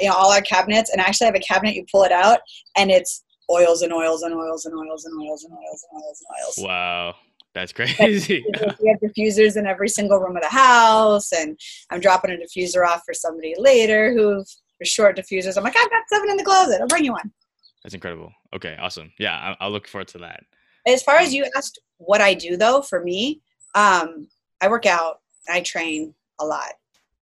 you 0.01 0.09
know 0.09 0.13
all 0.13 0.31
our 0.31 0.41
cabinets, 0.41 0.91
and 0.91 1.01
I 1.01 1.05
actually 1.05 1.25
have 1.25 1.35
a 1.35 1.39
cabinet. 1.39 1.73
You 1.73 1.85
pull 1.89 2.03
it 2.03 2.11
out, 2.11 2.39
and 2.75 2.91
it's 2.91 3.23
oils 3.49 3.81
and 3.81 3.93
oils 3.93 4.23
and 4.23 4.33
oils 4.33 4.65
and 4.65 4.75
oils 4.75 5.05
and 5.05 5.19
oils 5.21 5.43
and 5.43 5.53
oils 5.53 5.85
and 5.91 6.03
oils 6.03 6.23
and 6.27 6.37
oils. 6.37 6.67
Wow. 6.67 7.15
That's 7.53 7.71
crazy. 7.71 8.43
we 8.81 8.89
have 8.89 8.99
diffusers 8.99 9.55
in 9.55 9.65
every 9.65 9.87
single 9.87 10.19
room 10.19 10.35
of 10.35 10.43
the 10.43 10.49
house, 10.49 11.31
and 11.31 11.57
I'm 11.89 12.01
dropping 12.01 12.31
a 12.31 12.35
diffuser 12.35 12.85
off 12.85 13.01
for 13.05 13.13
somebody 13.13 13.55
later 13.57 14.13
who's 14.13 14.61
short 14.83 15.17
diffusers. 15.17 15.57
I'm 15.57 15.63
like, 15.63 15.77
I've 15.77 15.89
got 15.89 16.03
seven 16.09 16.29
in 16.29 16.37
the 16.37 16.43
closet. 16.43 16.81
I'll 16.81 16.87
bring 16.87 17.05
you 17.05 17.13
one. 17.13 17.31
That's 17.83 17.95
incredible. 17.95 18.31
Okay, 18.53 18.75
awesome. 18.79 19.11
Yeah, 19.19 19.55
I'll, 19.59 19.71
look 19.71 19.87
forward 19.87 20.09
to 20.09 20.17
that. 20.19 20.43
As 20.85 21.01
far 21.01 21.15
as 21.15 21.29
um, 21.29 21.33
you 21.35 21.49
asked 21.55 21.79
what 21.97 22.19
I 22.19 22.33
do 22.33 22.57
though, 22.57 22.81
for 22.81 23.01
me, 23.03 23.41
um, 23.73 24.27
I 24.59 24.67
work 24.67 24.85
out, 24.85 25.19
I 25.47 25.61
train 25.61 26.13
a 26.39 26.45
lot. 26.45 26.73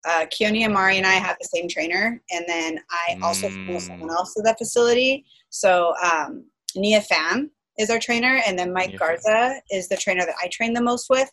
Uh, 0.05 0.25
Keone 0.25 0.65
and 0.65 0.75
and 0.75 1.05
I 1.05 1.13
have 1.13 1.37
the 1.39 1.47
same 1.53 1.67
trainer, 1.67 2.21
and 2.31 2.45
then 2.47 2.79
I 2.91 3.17
also 3.21 3.47
mm. 3.49 3.81
someone 3.81 4.09
else 4.09 4.35
at 4.37 4.43
that 4.45 4.57
facility. 4.57 5.25
So 5.49 5.93
um, 6.03 6.45
Nia 6.75 7.01
Pham 7.01 7.49
is 7.77 7.89
our 7.89 7.99
trainer, 7.99 8.41
and 8.45 8.57
then 8.57 8.73
Mike 8.73 8.89
Nia 8.89 8.97
Garza 8.97 9.61
is 9.71 9.87
the 9.87 9.97
trainer 9.97 10.25
that 10.25 10.35
I 10.41 10.49
train 10.51 10.73
the 10.73 10.81
most 10.81 11.09
with. 11.09 11.29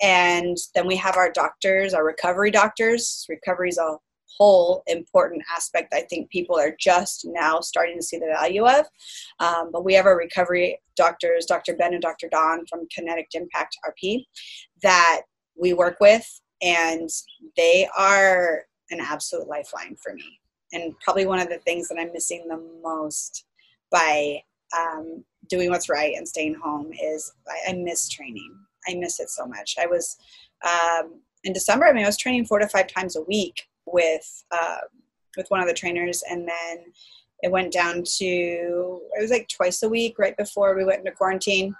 And 0.00 0.56
then 0.74 0.86
we 0.86 0.96
have 0.96 1.16
our 1.16 1.30
doctors, 1.30 1.94
our 1.94 2.04
recovery 2.04 2.50
doctors. 2.50 3.26
Recovery 3.28 3.70
is 3.70 3.78
a 3.78 3.96
whole 4.38 4.82
important 4.86 5.42
aspect 5.54 5.92
I 5.92 6.02
think 6.02 6.30
people 6.30 6.58
are 6.58 6.74
just 6.78 7.26
now 7.26 7.60
starting 7.60 7.96
to 7.96 8.02
see 8.02 8.18
the 8.18 8.32
value 8.38 8.66
of. 8.66 8.86
Um, 9.40 9.70
but 9.72 9.84
we 9.84 9.94
have 9.94 10.06
our 10.06 10.16
recovery 10.16 10.80
doctors, 10.96 11.46
Dr. 11.46 11.74
Ben 11.74 11.92
and 11.92 12.02
Dr. 12.02 12.28
Don 12.30 12.64
from 12.66 12.86
Kinetic 12.94 13.28
Impact 13.34 13.76
RP, 13.86 14.24
that 14.82 15.22
we 15.60 15.72
work 15.72 15.96
with, 16.00 16.24
and 16.62 17.08
they 17.56 17.88
are 17.96 18.64
an 18.90 19.00
absolute 19.00 19.48
lifeline 19.48 19.96
for 19.96 20.14
me. 20.14 20.40
And 20.72 20.98
probably 21.00 21.26
one 21.26 21.40
of 21.40 21.48
the 21.48 21.58
things 21.58 21.88
that 21.88 21.98
I'm 21.98 22.12
missing 22.12 22.46
the 22.48 22.62
most 22.82 23.44
by 23.90 24.42
um, 24.78 25.24
doing 25.48 25.70
what's 25.70 25.88
right 25.88 26.14
and 26.14 26.28
staying 26.28 26.54
home 26.54 26.92
is 26.92 27.32
I, 27.48 27.70
I, 27.70 27.74
miss 27.74 28.08
training. 28.08 28.54
I 28.86 28.94
miss 28.94 29.18
it 29.18 29.30
so 29.30 29.46
much. 29.46 29.76
I 29.80 29.86
was 29.86 30.16
um, 30.62 31.20
in 31.44 31.54
December. 31.54 31.86
I 31.86 31.92
mean, 31.92 32.04
I 32.04 32.08
was 32.08 32.18
training 32.18 32.44
four 32.44 32.58
to 32.58 32.68
five 32.68 32.86
times 32.86 33.16
a 33.16 33.22
week, 33.22 33.66
with 33.92 34.44
uh, 34.50 34.78
with 35.36 35.48
one 35.48 35.60
of 35.60 35.66
the 35.66 35.74
trainers, 35.74 36.22
and 36.28 36.46
then 36.46 36.84
it 37.42 37.50
went 37.50 37.72
down 37.72 38.02
to 38.02 38.24
it 38.26 39.20
was 39.20 39.30
like 39.30 39.48
twice 39.48 39.82
a 39.82 39.88
week 39.88 40.18
right 40.18 40.36
before 40.36 40.76
we 40.76 40.84
went 40.84 41.00
into 41.00 41.12
quarantine. 41.12 41.74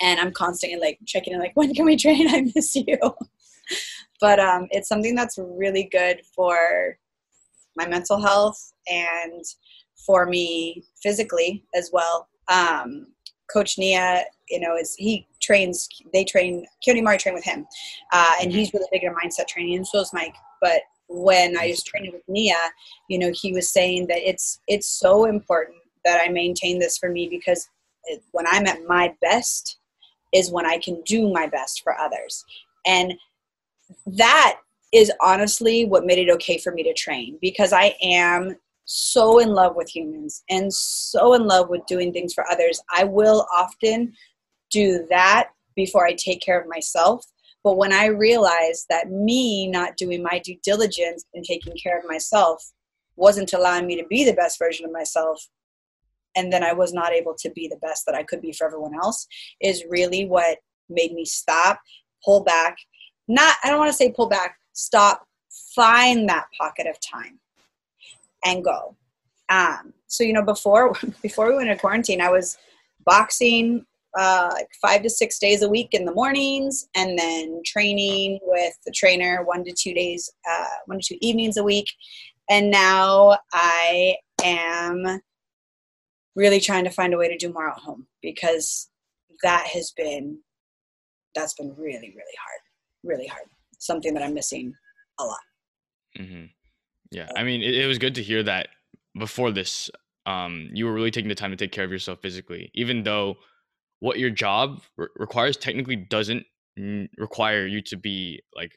And 0.00 0.20
I'm 0.20 0.32
constantly 0.32 0.78
like 0.78 0.98
checking 1.06 1.32
in, 1.32 1.40
like, 1.40 1.56
when 1.56 1.74
can 1.74 1.84
we 1.84 1.96
train? 1.96 2.28
I 2.34 2.50
miss 2.54 2.76
you. 2.76 2.98
but 4.20 4.38
um, 4.38 4.66
it's 4.70 4.88
something 4.88 5.14
that's 5.14 5.38
really 5.38 5.88
good 5.90 6.22
for 6.34 6.98
my 7.76 7.86
mental 7.86 8.20
health 8.20 8.72
and 8.88 9.44
for 10.04 10.26
me 10.26 10.84
physically 11.02 11.64
as 11.74 11.90
well. 11.92 12.28
Um, 12.48 13.08
Coach 13.52 13.78
Nia, 13.78 14.24
you 14.50 14.60
know, 14.60 14.76
is 14.76 14.94
he 14.96 15.26
trains? 15.40 15.88
They 16.12 16.24
train. 16.24 16.66
Keone 16.86 17.02
Mari 17.02 17.18
train 17.18 17.34
with 17.34 17.44
him, 17.44 17.66
uh, 18.12 18.32
and 18.42 18.52
he's 18.52 18.72
really 18.74 18.86
big 18.92 19.04
in 19.04 19.14
mindset 19.14 19.46
training, 19.46 19.76
and 19.76 19.86
so 19.86 20.00
is 20.00 20.12
Mike. 20.12 20.34
But 20.60 20.82
when 21.08 21.56
I 21.56 21.68
was 21.68 21.82
training 21.82 22.12
with 22.12 22.22
Nia, 22.28 22.56
you 23.08 23.18
know, 23.18 23.32
he 23.34 23.52
was 23.52 23.70
saying 23.70 24.06
that 24.08 24.18
it's 24.18 24.60
it's 24.66 24.86
so 24.86 25.24
important 25.24 25.78
that 26.04 26.20
I 26.22 26.28
maintain 26.28 26.78
this 26.78 26.98
for 26.98 27.08
me 27.08 27.28
because 27.28 27.68
it, 28.04 28.22
when 28.32 28.46
I'm 28.46 28.66
at 28.66 28.86
my 28.86 29.14
best 29.22 29.78
is 30.32 30.50
when 30.50 30.66
I 30.66 30.78
can 30.78 31.02
do 31.06 31.32
my 31.32 31.46
best 31.46 31.82
for 31.82 31.98
others. 31.98 32.44
And 32.86 33.14
that 34.06 34.60
is 34.92 35.12
honestly 35.20 35.84
what 35.84 36.06
made 36.06 36.18
it 36.18 36.30
okay 36.30 36.58
for 36.58 36.72
me 36.72 36.82
to 36.82 36.94
train 36.94 37.38
because 37.40 37.72
I 37.72 37.94
am 38.02 38.56
so 38.84 39.38
in 39.38 39.48
love 39.50 39.76
with 39.76 39.94
humans 39.94 40.42
and 40.48 40.72
so 40.72 41.34
in 41.34 41.46
love 41.46 41.68
with 41.68 41.84
doing 41.86 42.12
things 42.12 42.32
for 42.32 42.50
others. 42.50 42.80
I 42.94 43.04
will 43.04 43.46
often 43.54 44.14
do 44.70 45.06
that 45.10 45.50
before 45.76 46.06
I 46.06 46.14
take 46.14 46.40
care 46.40 46.58
of 46.58 46.68
myself 46.68 47.24
but 47.64 47.76
when 47.76 47.92
I 47.92 48.06
realized 48.06 48.86
that 48.88 49.10
me 49.10 49.66
not 49.66 49.96
doing 49.96 50.22
my 50.22 50.40
due 50.44 50.56
diligence 50.62 51.24
and 51.34 51.44
taking 51.44 51.74
care 51.76 51.98
of 51.98 52.08
myself 52.08 52.64
wasn't 53.16 53.52
allowing 53.52 53.86
me 53.86 54.00
to 54.00 54.06
be 54.08 54.24
the 54.24 54.32
best 54.32 54.58
version 54.58 54.86
of 54.86 54.92
myself, 54.92 55.46
and 56.36 56.52
then 56.52 56.62
I 56.62 56.72
was 56.72 56.92
not 56.92 57.12
able 57.12 57.34
to 57.40 57.50
be 57.50 57.68
the 57.68 57.78
best 57.78 58.06
that 58.06 58.14
I 58.14 58.22
could 58.22 58.40
be 58.40 58.52
for 58.52 58.66
everyone 58.66 58.94
else, 58.94 59.26
is 59.60 59.84
really 59.88 60.24
what 60.26 60.58
made 60.88 61.12
me 61.12 61.24
stop, 61.24 61.80
pull 62.24 62.44
back. 62.44 62.76
Not, 63.28 63.56
I 63.62 63.68
don't 63.68 63.78
want 63.78 63.90
to 63.90 63.96
say 63.96 64.10
pull 64.10 64.28
back, 64.28 64.56
stop, 64.72 65.26
find 65.74 66.28
that 66.28 66.46
pocket 66.58 66.86
of 66.86 66.98
time 67.00 67.38
and 68.44 68.64
go. 68.64 68.96
Um, 69.48 69.92
so 70.06 70.24
you 70.24 70.32
know, 70.32 70.42
before 70.42 70.94
before 71.22 71.48
we 71.48 71.56
went 71.56 71.68
into 71.68 71.80
quarantine, 71.80 72.20
I 72.20 72.30
was 72.30 72.58
boxing 73.04 73.84
uh, 74.18 74.50
like 74.52 74.68
five 74.80 75.02
to 75.02 75.10
six 75.10 75.38
days 75.38 75.62
a 75.62 75.68
week 75.68 75.88
in 75.92 76.04
the 76.04 76.14
mornings, 76.14 76.88
and 76.96 77.18
then 77.18 77.62
training 77.64 78.38
with 78.42 78.74
the 78.84 78.92
trainer 78.92 79.44
one 79.44 79.64
to 79.64 79.72
two 79.72 79.94
days, 79.94 80.30
uh, 80.50 80.64
one 80.86 80.98
to 81.00 81.14
two 81.14 81.18
evenings 81.20 81.56
a 81.56 81.64
week. 81.64 81.86
And 82.50 82.70
now 82.70 83.38
I 83.52 84.16
am 84.42 85.20
really 86.34 86.60
trying 86.60 86.84
to 86.84 86.90
find 86.90 87.12
a 87.12 87.18
way 87.18 87.28
to 87.28 87.36
do 87.36 87.52
more 87.52 87.68
at 87.68 87.78
home 87.78 88.06
because 88.22 88.88
that 89.42 89.66
has 89.66 89.92
been 89.96 90.38
that's 91.34 91.54
been 91.54 91.74
really 91.76 92.08
really 92.08 92.36
hard 92.42 92.60
really 93.04 93.26
hard 93.26 93.44
something 93.78 94.14
that 94.14 94.22
i'm 94.22 94.34
missing 94.34 94.72
a 95.18 95.24
lot 95.24 95.38
mm-hmm. 96.18 96.44
yeah 97.10 97.28
i 97.36 97.42
mean 97.42 97.62
it, 97.62 97.74
it 97.74 97.86
was 97.86 97.98
good 97.98 98.14
to 98.14 98.22
hear 98.22 98.42
that 98.42 98.68
before 99.18 99.50
this 99.50 99.90
um, 100.26 100.68
you 100.74 100.84
were 100.84 100.92
really 100.92 101.10
taking 101.10 101.30
the 101.30 101.34
time 101.34 101.50
to 101.50 101.56
take 101.56 101.72
care 101.72 101.84
of 101.84 101.90
yourself 101.90 102.20
physically 102.20 102.70
even 102.74 103.02
though 103.02 103.36
what 104.00 104.18
your 104.18 104.30
job 104.30 104.82
re- 104.96 105.08
requires 105.16 105.56
technically 105.56 105.96
doesn't 105.96 106.44
n- 106.76 107.08
require 107.16 107.66
you 107.66 107.80
to 107.82 107.96
be 107.96 108.40
like 108.54 108.72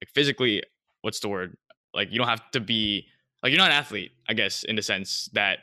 like 0.00 0.10
physically 0.14 0.62
what's 1.02 1.20
the 1.20 1.28
word 1.28 1.56
like 1.94 2.10
you 2.10 2.18
don't 2.18 2.28
have 2.28 2.48
to 2.52 2.60
be 2.60 3.06
like 3.42 3.50
you're 3.50 3.58
not 3.58 3.70
an 3.70 3.76
athlete 3.76 4.12
i 4.28 4.34
guess 4.34 4.62
in 4.64 4.76
the 4.76 4.82
sense 4.82 5.28
that 5.32 5.58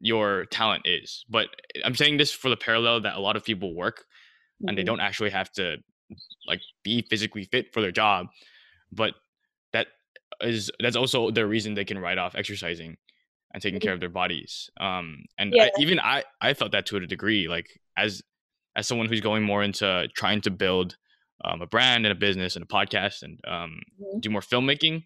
your 0.00 0.44
talent 0.46 0.82
is 0.84 1.24
but 1.28 1.48
i'm 1.84 1.94
saying 1.94 2.16
this 2.16 2.32
for 2.32 2.48
the 2.48 2.56
parallel 2.56 3.00
that 3.00 3.16
a 3.16 3.20
lot 3.20 3.36
of 3.36 3.44
people 3.44 3.74
work 3.74 3.98
mm-hmm. 3.98 4.68
and 4.68 4.76
they 4.76 4.82
mm-hmm. 4.82 4.86
don't 4.86 5.00
actually 5.00 5.30
have 5.30 5.50
to 5.52 5.76
like 6.46 6.60
be 6.82 7.04
physically 7.08 7.44
fit 7.44 7.72
for 7.72 7.80
their 7.80 7.92
job 7.92 8.26
but 8.92 9.14
that 9.72 9.88
is 10.40 10.70
that's 10.80 10.96
also 10.96 11.30
the 11.30 11.46
reason 11.46 11.74
they 11.74 11.84
can 11.84 11.98
write 11.98 12.18
off 12.18 12.34
exercising 12.34 12.96
and 13.56 13.62
taking 13.62 13.80
care 13.80 13.94
of 13.94 14.00
their 14.00 14.10
bodies. 14.10 14.70
Um, 14.78 15.24
and 15.38 15.54
yeah. 15.54 15.64
I, 15.64 15.70
even 15.78 15.98
I, 15.98 16.24
I 16.42 16.52
felt 16.52 16.72
that 16.72 16.84
to 16.86 16.96
a 16.96 17.06
degree, 17.06 17.48
like 17.48 17.80
as, 17.96 18.22
as 18.76 18.86
someone 18.86 19.08
who's 19.08 19.22
going 19.22 19.44
more 19.44 19.62
into 19.62 20.06
trying 20.14 20.42
to 20.42 20.50
build 20.50 20.98
um, 21.42 21.62
a 21.62 21.66
brand 21.66 22.04
and 22.04 22.12
a 22.12 22.14
business 22.14 22.56
and 22.56 22.64
a 22.64 22.68
podcast 22.68 23.22
and 23.22 23.40
um, 23.48 23.80
mm-hmm. 23.98 24.18
do 24.20 24.28
more 24.28 24.42
filmmaking, 24.42 25.04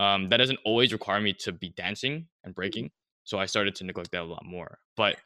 um, 0.00 0.28
that 0.30 0.38
doesn't 0.38 0.58
always 0.64 0.92
require 0.92 1.20
me 1.20 1.34
to 1.34 1.52
be 1.52 1.68
dancing 1.68 2.26
and 2.42 2.50
mm-hmm. 2.50 2.56
breaking. 2.56 2.90
So 3.22 3.38
I 3.38 3.46
started 3.46 3.76
to 3.76 3.84
neglect 3.84 4.10
that 4.10 4.22
a 4.22 4.24
lot 4.24 4.44
more. 4.44 4.78
But 4.96 5.16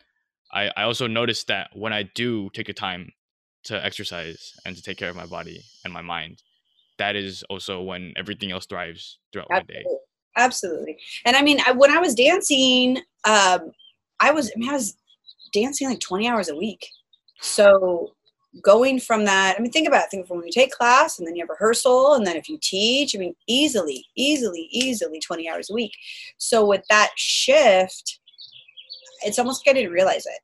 I, 0.53 0.71
I 0.77 0.83
also 0.83 1.07
noticed 1.07 1.47
that 1.47 1.71
when 1.75 1.95
I 1.95 2.03
do 2.03 2.51
take 2.51 2.67
the 2.67 2.75
time 2.75 3.13
to 3.69 3.85
exercise 3.85 4.53
and 4.67 4.77
to 4.77 4.83
take 4.83 4.99
care 4.99 5.09
of 5.09 5.17
my 5.17 5.27
body 5.27 5.63
and 5.85 5.93
my 5.93 6.03
mind, 6.03 6.43
that 6.99 7.17
is 7.17 7.43
also 7.49 7.81
when 7.83 8.13
everything 8.17 8.53
else 8.53 8.67
thrives 8.67 9.19
throughout 9.33 9.49
Absolutely. 9.51 9.75
my 9.75 9.83
day 9.83 9.99
absolutely. 10.39 10.99
And 11.25 11.37
I 11.37 11.43
mean, 11.43 11.59
I, 11.67 11.73
when 11.73 11.91
I 11.91 11.99
was 11.99 12.15
dancing, 12.15 12.99
um, 13.25 13.73
I 14.21 14.31
was 14.31 14.51
I, 14.55 14.59
mean, 14.59 14.71
I 14.71 14.75
was 14.75 14.97
dancing 15.53 15.89
like 15.89 16.01
20 16.01 16.29
hours 16.29 16.49
a 16.49 16.57
week. 16.57 16.87
So 17.41 18.13
going 18.63 18.99
from 18.99 19.25
that, 19.27 19.57
I 19.59 19.63
mean, 19.63 19.71
think 19.71 19.87
about 19.87 20.05
it. 20.05 20.11
Think 20.11 20.27
from 20.27 20.39
when 20.39 20.47
you 20.47 20.53
take 20.53 20.73
class 20.73 21.19
and 21.19 21.27
then 21.27 21.37
you 21.37 21.43
have 21.43 21.51
rehearsal, 21.51 22.15
and 22.15 22.27
then 22.27 22.37
if 22.37 22.49
you 22.49 22.59
teach, 22.61 23.15
I 23.15 23.19
mean, 23.19 23.35
easily, 23.47 24.07
easily, 24.17 24.69
easily 24.71 25.21
20 25.21 25.49
hours 25.49 25.71
a 25.71 25.75
week. 25.75 25.93
So 26.39 26.67
with 26.67 26.83
that 26.89 27.11
shift, 27.17 28.21
it's 29.23 29.39
almost 29.39 29.67
like 29.67 29.75
I 29.75 29.79
didn't 29.79 29.93
realize 29.93 30.25
it. 30.27 30.41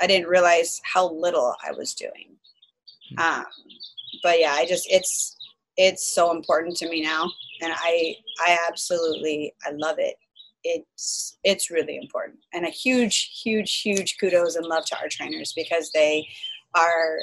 I 0.00 0.06
didn't 0.06 0.28
realize 0.28 0.80
how 0.84 1.10
little 1.12 1.54
I 1.66 1.72
was 1.72 1.94
doing. 1.94 2.36
Um, 3.18 3.44
but 4.22 4.40
yeah, 4.40 4.52
I 4.52 4.66
just 4.66 4.86
it's 4.90 5.36
it's 5.76 6.14
so 6.14 6.30
important 6.30 6.76
to 6.78 6.88
me 6.88 7.02
now. 7.02 7.30
And 7.62 7.72
i 7.76 8.14
i 8.40 8.58
absolutely 8.68 9.52
i 9.66 9.70
love 9.72 9.96
it. 9.98 10.16
It's 10.64 11.38
it's 11.44 11.70
really 11.70 11.96
important. 11.96 12.40
And 12.52 12.66
a 12.66 12.70
huge 12.70 13.40
huge 13.42 13.80
huge 13.80 14.16
kudos 14.20 14.56
and 14.56 14.66
love 14.66 14.84
to 14.86 14.98
our 14.98 15.08
trainers 15.08 15.52
because 15.54 15.90
they 15.94 16.26
are 16.74 17.18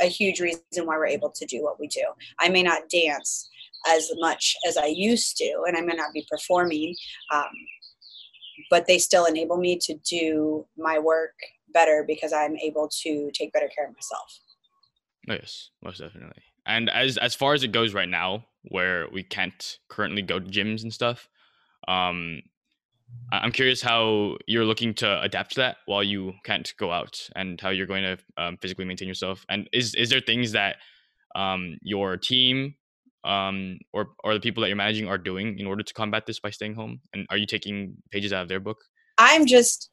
a 0.00 0.06
huge 0.06 0.40
reason 0.40 0.62
why 0.84 0.96
we're 0.96 1.06
able 1.06 1.30
to 1.30 1.46
do 1.46 1.62
what 1.62 1.78
we 1.78 1.86
do. 1.86 2.04
I 2.40 2.48
may 2.48 2.62
not 2.62 2.88
dance 2.90 3.48
as 3.88 4.10
much 4.18 4.56
as 4.66 4.76
i 4.76 4.86
used 4.86 5.36
to 5.36 5.62
and 5.66 5.76
i 5.76 5.80
may 5.80 5.94
not 5.94 6.12
be 6.12 6.26
performing 6.30 6.94
um, 7.32 7.50
but 8.70 8.86
they 8.86 8.98
still 8.98 9.24
enable 9.24 9.56
me 9.56 9.78
to 9.80 9.94
do 10.08 10.66
my 10.76 10.98
work 10.98 11.34
better 11.72 12.04
because 12.06 12.32
i'm 12.32 12.56
able 12.58 12.88
to 13.02 13.30
take 13.34 13.52
better 13.52 13.68
care 13.74 13.86
of 13.86 13.94
myself 13.94 14.38
yes 15.28 15.70
most 15.82 15.98
definitely 15.98 16.42
and 16.66 16.90
as 16.90 17.16
as 17.18 17.34
far 17.34 17.54
as 17.54 17.62
it 17.62 17.72
goes 17.72 17.94
right 17.94 18.08
now 18.08 18.44
where 18.64 19.08
we 19.12 19.22
can't 19.22 19.78
currently 19.88 20.22
go 20.22 20.38
to 20.38 20.46
gyms 20.46 20.82
and 20.82 20.92
stuff 20.92 21.28
um, 21.88 22.42
I'm 23.30 23.52
curious 23.52 23.80
how 23.80 24.36
you're 24.46 24.64
looking 24.64 24.92
to 24.94 25.20
adapt 25.22 25.54
to 25.54 25.60
that 25.60 25.78
while 25.86 26.02
you 26.02 26.34
can't 26.44 26.72
go 26.78 26.92
out, 26.92 27.28
and 27.34 27.60
how 27.60 27.70
you're 27.70 27.86
going 27.86 28.02
to 28.02 28.18
um, 28.36 28.58
physically 28.58 28.84
maintain 28.84 29.08
yourself. 29.08 29.44
And 29.48 29.68
is 29.72 29.94
is 29.94 30.10
there 30.10 30.20
things 30.20 30.52
that 30.52 30.76
um, 31.34 31.78
your 31.82 32.16
team 32.18 32.74
um, 33.24 33.78
or 33.92 34.08
or 34.22 34.34
the 34.34 34.40
people 34.40 34.60
that 34.60 34.68
you're 34.68 34.76
managing 34.76 35.08
are 35.08 35.18
doing 35.18 35.58
in 35.58 35.66
order 35.66 35.82
to 35.82 35.94
combat 35.94 36.26
this 36.26 36.40
by 36.40 36.50
staying 36.50 36.74
home? 36.74 37.00
And 37.14 37.26
are 37.30 37.38
you 37.38 37.46
taking 37.46 37.96
pages 38.10 38.32
out 38.32 38.42
of 38.42 38.48
their 38.48 38.60
book? 38.60 38.78
I'm 39.16 39.46
just 39.46 39.90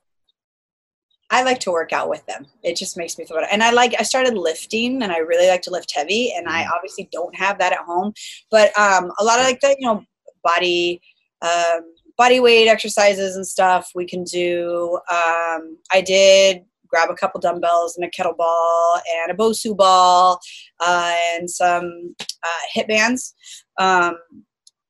I 1.31 1.43
like 1.43 1.59
to 1.59 1.71
work 1.71 1.93
out 1.93 2.09
with 2.09 2.25
them. 2.25 2.47
It 2.63 2.75
just 2.75 2.97
makes 2.97 3.17
me 3.17 3.25
feel 3.25 3.37
better. 3.37 3.49
And 3.51 3.63
I 3.63 3.71
like 3.71 3.93
I 3.99 4.03
started 4.03 4.35
lifting 4.35 5.03
and 5.03 5.11
I 5.11 5.19
really 5.19 5.47
like 5.47 5.61
to 5.63 5.71
lift 5.71 5.93
heavy 5.95 6.33
and 6.35 6.47
I 6.47 6.63
mm-hmm. 6.63 6.71
obviously 6.73 7.09
don't 7.11 7.35
have 7.35 7.59
that 7.59 7.73
at 7.73 7.79
home. 7.79 8.13
But 8.49 8.77
um 8.79 9.11
a 9.19 9.23
lot 9.23 9.39
of 9.39 9.45
like 9.45 9.59
the, 9.61 9.75
you 9.79 9.87
know, 9.87 10.03
body 10.43 11.01
um 11.41 11.81
body 12.19 12.41
weight 12.41 12.67
exercises 12.67 13.37
and 13.37 13.47
stuff 13.47 13.91
we 13.95 14.05
can 14.05 14.25
do. 14.25 14.99
Um, 15.09 15.77
I 15.91 16.01
did 16.05 16.65
grab 16.89 17.09
a 17.09 17.15
couple 17.15 17.39
dumbbells 17.39 17.95
and 17.95 18.05
a 18.05 18.09
kettlebell 18.09 18.99
and 19.23 19.31
a 19.31 19.33
Bosu 19.33 19.75
ball 19.75 20.41
uh, 20.81 21.15
and 21.33 21.49
some 21.49 22.15
uh, 22.19 22.65
hip 22.73 22.89
bands. 22.89 23.33
Um, 23.77 24.17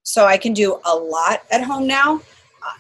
so 0.02 0.26
I 0.26 0.38
can 0.38 0.54
do 0.54 0.80
a 0.86 0.96
lot 0.96 1.42
at 1.52 1.62
home 1.62 1.86
now. 1.86 2.22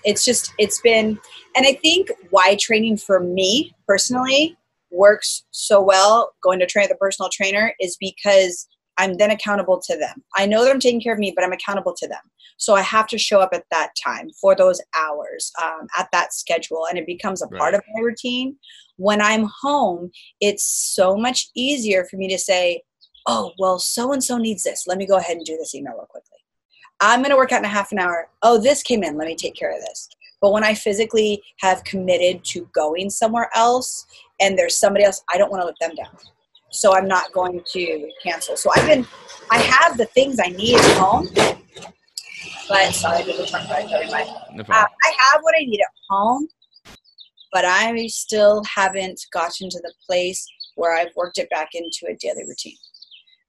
It's 0.03 0.25
just, 0.25 0.53
it's 0.57 0.81
been, 0.81 1.19
and 1.55 1.65
I 1.65 1.73
think 1.73 2.09
why 2.29 2.55
training 2.59 2.97
for 2.97 3.19
me 3.19 3.73
personally 3.87 4.57
works 4.91 5.43
so 5.51 5.81
well, 5.81 6.33
going 6.41 6.59
to 6.59 6.65
train 6.65 6.87
the 6.89 6.95
personal 6.95 7.29
trainer, 7.31 7.73
is 7.79 7.97
because 7.99 8.67
I'm 8.97 9.15
then 9.15 9.31
accountable 9.31 9.79
to 9.85 9.97
them. 9.97 10.23
I 10.35 10.45
know 10.45 10.63
that 10.63 10.71
I'm 10.71 10.79
taking 10.79 11.01
care 11.01 11.13
of 11.13 11.19
me, 11.19 11.31
but 11.33 11.45
I'm 11.45 11.53
accountable 11.53 11.93
to 11.97 12.07
them. 12.07 12.19
So 12.57 12.75
I 12.75 12.81
have 12.81 13.07
to 13.07 13.17
show 13.17 13.39
up 13.39 13.51
at 13.53 13.63
that 13.71 13.91
time 14.03 14.29
for 14.41 14.53
those 14.55 14.81
hours 14.97 15.51
um, 15.63 15.87
at 15.97 16.09
that 16.11 16.33
schedule, 16.33 16.85
and 16.89 16.97
it 16.97 17.05
becomes 17.05 17.41
a 17.41 17.47
right. 17.47 17.59
part 17.59 17.73
of 17.73 17.81
my 17.93 18.01
routine. 18.01 18.57
When 18.97 19.21
I'm 19.21 19.47
home, 19.61 20.11
it's 20.41 20.65
so 20.65 21.15
much 21.15 21.49
easier 21.55 22.03
for 22.03 22.17
me 22.17 22.27
to 22.27 22.37
say, 22.37 22.81
oh, 23.27 23.53
well, 23.59 23.79
so 23.79 24.11
and 24.11 24.21
so 24.21 24.37
needs 24.37 24.63
this. 24.63 24.85
Let 24.87 24.97
me 24.97 25.07
go 25.07 25.15
ahead 25.15 25.37
and 25.37 25.45
do 25.45 25.55
this 25.55 25.73
email 25.73 25.93
real 25.93 26.07
quickly. 26.09 26.38
I'm 27.01 27.21
going 27.21 27.31
to 27.31 27.37
work 27.37 27.51
out 27.51 27.59
in 27.59 27.65
a 27.65 27.69
half 27.69 27.91
an 27.91 27.99
hour. 27.99 28.29
Oh, 28.41 28.59
this 28.61 28.83
came 28.83 29.03
in. 29.03 29.17
Let 29.17 29.27
me 29.27 29.35
take 29.35 29.55
care 29.55 29.71
of 29.71 29.79
this. 29.79 30.09
But 30.41 30.51
when 30.51 30.63
I 30.63 30.73
physically 30.73 31.41
have 31.59 31.83
committed 31.83 32.43
to 32.45 32.69
going 32.73 33.09
somewhere 33.09 33.49
else 33.55 34.05
and 34.39 34.57
there's 34.57 34.77
somebody 34.77 35.05
else, 35.05 35.21
I 35.33 35.37
don't 35.37 35.51
want 35.51 35.61
to 35.61 35.67
let 35.67 35.79
them 35.79 35.95
down 35.95 36.17
so 36.71 36.95
I'm 36.95 37.07
not 37.07 37.31
going 37.33 37.61
to 37.73 38.11
cancel. 38.21 38.55
So 38.55 38.71
I've 38.75 38.85
been, 38.87 39.05
I 39.51 39.57
have 39.57 39.97
the 39.97 40.05
things 40.05 40.39
I 40.39 40.49
need 40.49 40.75
at 40.75 40.97
home, 40.97 41.27
but 42.67 42.93
sorry, 42.93 43.23
there's 43.23 43.39
a 43.39 43.47
truck 43.47 43.67
driving 43.67 44.09
by. 44.09 44.25
No 44.53 44.63
uh, 44.63 44.85
I 44.85 45.13
have 45.17 45.41
what 45.41 45.55
I 45.55 45.63
need 45.63 45.81
at 45.81 45.87
home, 46.09 46.47
but 47.51 47.65
I 47.65 48.07
still 48.07 48.63
haven't 48.75 49.19
gotten 49.33 49.69
to 49.69 49.79
the 49.79 49.93
place 50.05 50.47
where 50.75 50.95
I've 50.95 51.15
worked 51.15 51.37
it 51.37 51.49
back 51.49 51.69
into 51.73 52.07
a 52.07 52.15
daily 52.15 52.45
routine. 52.47 52.77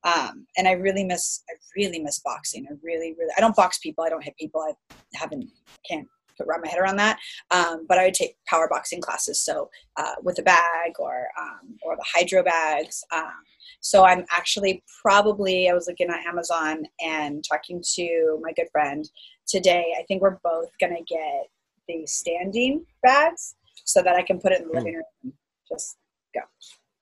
Um, 0.05 0.47
and 0.57 0.67
I 0.67 0.73
really 0.73 1.05
miss, 1.05 1.43
I 1.51 1.55
really 1.77 1.99
miss 1.99 2.21
boxing. 2.21 2.67
I 2.71 2.75
really, 2.83 3.15
really, 3.19 3.33
I 3.37 3.41
don't 3.41 3.57
box 3.57 3.79
people. 3.79 4.05
I 4.05 4.09
don't 4.09 4.25
hit 4.25 4.37
people. 4.39 4.61
I 4.61 4.73
haven't, 5.15 5.49
can't 5.89 6.07
wrap 6.47 6.61
my 6.63 6.69
head 6.69 6.79
around 6.79 6.97
that. 6.97 7.19
Um, 7.51 7.87
but 7.89 7.99
I 7.99 8.05
would 8.05 8.15
take 8.15 8.37
power 8.47 8.69
boxing 8.69 9.01
classes, 9.01 9.43
so 9.45 9.71
uh, 9.97 10.15
with 10.23 10.39
a 10.39 10.43
bag 10.43 10.93
or 10.99 11.29
um, 11.41 11.77
or 11.83 11.97
the 11.97 12.05
hydro 12.07 12.43
bags. 12.43 13.05
Um, 13.13 13.33
so 13.81 14.05
I'm 14.05 14.25
actually 14.31 14.83
probably 15.03 15.69
I 15.69 15.75
was 15.75 15.87
looking 15.89 16.11
at 16.11 16.27
Amazon 16.27 16.85
and 17.01 17.45
talking 17.49 17.83
to 17.95 18.39
my 18.43 18.53
good 18.53 18.69
friend 18.73 19.09
today. 19.47 19.95
I 19.99 20.03
think 20.05 20.23
we're 20.23 20.39
both 20.43 20.71
gonna 20.81 21.03
get 21.07 21.47
the 21.89 22.07
standing 22.07 22.85
bags 23.03 23.55
so 23.85 24.03
that 24.03 24.15
I 24.15 24.23
can 24.23 24.39
put 24.39 24.53
it 24.53 24.61
in 24.61 24.69
the 24.69 24.75
living 24.75 24.95
room. 24.95 25.33
Just 25.69 25.97
go. 26.35 26.41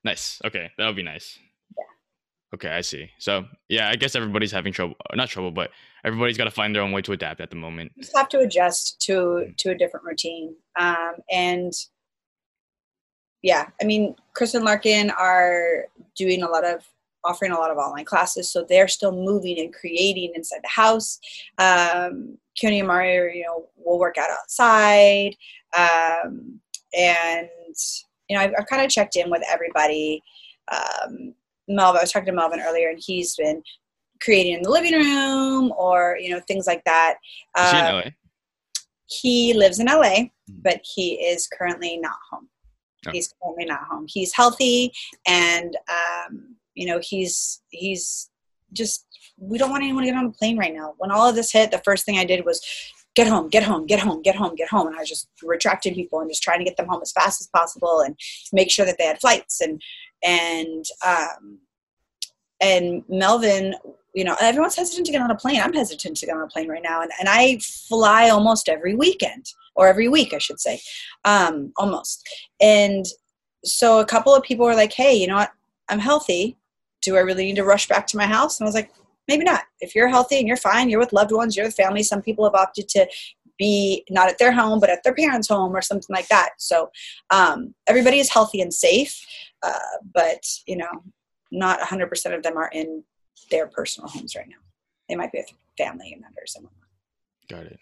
Nice. 0.03 0.39
Okay, 0.45 0.71
that 0.77 0.85
would 0.87 0.95
be 0.95 1.03
nice. 1.03 1.37
Okay, 2.53 2.69
I 2.69 2.81
see. 2.81 3.11
So 3.19 3.45
yeah, 3.67 3.89
I 3.89 3.95
guess 3.95 4.15
everybody's 4.15 4.51
having 4.51 4.73
trouble. 4.73 4.95
Not 5.13 5.29
trouble, 5.29 5.51
but 5.51 5.71
everybody's 6.03 6.37
got 6.37 6.45
to 6.45 6.51
find 6.51 6.75
their 6.75 6.81
own 6.81 6.91
way 6.91 7.01
to 7.03 7.11
adapt 7.11 7.41
at 7.41 7.51
the 7.51 7.55
moment. 7.55 7.91
You 7.95 8.03
just 8.03 8.17
have 8.17 8.29
to 8.29 8.39
adjust 8.39 8.99
to 9.01 9.53
to 9.57 9.69
a 9.71 9.75
different 9.75 10.05
routine. 10.05 10.55
Um, 10.79 11.15
and 11.31 11.73
yeah, 13.43 13.67
I 13.81 13.85
mean, 13.85 14.15
Chris 14.33 14.55
and 14.55 14.65
Larkin 14.65 15.11
are 15.11 15.85
doing 16.15 16.43
a 16.43 16.49
lot 16.49 16.65
of 16.65 16.83
offering 17.23 17.51
a 17.51 17.57
lot 17.57 17.69
of 17.69 17.77
online 17.77 18.05
classes, 18.05 18.49
so 18.49 18.65
they're 18.67 18.87
still 18.87 19.11
moving 19.11 19.59
and 19.59 19.73
creating 19.73 20.31
inside 20.35 20.61
the 20.63 20.69
house. 20.69 21.19
Um, 21.57 22.37
and 22.61 22.87
Mario, 22.87 23.31
you 23.31 23.43
know, 23.43 23.67
will 23.77 23.99
work 23.99 24.17
out 24.17 24.29
outside, 24.29 25.33
um, 25.77 26.59
and 26.97 27.47
you 28.27 28.35
know, 28.35 28.41
I've, 28.41 28.51
I've 28.57 28.67
kind 28.67 28.83
of 28.83 28.89
checked 28.89 29.15
in 29.15 29.29
with 29.29 29.43
everybody. 29.49 30.21
Um, 30.71 31.35
Melvin, 31.69 31.99
I 31.99 32.03
was 32.03 32.11
talking 32.11 32.27
to 32.27 32.33
Melvin 32.33 32.59
earlier, 32.59 32.89
and 32.89 33.01
he's 33.03 33.35
been 33.35 33.63
creating 34.21 34.55
in 34.55 34.63
the 34.63 34.69
living 34.69 34.93
room 34.93 35.71
or 35.77 36.17
you 36.19 36.29
know 36.29 36.41
things 36.47 36.67
like 36.67 36.83
that. 36.85 37.15
Is 37.57 37.71
he 37.71 37.77
in 37.77 37.85
uh, 37.85 37.93
LA? 37.93 38.09
He 39.05 39.53
lives 39.53 39.79
in 39.79 39.87
LA, 39.87 40.15
hmm. 40.15 40.27
but 40.61 40.81
he 40.83 41.13
is 41.13 41.47
currently 41.47 41.97
not 41.97 42.17
home. 42.31 42.49
Oh. 43.07 43.11
He's 43.11 43.33
currently 43.41 43.65
not 43.65 43.83
home. 43.89 44.05
He's 44.07 44.33
healthy, 44.33 44.91
and 45.27 45.77
um, 45.89 46.55
you 46.75 46.87
know 46.87 46.99
he's 47.01 47.61
he's 47.69 48.29
just. 48.73 49.05
We 49.41 49.57
don't 49.57 49.69
want 49.69 49.83
anyone 49.83 50.03
to 50.03 50.09
get 50.09 50.17
on 50.17 50.25
a 50.25 50.31
plane 50.31 50.57
right 50.57 50.73
now. 50.73 50.95
When 50.97 51.11
all 51.11 51.29
of 51.29 51.33
this 51.33 51.53
hit, 51.53 51.71
the 51.71 51.81
first 51.85 52.05
thing 52.05 52.17
I 52.17 52.25
did 52.25 52.43
was 52.43 52.61
get 53.15 53.27
home, 53.27 53.47
get 53.47 53.63
home, 53.63 53.85
get 53.85 53.99
home, 53.99 54.21
get 54.21 54.35
home, 54.35 54.55
get 54.55 54.69
home. 54.69 54.87
And 54.87 54.95
I 54.95 54.99
was 54.99 55.09
just 55.09 55.29
retracting 55.41 55.95
people 55.95 56.19
and 56.19 56.29
just 56.29 56.43
trying 56.43 56.59
to 56.59 56.65
get 56.65 56.75
them 56.77 56.87
home 56.87 57.01
as 57.01 57.13
fast 57.13 57.41
as 57.41 57.47
possible 57.47 58.01
and 58.01 58.17
make 58.51 58.69
sure 58.69 58.85
that 58.85 58.97
they 58.97 59.05
had 59.05 59.19
flights 59.19 59.61
and 59.61 59.81
and 60.23 60.85
um, 61.05 61.59
and 62.61 63.03
Melvin, 63.07 63.75
you 64.13 64.23
know, 64.23 64.35
everyone's 64.41 64.75
hesitant 64.75 65.05
to 65.05 65.11
get 65.11 65.21
on 65.21 65.31
a 65.31 65.35
plane. 65.35 65.61
I'm 65.61 65.73
hesitant 65.73 66.17
to 66.17 66.25
get 66.25 66.35
on 66.35 66.41
a 66.41 66.47
plane 66.47 66.67
right 66.67 66.83
now, 66.83 67.01
and, 67.01 67.11
and 67.19 67.29
I 67.29 67.59
fly 67.87 68.29
almost 68.29 68.69
every 68.69 68.95
weekend 68.95 69.45
or 69.75 69.87
every 69.87 70.09
week, 70.09 70.33
I 70.33 70.39
should 70.39 70.59
say, 70.59 70.81
um, 71.25 71.71
almost. 71.77 72.27
And 72.59 73.05
so 73.63 73.99
a 73.99 74.05
couple 74.05 74.33
of 74.33 74.43
people 74.43 74.65
were 74.65 74.75
like, 74.75 74.93
"Hey, 74.93 75.15
you 75.15 75.27
know 75.27 75.35
what? 75.35 75.51
I'm 75.89 75.99
healthy. 75.99 76.57
Do 77.01 77.15
I 77.15 77.21
really 77.21 77.45
need 77.45 77.55
to 77.55 77.63
rush 77.63 77.87
back 77.87 78.07
to 78.07 78.17
my 78.17 78.25
house?" 78.25 78.59
And 78.59 78.65
I 78.65 78.67
was 78.67 78.75
like, 78.75 78.91
"Maybe 79.27 79.43
not. 79.43 79.63
If 79.79 79.95
you're 79.95 80.09
healthy 80.09 80.39
and 80.39 80.47
you're 80.47 80.57
fine, 80.57 80.89
you're 80.89 80.99
with 80.99 81.13
loved 81.13 81.31
ones, 81.31 81.55
you're 81.55 81.65
with 81.65 81.75
family. 81.75 82.03
Some 82.03 82.21
people 82.21 82.45
have 82.45 82.55
opted 82.55 82.89
to 82.89 83.07
be 83.59 84.05
not 84.09 84.29
at 84.29 84.39
their 84.39 84.53
home 84.53 84.79
but 84.79 84.89
at 84.89 85.03
their 85.03 85.13
parents' 85.13 85.49
home 85.49 85.75
or 85.75 85.81
something 85.81 86.15
like 86.15 86.27
that. 86.29 86.51
So 86.57 86.89
um, 87.29 87.75
everybody 87.85 88.19
is 88.19 88.31
healthy 88.31 88.61
and 88.61 88.73
safe. 88.73 89.23
Uh, 89.63 89.79
but 90.13 90.43
you 90.65 90.77
know, 90.77 91.03
not 91.51 91.79
100% 91.79 92.35
of 92.35 92.43
them 92.43 92.57
are 92.57 92.69
in 92.73 93.03
their 93.51 93.67
personal 93.67 94.09
homes 94.09 94.35
right 94.35 94.47
now. 94.47 94.57
They 95.07 95.15
might 95.15 95.31
be 95.31 95.39
with 95.39 95.51
family 95.77 96.15
members 96.19 96.53
and 96.55 96.65
whatnot. 96.65 96.79
Got 97.49 97.71
it. 97.71 97.79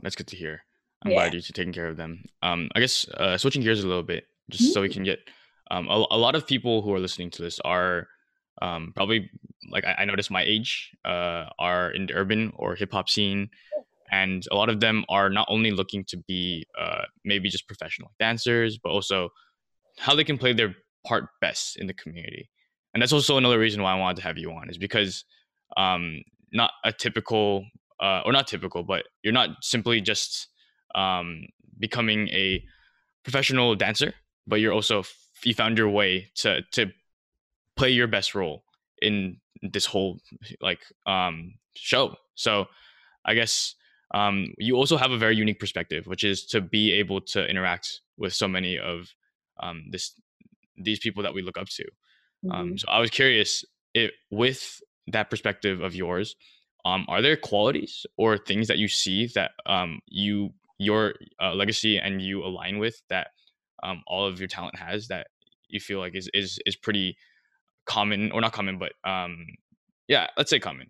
That's 0.00 0.14
good 0.14 0.28
to 0.28 0.36
hear. 0.36 0.62
I'm 1.02 1.10
yeah. 1.10 1.16
glad 1.18 1.32
you're 1.32 1.42
taking 1.42 1.72
care 1.72 1.88
of 1.88 1.96
them. 1.96 2.24
Um, 2.42 2.68
I 2.74 2.80
guess 2.80 3.08
uh, 3.08 3.36
switching 3.36 3.62
gears 3.62 3.82
a 3.84 3.88
little 3.88 4.02
bit, 4.02 4.26
just 4.50 4.64
mm-hmm. 4.64 4.72
so 4.72 4.80
we 4.82 4.88
can 4.88 5.04
get 5.04 5.20
um, 5.70 5.88
a, 5.88 6.06
a, 6.10 6.18
lot 6.18 6.34
of 6.34 6.46
people 6.46 6.82
who 6.82 6.92
are 6.94 6.98
listening 6.98 7.30
to 7.30 7.42
this 7.42 7.60
are 7.64 8.08
um, 8.62 8.92
probably 8.96 9.30
like 9.70 9.84
I, 9.84 9.96
I 9.98 10.04
noticed 10.06 10.30
my 10.30 10.42
age 10.42 10.90
uh, 11.04 11.46
are 11.58 11.90
in 11.90 12.06
the 12.06 12.14
urban 12.14 12.52
or 12.56 12.74
hip 12.74 12.92
hop 12.92 13.08
scene, 13.08 13.50
and 14.10 14.44
a 14.50 14.56
lot 14.56 14.68
of 14.68 14.80
them 14.80 15.04
are 15.08 15.30
not 15.30 15.46
only 15.48 15.70
looking 15.70 16.04
to 16.08 16.16
be 16.16 16.66
uh, 16.78 17.02
maybe 17.24 17.48
just 17.48 17.66
professional 17.68 18.12
dancers, 18.18 18.78
but 18.78 18.90
also 18.90 19.30
how 19.98 20.14
they 20.14 20.24
can 20.24 20.38
play 20.38 20.52
their 20.52 20.74
part 21.06 21.28
best 21.40 21.76
in 21.76 21.86
the 21.86 21.94
community. 21.94 22.50
And 22.94 23.02
that's 23.02 23.12
also 23.12 23.36
another 23.36 23.58
reason 23.58 23.82
why 23.82 23.92
I 23.92 23.98
wanted 23.98 24.16
to 24.16 24.22
have 24.22 24.38
you 24.38 24.50
on 24.50 24.70
is 24.70 24.78
because 24.78 25.24
um, 25.76 26.22
not 26.52 26.72
a 26.84 26.92
typical 26.92 27.64
uh, 28.00 28.22
or 28.24 28.32
not 28.32 28.46
typical, 28.46 28.82
but 28.82 29.04
you're 29.22 29.32
not 29.32 29.50
simply 29.62 30.00
just 30.00 30.48
um, 30.94 31.46
becoming 31.78 32.28
a 32.28 32.62
professional 33.24 33.74
dancer, 33.74 34.14
but 34.46 34.60
you're 34.60 34.72
also 34.72 35.04
you 35.44 35.54
found 35.54 35.78
your 35.78 35.88
way 35.88 36.30
to 36.36 36.62
to 36.72 36.86
play 37.76 37.90
your 37.90 38.08
best 38.08 38.34
role 38.34 38.64
in 39.00 39.38
this 39.62 39.86
whole 39.86 40.18
like 40.60 40.80
um 41.06 41.54
show. 41.76 42.14
So 42.34 42.66
I 43.24 43.34
guess 43.34 43.74
um 44.14 44.54
you 44.58 44.76
also 44.76 44.96
have 44.96 45.10
a 45.10 45.18
very 45.18 45.36
unique 45.36 45.60
perspective, 45.60 46.06
which 46.06 46.24
is 46.24 46.46
to 46.46 46.60
be 46.60 46.92
able 46.92 47.20
to 47.20 47.46
interact 47.46 48.00
with 48.16 48.34
so 48.34 48.48
many 48.48 48.78
of 48.78 49.12
um 49.60 49.84
this 49.90 50.12
these 50.80 50.98
people 50.98 51.22
that 51.22 51.34
we 51.34 51.42
look 51.42 51.58
up 51.58 51.68
to. 51.68 51.84
Um, 52.44 52.50
mm-hmm. 52.50 52.60
Um 52.60 52.78
so 52.78 52.88
I 52.88 53.00
was 53.00 53.10
curious 53.10 53.64
it 53.94 54.12
with 54.30 54.80
that 55.08 55.30
perspective 55.30 55.80
of 55.80 55.94
yours, 55.94 56.36
um, 56.84 57.04
are 57.08 57.22
there 57.22 57.36
qualities 57.36 58.06
or 58.16 58.38
things 58.38 58.68
that 58.68 58.78
you 58.78 58.88
see 58.88 59.28
that 59.34 59.52
um, 59.66 60.00
you 60.06 60.50
your 60.78 61.14
uh, 61.42 61.52
legacy 61.54 61.98
and 61.98 62.22
you 62.22 62.44
align 62.44 62.78
with 62.78 63.02
that 63.10 63.28
um, 63.82 64.02
all 64.06 64.26
of 64.26 64.38
your 64.38 64.48
talent 64.48 64.78
has 64.78 65.08
that 65.08 65.26
you 65.68 65.80
feel 65.80 65.98
like 65.98 66.14
is 66.14 66.30
is 66.32 66.58
is 66.66 66.76
pretty 66.76 67.16
common 67.84 68.30
or 68.32 68.40
not 68.40 68.52
common 68.52 68.78
but 68.78 68.92
um 69.08 69.44
yeah 70.08 70.26
let's 70.36 70.50
say 70.50 70.58
common 70.58 70.88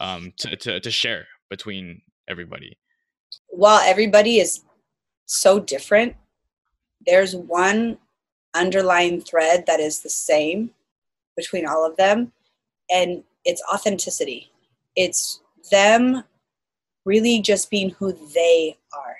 um 0.00 0.32
to 0.38 0.56
to, 0.56 0.80
to 0.80 0.90
share 0.90 1.26
between 1.50 2.00
everybody 2.28 2.78
while 3.48 3.80
everybody 3.84 4.38
is 4.38 4.64
so 5.26 5.58
different 5.60 6.14
there's 7.06 7.36
one 7.36 7.98
underlying 8.58 9.20
thread 9.20 9.64
that 9.66 9.80
is 9.80 10.00
the 10.00 10.10
same 10.10 10.70
between 11.36 11.66
all 11.66 11.86
of 11.86 11.96
them 11.96 12.32
and 12.90 13.22
it's 13.44 13.62
authenticity. 13.72 14.50
It's 14.96 15.40
them 15.70 16.24
really 17.04 17.40
just 17.40 17.70
being 17.70 17.90
who 17.90 18.12
they 18.34 18.76
are. 18.92 19.16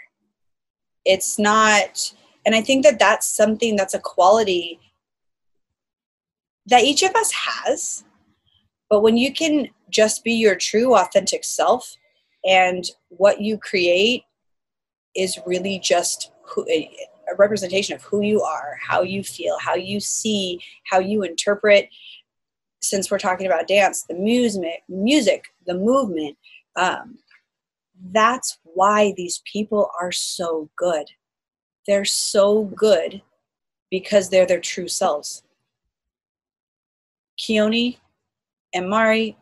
It's 1.04 1.38
not 1.38 2.12
and 2.48 2.54
i 2.54 2.62
think 2.62 2.82
that 2.82 2.98
that's 2.98 3.26
something 3.26 3.76
that's 3.76 3.92
a 3.92 3.98
quality 3.98 4.80
that 6.64 6.82
each 6.82 7.02
of 7.02 7.14
us 7.14 7.30
has 7.30 8.04
but 8.88 9.00
when 9.00 9.18
you 9.18 9.32
can 9.32 9.68
just 9.90 10.24
be 10.24 10.32
your 10.32 10.56
true 10.56 10.96
authentic 10.96 11.44
self 11.44 11.94
and 12.46 12.84
what 13.08 13.40
you 13.42 13.58
create 13.58 14.22
is 15.14 15.38
really 15.46 15.78
just 15.78 16.32
who, 16.42 16.64
a 17.32 17.36
representation 17.36 17.94
of 17.94 18.02
who 18.02 18.22
you 18.22 18.42
are 18.42 18.78
how 18.80 19.02
you 19.02 19.22
feel 19.22 19.56
how 19.58 19.74
you 19.74 20.00
see 20.00 20.60
how 20.84 20.98
you 20.98 21.22
interpret 21.22 21.88
since 22.80 23.10
we're 23.10 23.18
talking 23.18 23.46
about 23.46 23.66
dance 23.66 24.04
the 24.04 24.14
music 24.14 24.82
music 24.88 25.46
the 25.66 25.74
movement 25.74 26.36
um, 26.76 27.18
that's 28.12 28.58
why 28.62 29.12
these 29.16 29.42
people 29.44 29.90
are 30.00 30.12
so 30.12 30.70
good. 30.76 31.10
They're 31.86 32.04
so 32.04 32.64
good 32.64 33.22
because 33.90 34.30
they're 34.30 34.46
their 34.46 34.60
true 34.60 34.88
selves. 34.88 35.42
Keone 37.38 37.98
and 38.74 38.88
Mari 38.88 39.36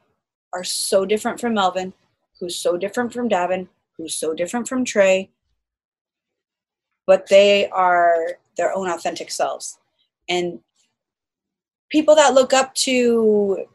are 0.52 0.64
so 0.64 1.04
different 1.04 1.40
from 1.40 1.54
Melvin, 1.54 1.92
who's 2.38 2.56
so 2.56 2.76
different 2.76 3.12
from 3.12 3.28
Davin, 3.28 3.68
who's 3.96 4.14
so 4.14 4.32
different 4.32 4.68
from 4.68 4.84
Tre, 4.84 5.30
but 7.06 7.28
they 7.28 7.68
are 7.70 8.38
their 8.56 8.74
own 8.74 8.88
authentic 8.88 9.30
selves. 9.30 9.78
And 10.28 10.60
people 11.90 12.14
that 12.16 12.34
look 12.34 12.52
up 12.52 12.74
to 12.74 13.66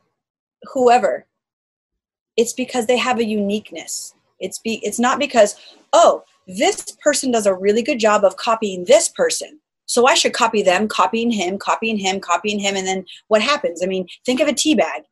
whoever, 0.74 1.26
it's 2.38 2.54
because 2.54 2.86
they 2.86 2.98
have 2.98 3.20
a 3.20 3.26
uniqueness. 3.26 4.14
It's 4.40 4.60
be 4.60 4.80
it's 4.84 5.00
not 5.00 5.20
because 5.20 5.56
oh 5.94 6.24
this 6.48 6.98
person 7.04 7.32
does 7.32 7.46
a 7.46 7.54
really 7.54 7.84
good 7.84 8.00
job 8.00 8.24
of 8.24 8.38
copying 8.38 8.86
this 8.86 9.08
person. 9.08 9.60
So 9.86 10.08
i 10.08 10.16
should 10.16 10.34
copy 10.34 10.64
them 10.64 10.88
copying 10.88 11.32
him 11.32 11.58
copying 11.58 11.98
him 11.98 12.20
copying 12.20 12.60
him 12.60 12.76
and 12.76 12.88
then 12.88 13.06
what 13.28 13.42
happens? 13.42 13.84
I 13.84 13.86
mean 13.86 14.08
think 14.26 14.40
of 14.40 14.48
a 14.48 14.54
tea 14.54 14.76
bag 14.76 15.04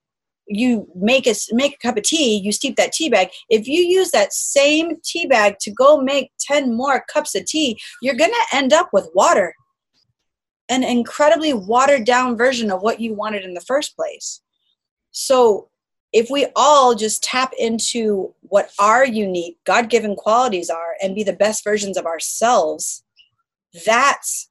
you 0.49 0.87
make 0.95 1.27
a 1.27 1.35
make 1.51 1.75
a 1.75 1.87
cup 1.87 1.97
of 1.97 2.03
tea 2.03 2.37
you 2.43 2.51
steep 2.51 2.75
that 2.75 2.91
tea 2.91 3.09
bag 3.09 3.29
if 3.49 3.67
you 3.67 3.81
use 3.81 4.11
that 4.11 4.33
same 4.33 4.97
tea 5.03 5.27
bag 5.27 5.55
to 5.59 5.71
go 5.71 6.01
make 6.01 6.31
10 6.39 6.75
more 6.75 7.05
cups 7.11 7.35
of 7.35 7.45
tea 7.45 7.79
you're 8.01 8.15
going 8.15 8.31
to 8.31 8.57
end 8.57 8.73
up 8.73 8.89
with 8.91 9.09
water 9.13 9.53
an 10.67 10.83
incredibly 10.83 11.53
watered 11.53 12.03
down 12.03 12.35
version 12.35 12.71
of 12.71 12.81
what 12.81 12.99
you 12.99 13.13
wanted 13.13 13.43
in 13.43 13.53
the 13.53 13.61
first 13.61 13.95
place 13.95 14.41
so 15.11 15.69
if 16.11 16.29
we 16.29 16.47
all 16.55 16.95
just 16.95 17.23
tap 17.23 17.53
into 17.57 18.33
what 18.41 18.71
our 18.79 19.05
unique 19.05 19.57
God 19.65 19.89
given 19.89 20.15
qualities 20.15 20.69
are 20.69 20.95
and 21.01 21.15
be 21.15 21.23
the 21.23 21.33
best 21.33 21.63
versions 21.63 21.97
of 21.97 22.05
ourselves, 22.05 23.03
that's 23.85 24.49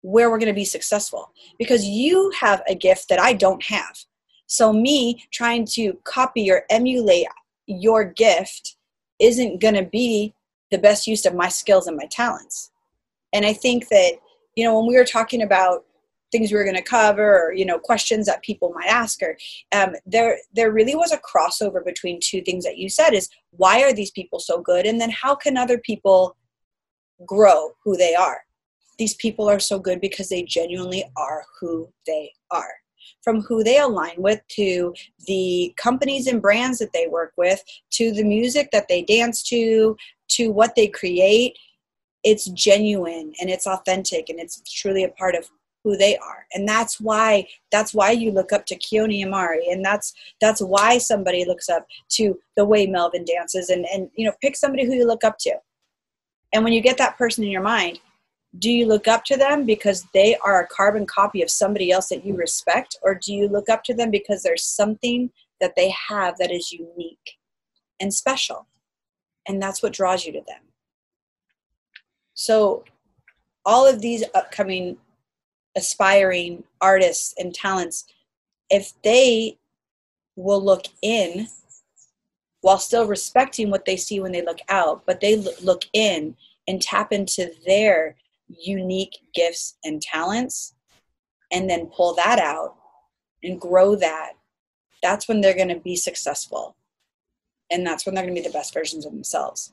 where 0.00 0.30
we're 0.30 0.38
going 0.38 0.46
to 0.48 0.54
be 0.54 0.64
successful. 0.64 1.32
Because 1.58 1.84
you 1.84 2.32
have 2.40 2.62
a 2.68 2.74
gift 2.74 3.08
that 3.10 3.20
I 3.20 3.34
don't 3.34 3.62
have. 3.64 3.96
So, 4.46 4.72
me 4.72 5.24
trying 5.32 5.66
to 5.72 5.94
copy 6.04 6.50
or 6.50 6.64
emulate 6.70 7.26
your 7.66 8.04
gift 8.04 8.76
isn't 9.18 9.60
going 9.60 9.74
to 9.74 9.84
be 9.84 10.34
the 10.70 10.78
best 10.78 11.06
use 11.06 11.26
of 11.26 11.34
my 11.34 11.48
skills 11.48 11.86
and 11.86 11.96
my 11.96 12.06
talents. 12.10 12.70
And 13.32 13.44
I 13.44 13.52
think 13.52 13.88
that, 13.88 14.12
you 14.54 14.64
know, 14.64 14.78
when 14.78 14.88
we 14.88 14.96
were 14.96 15.04
talking 15.04 15.42
about 15.42 15.84
things 16.32 16.50
we 16.50 16.58
were 16.58 16.64
going 16.64 16.76
to 16.76 16.82
cover 16.82 17.38
or 17.38 17.52
you 17.52 17.64
know 17.64 17.78
questions 17.78 18.26
that 18.26 18.42
people 18.42 18.72
might 18.74 18.88
ask 18.88 19.20
her 19.20 19.38
um, 19.72 19.94
there 20.06 20.38
there 20.52 20.72
really 20.72 20.96
was 20.96 21.12
a 21.12 21.18
crossover 21.18 21.84
between 21.84 22.18
two 22.20 22.42
things 22.42 22.64
that 22.64 22.76
you 22.76 22.88
said 22.88 23.14
is 23.14 23.28
why 23.52 23.82
are 23.82 23.92
these 23.92 24.10
people 24.10 24.38
so 24.38 24.60
good? 24.60 24.86
And 24.86 25.00
then 25.00 25.10
how 25.10 25.34
can 25.34 25.56
other 25.56 25.78
people 25.78 26.36
grow 27.26 27.70
who 27.82 27.96
they 27.96 28.14
are? 28.14 28.40
These 28.98 29.14
people 29.14 29.48
are 29.48 29.60
so 29.60 29.78
good 29.78 30.00
because 30.00 30.28
they 30.28 30.42
genuinely 30.42 31.04
are 31.16 31.44
who 31.60 31.88
they 32.06 32.32
are 32.50 32.74
from 33.26 33.42
who 33.42 33.64
they 33.64 33.80
align 33.80 34.14
with 34.18 34.40
to 34.46 34.94
the 35.26 35.74
companies 35.76 36.28
and 36.28 36.40
brands 36.40 36.78
that 36.78 36.92
they 36.92 37.08
work 37.08 37.32
with 37.36 37.60
to 37.90 38.12
the 38.12 38.22
music 38.22 38.70
that 38.70 38.86
they 38.88 39.02
dance 39.02 39.42
to 39.42 39.96
to 40.28 40.52
what 40.52 40.76
they 40.76 40.86
create. 40.86 41.58
It's 42.22 42.46
genuine 42.50 43.32
and 43.40 43.50
it's 43.50 43.66
authentic 43.66 44.28
and 44.28 44.38
it's 44.38 44.62
truly 44.72 45.02
a 45.02 45.08
part 45.08 45.34
of 45.34 45.50
who 45.82 45.96
they 45.96 46.16
are. 46.18 46.46
And 46.54 46.68
that's 46.68 47.00
why 47.00 47.48
that's 47.72 47.92
why 47.92 48.12
you 48.12 48.30
look 48.30 48.52
up 48.52 48.64
to 48.66 48.78
Keone 48.78 49.22
and 49.22 49.32
Mari. 49.32 49.66
And 49.72 49.84
that's 49.84 50.14
that's 50.40 50.60
why 50.60 50.98
somebody 50.98 51.44
looks 51.44 51.68
up 51.68 51.84
to 52.10 52.38
the 52.56 52.64
way 52.64 52.86
Melvin 52.86 53.24
dances. 53.24 53.70
And 53.70 53.86
and 53.92 54.08
you 54.14 54.24
know 54.24 54.32
pick 54.40 54.54
somebody 54.56 54.84
who 54.84 54.94
you 54.94 55.06
look 55.06 55.24
up 55.24 55.38
to. 55.40 55.56
And 56.52 56.62
when 56.62 56.72
you 56.72 56.80
get 56.80 56.96
that 56.98 57.18
person 57.18 57.42
in 57.42 57.50
your 57.50 57.62
mind 57.62 57.98
do 58.58 58.70
you 58.70 58.86
look 58.86 59.08
up 59.08 59.24
to 59.24 59.36
them 59.36 59.64
because 59.64 60.06
they 60.14 60.36
are 60.36 60.62
a 60.62 60.66
carbon 60.68 61.06
copy 61.06 61.42
of 61.42 61.50
somebody 61.50 61.90
else 61.90 62.08
that 62.08 62.24
you 62.24 62.34
respect? 62.36 62.96
Or 63.02 63.14
do 63.14 63.34
you 63.34 63.48
look 63.48 63.68
up 63.68 63.82
to 63.84 63.94
them 63.94 64.10
because 64.10 64.42
there's 64.42 64.64
something 64.64 65.30
that 65.60 65.74
they 65.76 65.92
have 66.08 66.36
that 66.38 66.50
is 66.50 66.72
unique 66.72 67.38
and 68.00 68.12
special? 68.12 68.66
And 69.48 69.60
that's 69.60 69.82
what 69.82 69.92
draws 69.92 70.24
you 70.24 70.32
to 70.32 70.42
them. 70.46 70.60
So 72.34 72.84
all 73.64 73.86
of 73.86 74.00
these 74.00 74.24
upcoming 74.34 74.96
aspiring 75.76 76.64
artists 76.80 77.34
and 77.38 77.54
talents 77.54 78.06
if 78.70 78.92
they 79.02 79.58
will 80.34 80.62
look 80.64 80.86
in 81.02 81.46
while 82.62 82.78
still 82.78 83.06
respecting 83.06 83.70
what 83.70 83.84
they 83.84 83.96
see 83.96 84.18
when 84.18 84.32
they 84.32 84.42
look 84.42 84.58
out 84.70 85.02
but 85.06 85.20
they 85.20 85.36
look 85.62 85.82
in 85.92 86.34
and 86.66 86.80
tap 86.80 87.12
into 87.12 87.52
their 87.66 88.16
unique 88.48 89.18
gifts 89.34 89.76
and 89.84 90.00
talents 90.00 90.74
and 91.52 91.68
then 91.68 91.86
pull 91.86 92.14
that 92.14 92.38
out 92.38 92.74
and 93.42 93.60
grow 93.60 93.94
that 93.96 94.32
that's 95.02 95.28
when 95.28 95.40
they're 95.40 95.54
going 95.54 95.68
to 95.68 95.80
be 95.80 95.96
successful 95.96 96.76
and 97.70 97.86
that's 97.86 98.06
when 98.06 98.14
they're 98.14 98.24
going 98.24 98.34
to 98.34 98.40
be 98.40 98.46
the 98.46 98.52
best 98.52 98.72
versions 98.72 99.04
of 99.04 99.12
themselves 99.12 99.72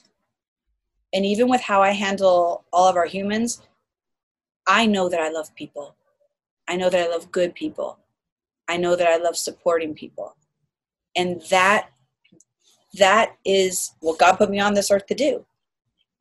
and 1.14 1.26
even 1.26 1.48
with 1.48 1.62
how 1.62 1.82
i 1.82 1.92
handle 1.92 2.64
all 2.72 2.88
of 2.88 2.96
our 2.96 3.06
humans 3.06 3.62
I 4.68 4.86
know 4.86 5.10
that 5.10 5.20
I 5.20 5.30
love 5.30 5.54
people. 5.56 5.96
I 6.68 6.78
know 6.78 6.90
that 6.90 7.08
I 7.08 7.10
love 7.10 7.32
good 7.32 7.54
people. 7.54 8.00
I 8.68 8.78
know 8.78 8.96
that 8.96 9.08
I 9.08 9.18
love 9.18 9.36
supporting 9.36 9.94
people. 9.94 10.36
And 11.16 11.42
that 11.50 11.90
that 12.96 13.36
is 13.44 13.92
what 14.02 14.20
God 14.20 14.34
put 14.38 14.50
me 14.50 14.60
on 14.60 14.76
this 14.76 14.92
earth 14.92 15.08
to 15.08 15.16
do. 15.16 15.46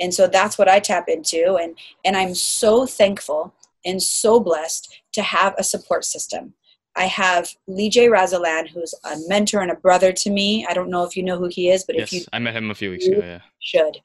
And 0.03 0.13
so 0.13 0.27
that's 0.27 0.59
what 0.59 0.69
I 0.69 0.81
tap 0.81 1.09
into 1.09 1.57
and 1.57 1.79
and 2.05 2.17
I'm 2.17 2.35
so 2.35 2.85
thankful 2.85 3.55
and 3.85 4.03
so 4.03 4.41
blessed 4.41 4.95
to 5.13 5.23
have 5.23 5.55
a 5.57 5.65
support 5.65 6.05
system. 6.05 6.55
I 6.95 7.05
have 7.05 7.49
Lee 7.67 7.89
J. 7.89 8.09
Razalan, 8.09 8.69
who's 8.69 8.95
a 9.05 9.17
mentor 9.27 9.61
and 9.61 9.71
a 9.71 9.77
brother 9.77 10.13
to 10.13 10.31
me. 10.31 10.67
I 10.69 10.75
don't 10.75 10.91
know 10.91 11.05
if 11.05 11.17
you 11.17 11.23
know 11.23 11.39
who 11.39 11.49
he 11.49 11.71
is, 11.71 11.85
but 11.85 11.97
yes, 11.97 12.13
if 12.13 12.21
you 12.21 12.25
I 12.33 12.39
met 12.39 12.55
him 12.55 12.71
a 12.71 12.75
few 12.75 12.91
weeks 12.91 13.07
ago, 13.07 13.21
yeah. 13.23 13.41
Should. 13.61 13.99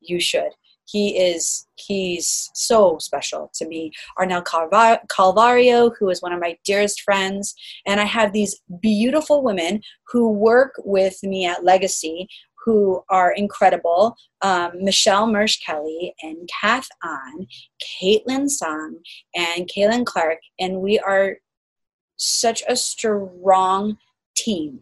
You 0.00 0.20
should 0.20 0.52
he 0.90 1.16
is 1.18 1.66
he's 1.76 2.50
so 2.54 2.98
special 2.98 3.50
to 3.54 3.66
me 3.66 3.92
arnel 4.18 4.42
calvario 4.42 5.92
who 5.98 6.08
is 6.08 6.22
one 6.22 6.32
of 6.32 6.40
my 6.40 6.56
dearest 6.64 7.02
friends 7.02 7.54
and 7.86 8.00
i 8.00 8.04
have 8.04 8.32
these 8.32 8.60
beautiful 8.80 9.42
women 9.42 9.80
who 10.06 10.30
work 10.30 10.74
with 10.84 11.22
me 11.22 11.46
at 11.46 11.64
legacy 11.64 12.28
who 12.64 13.02
are 13.08 13.32
incredible 13.32 14.16
um, 14.42 14.72
michelle 14.74 15.26
mersh 15.26 15.64
kelly 15.64 16.14
and 16.22 16.48
kath 16.60 16.88
on 17.02 17.46
caitlin 18.02 18.48
song 18.48 18.96
and 19.34 19.68
kaylin 19.68 20.04
clark 20.04 20.38
and 20.58 20.80
we 20.80 20.98
are 20.98 21.36
such 22.20 22.62
a 22.68 22.76
strong 22.76 23.96
team. 24.36 24.80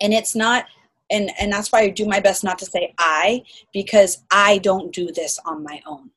And 0.00 0.12
it's 0.12 0.34
not 0.34 0.64
and 1.10 1.30
and 1.38 1.52
that's 1.52 1.70
why 1.70 1.80
i 1.80 1.88
do 1.88 2.06
my 2.06 2.20
best 2.20 2.42
not 2.42 2.58
to 2.58 2.64
say 2.64 2.94
i 2.98 3.42
because 3.72 4.24
i 4.30 4.58
don't 4.58 4.92
do 4.92 5.12
this 5.12 5.38
on 5.44 5.62
my 5.62 5.80
own. 5.86 6.10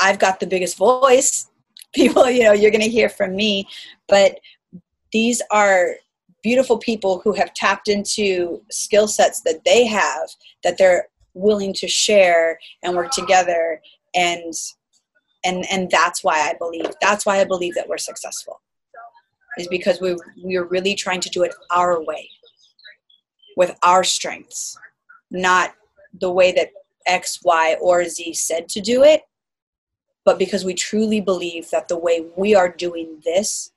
I've 0.00 0.18
got 0.18 0.40
the 0.40 0.46
biggest 0.46 0.76
voice. 0.76 1.48
People 1.94 2.28
you 2.28 2.42
know 2.42 2.52
you're 2.52 2.70
going 2.70 2.82
to 2.82 2.88
hear 2.88 3.08
from 3.08 3.36
me 3.36 3.68
but 4.08 4.40
these 5.12 5.42
are 5.50 5.96
beautiful 6.42 6.78
people 6.78 7.20
who 7.22 7.32
have 7.32 7.54
tapped 7.54 7.88
into 7.88 8.62
skill 8.70 9.06
sets 9.06 9.40
that 9.42 9.64
they 9.64 9.86
have 9.86 10.28
that 10.64 10.76
they're 10.78 11.08
willing 11.34 11.72
to 11.72 11.88
share 11.88 12.58
and 12.82 12.94
work 12.94 13.10
together 13.10 13.80
and 14.14 14.52
and 15.44 15.64
and 15.70 15.90
that's 15.90 16.22
why 16.22 16.34
i 16.40 16.54
believe 16.58 16.86
that's 17.00 17.24
why 17.24 17.40
i 17.40 17.44
believe 17.44 17.74
that 17.74 17.88
we're 17.88 17.98
successful 17.98 18.60
is 19.58 19.68
because 19.68 20.00
we 20.00 20.16
we're 20.42 20.66
really 20.66 20.94
trying 20.94 21.20
to 21.20 21.30
do 21.30 21.42
it 21.42 21.54
our 21.70 22.02
way 22.04 22.28
with 23.56 23.76
our 23.82 24.04
strengths 24.04 24.76
not 25.30 25.74
the 26.20 26.30
way 26.30 26.52
that 26.52 26.70
x 27.06 27.40
y 27.44 27.76
or 27.80 28.04
z 28.04 28.34
said 28.34 28.68
to 28.68 28.80
do 28.80 29.02
it 29.02 29.22
but 30.24 30.38
because 30.38 30.64
we 30.64 30.74
truly 30.74 31.20
believe 31.20 31.68
that 31.70 31.88
the 31.88 31.98
way 31.98 32.26
we 32.36 32.54
are 32.54 32.68
doing 32.68 33.20
this 33.24 33.72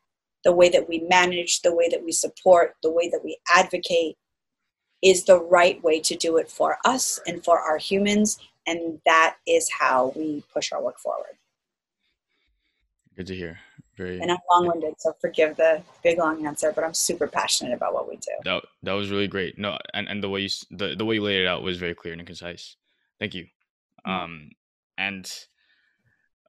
the 0.46 0.54
way 0.54 0.70
that 0.70 0.88
we 0.88 1.00
manage 1.10 1.62
the 1.62 1.76
way 1.76 1.90
that 1.90 2.06
we 2.06 2.14
support 2.14 2.76
the 2.82 2.92
way 2.92 3.10
that 3.10 3.22
we 3.24 3.38
advocate 3.54 4.16
is 5.06 5.26
the 5.26 5.40
right 5.40 5.84
way 5.84 6.00
to 6.00 6.16
do 6.16 6.38
it 6.38 6.50
for 6.50 6.78
us 6.84 7.20
and 7.28 7.44
for 7.44 7.60
our 7.60 7.78
humans. 7.78 8.40
And 8.66 9.00
that 9.06 9.36
is 9.48 9.70
how 9.80 10.14
we 10.16 10.44
push 10.52 10.72
our 10.72 10.82
work 10.82 11.00
forward. 11.00 11.38
Good 13.16 13.28
to 13.28 13.36
hear. 13.36 13.60
Very 13.96 14.20
and 14.20 14.30
i'm 14.30 14.38
long-winded 14.52 14.96
so 14.98 15.14
forgive 15.22 15.56
the 15.56 15.82
big 16.04 16.18
long 16.18 16.46
answer 16.46 16.70
but 16.74 16.84
i'm 16.84 16.94
super 16.94 17.28
passionate 17.28 17.74
about 17.74 17.94
what 17.94 18.10
we 18.10 18.18
do. 18.18 18.32
That, 18.44 18.64
that 18.84 18.92
was 18.92 19.10
really 19.10 19.30
great. 19.30 19.58
No 19.58 19.78
and, 19.94 20.10
and 20.10 20.22
the 20.22 20.28
way 20.28 20.42
you 20.42 20.50
the, 20.70 20.96
the 20.98 21.06
way 21.06 21.16
you 21.16 21.24
laid 21.24 21.44
it 21.44 21.48
out 21.48 21.64
was 21.64 21.78
very 21.78 21.96
clear 21.96 22.14
and 22.14 22.26
concise. 22.26 22.76
Thank 23.20 23.36
you. 23.36 23.46
Mm-hmm. 24.06 24.12
um 24.12 24.50
and 24.98 25.32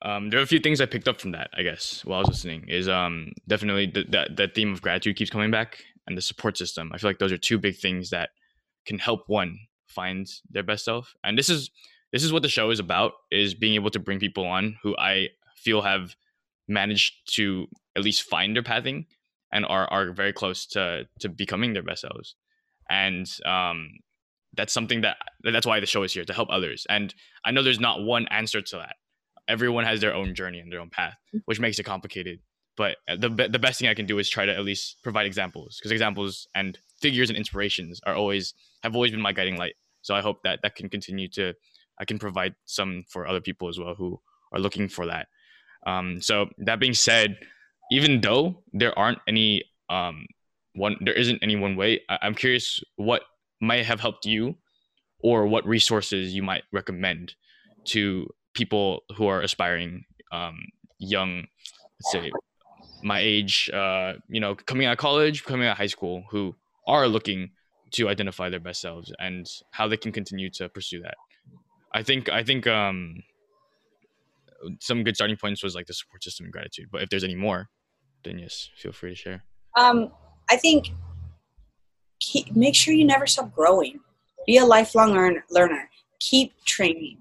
um, 0.07 0.31
there 0.31 0.39
are 0.39 0.43
a 0.45 0.47
few 0.47 0.61
things 0.61 0.81
I 0.81 0.87
picked 0.87 1.09
up 1.09 1.21
from 1.21 1.33
that, 1.33 1.51
I 1.53 1.63
guess, 1.63 2.05
while 2.05 2.19
I 2.19 2.21
was 2.21 2.29
listening. 2.29 2.69
Is 2.69 2.89
um, 2.89 3.33
definitely 3.49 3.87
that 4.13 4.37
that 4.37 4.55
theme 4.55 4.73
of 4.73 4.81
gratitude 4.81 5.17
keeps 5.17 5.31
coming 5.31 5.51
back, 5.51 5.83
and 6.07 6.17
the 6.17 6.23
support 6.23 6.57
system. 6.57 6.93
I 6.95 6.99
feel 6.99 7.11
like 7.11 7.19
those 7.19 7.33
are 7.33 7.39
two 7.39 7.59
big 7.59 7.77
things 7.77 8.11
that 8.11 8.31
can 8.87 9.01
help 9.01 9.25
one 9.27 9.59
find 9.89 10.29
their 10.49 10.63
best 10.63 10.85
self. 10.85 11.13
And 11.25 11.37
this 11.37 11.51
is 11.51 11.71
this 12.13 12.23
is 12.23 12.33
what 12.33 12.43
the 12.43 12.49
show 12.49 12.71
is 12.71 12.79
about: 12.79 13.15
is 13.33 13.55
being 13.55 13.75
able 13.75 13.91
to 13.91 13.99
bring 13.99 14.21
people 14.21 14.47
on 14.47 14.77
who 14.81 14.97
I 14.97 15.31
feel 15.57 15.83
have 15.83 16.15
managed 16.69 17.35
to 17.35 17.67
at 17.97 18.05
least 18.05 18.23
find 18.23 18.55
their 18.55 18.63
pathing 18.63 19.07
and 19.51 19.67
are 19.67 19.89
are 19.91 20.13
very 20.13 20.33
close 20.33 20.67
to 20.67 21.09
to 21.19 21.29
becoming 21.29 21.73
their 21.73 21.83
best 21.83 22.03
selves. 22.03 22.37
And 22.89 23.29
um, 23.45 23.91
that's 24.57 24.73
something 24.73 25.01
that 25.01 25.17
that's 25.43 25.67
why 25.67 25.81
the 25.81 25.87
show 25.87 26.05
is 26.05 26.13
here 26.13 26.25
to 26.25 26.33
help 26.33 26.49
others. 26.49 26.87
And 26.89 27.13
I 27.45 27.51
know 27.51 27.65
there's 27.65 27.81
not 27.81 28.05
one 28.05 28.29
answer 28.29 28.63
to 28.63 28.77
that 28.77 28.95
everyone 29.49 29.85
has 29.85 30.01
their 30.01 30.15
own 30.15 30.35
journey 30.35 30.61
and 30.61 30.73
their 30.73 30.81
own 30.81 30.91
path, 30.91 31.15
mm. 31.35 31.41
which 31.45 31.61
makes 31.61 31.79
it 31.79 31.85
complicated. 31.85 32.41
But 32.77 32.97
the 33.07 33.31
the 33.51 33.59
best 33.59 33.81
thing 33.81 33.89
I 33.89 33.95
can 33.95 34.07
do 34.07 34.19
is 34.19 34.29
try 34.29 34.45
to 34.45 34.55
at 34.55 34.63
least 34.63 35.03
provide 35.03 35.25
examples 35.25 35.79
because 35.79 35.93
examples 35.93 36.47
and 36.55 36.79
figures 37.01 37.31
and 37.31 37.37
inspirations 37.37 38.01
are 38.05 38.15
always 38.15 38.53
have 38.83 38.95
always 38.95 39.13
been 39.13 39.21
my 39.21 39.33
guiding 39.33 39.57
light. 39.57 39.77
So 40.03 40.15
I 40.15 40.21
hope 40.21 40.43
that 40.45 40.61
that 40.63 40.77
can 40.77 40.91
continue 40.91 41.29
to 41.31 41.55
I 41.99 42.05
can 42.05 42.19
provide 42.19 42.55
some 42.67 43.05
for 43.09 43.27
other 43.27 43.41
people 43.41 43.69
as 43.69 43.79
well 43.79 43.95
who 43.95 44.21
are 44.53 44.61
looking 44.61 44.89
for 44.89 45.07
that. 45.07 45.29
Um, 45.87 46.21
so 46.21 46.49
that 46.59 46.79
being 46.79 46.93
said, 46.93 47.39
even 47.91 48.21
though 48.21 48.63
there 48.73 48.97
aren't 48.99 49.21
any 49.27 49.65
um, 49.89 50.27
one 50.75 50.97
there 51.01 51.15
isn't 51.15 51.39
any 51.43 51.57
one 51.57 51.77
way, 51.77 52.03
I, 52.11 52.19
I'm 52.23 52.35
curious 52.35 52.81
what 52.97 53.23
might 53.61 53.87
have 53.87 54.01
helped 54.01 54.27
you 54.27 54.57
or 55.21 55.47
what 55.47 55.67
resources 55.67 56.35
you 56.35 56.43
might 56.43 56.65
recommend 56.73 57.35
to 57.87 58.29
people 58.57 59.03
who 59.17 59.27
are 59.27 59.43
aspiring 59.43 60.05
um, 60.33 60.59
young 60.99 61.45
let's 61.99 62.13
say 62.13 62.31
my 63.03 63.21
age 63.21 63.71
uh, 63.73 64.15
you 64.29 64.41
know 64.41 64.55
coming 64.55 64.87
out 64.87 64.93
of 64.93 64.99
college 64.99 65.45
coming 65.45 65.67
out 65.67 65.73
of 65.73 65.79
high 65.79 65.87
school 65.87 66.25
who 66.31 66.55
are 66.89 67.07
looking 67.07 67.51
to 67.93 68.09
identify 68.09 68.49
their 68.49 68.61
best 68.61 68.81
selves 68.81 69.13
and 69.21 69.47
how 69.71 69.87
they 69.87 69.97
can 69.97 70.11
continue 70.11 70.51
to 70.51 70.69
pursue 70.69 71.01
that. 71.03 71.15
I 71.93 72.03
think 72.03 72.29
i 72.29 72.43
think 72.43 72.67
um, 72.67 73.23
some 74.81 75.05
good 75.05 75.17
starting 75.17 75.37
points 75.37 75.63
was 75.63 75.75
like 75.75 75.87
the 75.87 75.95
support 75.95 76.25
system 76.25 76.45
and 76.47 76.53
gratitude 76.53 76.89
but 76.91 77.03
if 77.03 77.09
there's 77.11 77.25
any 77.25 77.35
more 77.37 77.69
then 78.25 78.39
yes 78.39 78.71
feel 78.77 78.93
free 78.93 79.11
to 79.11 79.17
share. 79.17 79.45
Um, 79.77 80.11
i 80.51 80.57
think 80.57 80.91
keep, 82.21 82.55
make 82.55 82.75
sure 82.75 82.95
you 82.95 83.05
never 83.05 83.27
stop 83.27 83.53
growing. 83.55 84.01
Be 84.47 84.59
a 84.59 84.65
lifelong 84.65 85.13
learn, 85.13 85.43
learner. 85.51 85.91
Keep 86.21 86.53
training 86.65 87.19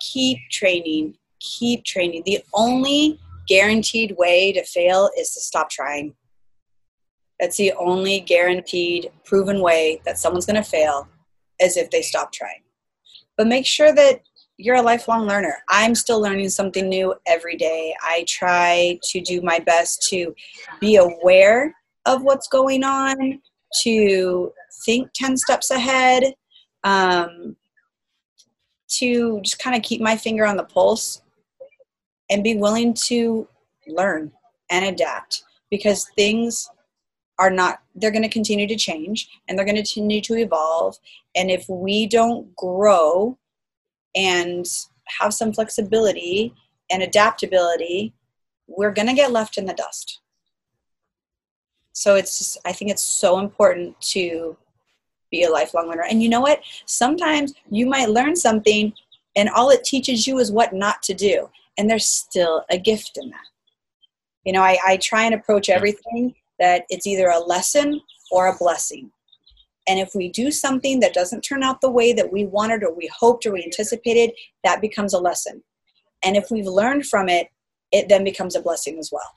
keep 0.00 0.38
training, 0.50 1.16
keep 1.38 1.84
training. 1.84 2.22
The 2.26 2.42
only 2.54 3.18
guaranteed 3.48 4.16
way 4.18 4.52
to 4.52 4.64
fail 4.64 5.10
is 5.18 5.32
to 5.34 5.40
stop 5.40 5.70
trying. 5.70 6.14
That's 7.38 7.56
the 7.56 7.72
only 7.72 8.20
guaranteed, 8.20 9.10
proven 9.24 9.60
way 9.60 10.00
that 10.04 10.18
someone's 10.18 10.46
going 10.46 10.62
to 10.62 10.68
fail 10.68 11.08
is 11.60 11.76
if 11.76 11.90
they 11.90 12.02
stop 12.02 12.32
trying. 12.32 12.62
But 13.36 13.46
make 13.46 13.66
sure 13.66 13.92
that 13.94 14.20
you're 14.58 14.76
a 14.76 14.82
lifelong 14.82 15.26
learner. 15.26 15.56
I'm 15.70 15.94
still 15.94 16.20
learning 16.20 16.50
something 16.50 16.86
new 16.86 17.14
every 17.26 17.56
day. 17.56 17.94
I 18.02 18.26
try 18.28 18.98
to 19.10 19.20
do 19.22 19.40
my 19.40 19.58
best 19.58 20.06
to 20.10 20.34
be 20.80 20.96
aware 20.96 21.74
of 22.04 22.22
what's 22.22 22.46
going 22.48 22.84
on, 22.84 23.40
to 23.82 24.52
think 24.84 25.08
10 25.14 25.38
steps 25.38 25.70
ahead, 25.70 26.34
um, 26.84 27.56
to 29.00 29.40
just 29.42 29.58
kind 29.58 29.76
of 29.76 29.82
keep 29.82 30.00
my 30.00 30.16
finger 30.16 30.46
on 30.46 30.56
the 30.56 30.64
pulse 30.64 31.22
and 32.30 32.44
be 32.44 32.56
willing 32.56 32.94
to 32.94 33.48
learn 33.88 34.32
and 34.70 34.84
adapt 34.84 35.42
because 35.70 36.08
things 36.16 36.70
are 37.38 37.50
not 37.50 37.80
they're 37.94 38.10
going 38.10 38.22
to 38.22 38.28
continue 38.28 38.66
to 38.66 38.76
change 38.76 39.28
and 39.48 39.58
they're 39.58 39.64
going 39.64 39.76
to 39.76 39.82
continue 39.82 40.20
to 40.20 40.34
evolve. 40.34 40.96
And 41.34 41.50
if 41.50 41.68
we 41.68 42.06
don't 42.06 42.54
grow 42.56 43.38
and 44.14 44.66
have 45.18 45.34
some 45.34 45.52
flexibility 45.52 46.54
and 46.90 47.02
adaptability 47.02 48.14
we're 48.70 48.92
going 48.92 49.08
to 49.08 49.14
get 49.14 49.32
left 49.32 49.58
in 49.58 49.66
the 49.66 49.74
dust. 49.74 50.20
So 51.92 52.14
it's 52.14 52.38
just, 52.38 52.58
i 52.64 52.72
think 52.72 52.90
it's 52.90 53.02
so 53.02 53.38
important 53.38 54.00
to 54.12 54.56
be 55.30 55.44
a 55.44 55.50
lifelong 55.50 55.88
learner. 55.88 56.04
And 56.08 56.22
you 56.22 56.28
know 56.28 56.40
what? 56.40 56.60
Sometimes 56.86 57.54
you 57.70 57.86
might 57.86 58.10
learn 58.10 58.36
something 58.36 58.92
and 59.36 59.48
all 59.48 59.70
it 59.70 59.84
teaches 59.84 60.26
you 60.26 60.38
is 60.38 60.50
what 60.50 60.72
not 60.72 61.02
to 61.04 61.14
do. 61.14 61.48
And 61.78 61.88
there's 61.88 62.06
still 62.06 62.64
a 62.70 62.78
gift 62.78 63.16
in 63.16 63.30
that. 63.30 63.46
You 64.44 64.52
know, 64.52 64.62
I, 64.62 64.78
I 64.84 64.96
try 64.96 65.24
and 65.24 65.34
approach 65.34 65.68
everything 65.68 66.34
that 66.58 66.84
it's 66.88 67.06
either 67.06 67.28
a 67.28 67.38
lesson 67.38 68.00
or 68.30 68.48
a 68.48 68.56
blessing. 68.56 69.10
And 69.88 69.98
if 69.98 70.14
we 70.14 70.28
do 70.28 70.50
something 70.50 71.00
that 71.00 71.14
doesn't 71.14 71.42
turn 71.42 71.62
out 71.62 71.80
the 71.80 71.90
way 71.90 72.12
that 72.12 72.32
we 72.32 72.44
wanted 72.44 72.82
or 72.82 72.92
we 72.92 73.08
hoped 73.16 73.46
or 73.46 73.52
we 73.52 73.64
anticipated, 73.64 74.32
that 74.64 74.80
becomes 74.80 75.14
a 75.14 75.18
lesson. 75.18 75.62
And 76.22 76.36
if 76.36 76.50
we've 76.50 76.66
learned 76.66 77.06
from 77.06 77.28
it, 77.28 77.48
it 77.92 78.08
then 78.08 78.24
becomes 78.24 78.54
a 78.54 78.62
blessing 78.62 78.98
as 78.98 79.10
well. 79.10 79.36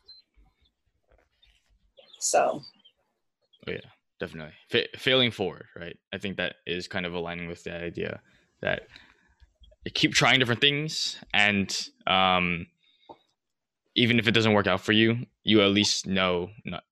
So. 2.20 2.62
Oh, 3.68 3.72
yeah 3.72 3.93
definitely. 4.26 4.54
Fa- 4.70 4.98
failing 4.98 5.32
forward 5.32 5.66
right? 5.76 5.98
I 6.14 6.18
think 6.18 6.38
that 6.38 6.56
is 6.66 6.88
kind 6.88 7.06
of 7.06 7.14
aligning 7.14 7.48
with 7.48 7.64
the 7.64 7.74
idea 7.74 8.22
that 8.62 8.84
you 9.86 9.92
keep 9.92 10.14
trying 10.14 10.40
different 10.40 10.62
things 10.62 11.18
and 11.34 11.90
um, 12.08 12.68
even 13.96 14.18
if 14.20 14.28
it 14.28 14.32
doesn't 14.32 14.54
work 14.54 14.68
out 14.68 14.82
for 14.82 14.92
you 14.92 15.26
you 15.44 15.62
at 15.62 15.72
least 15.72 16.08
know 16.08 16.50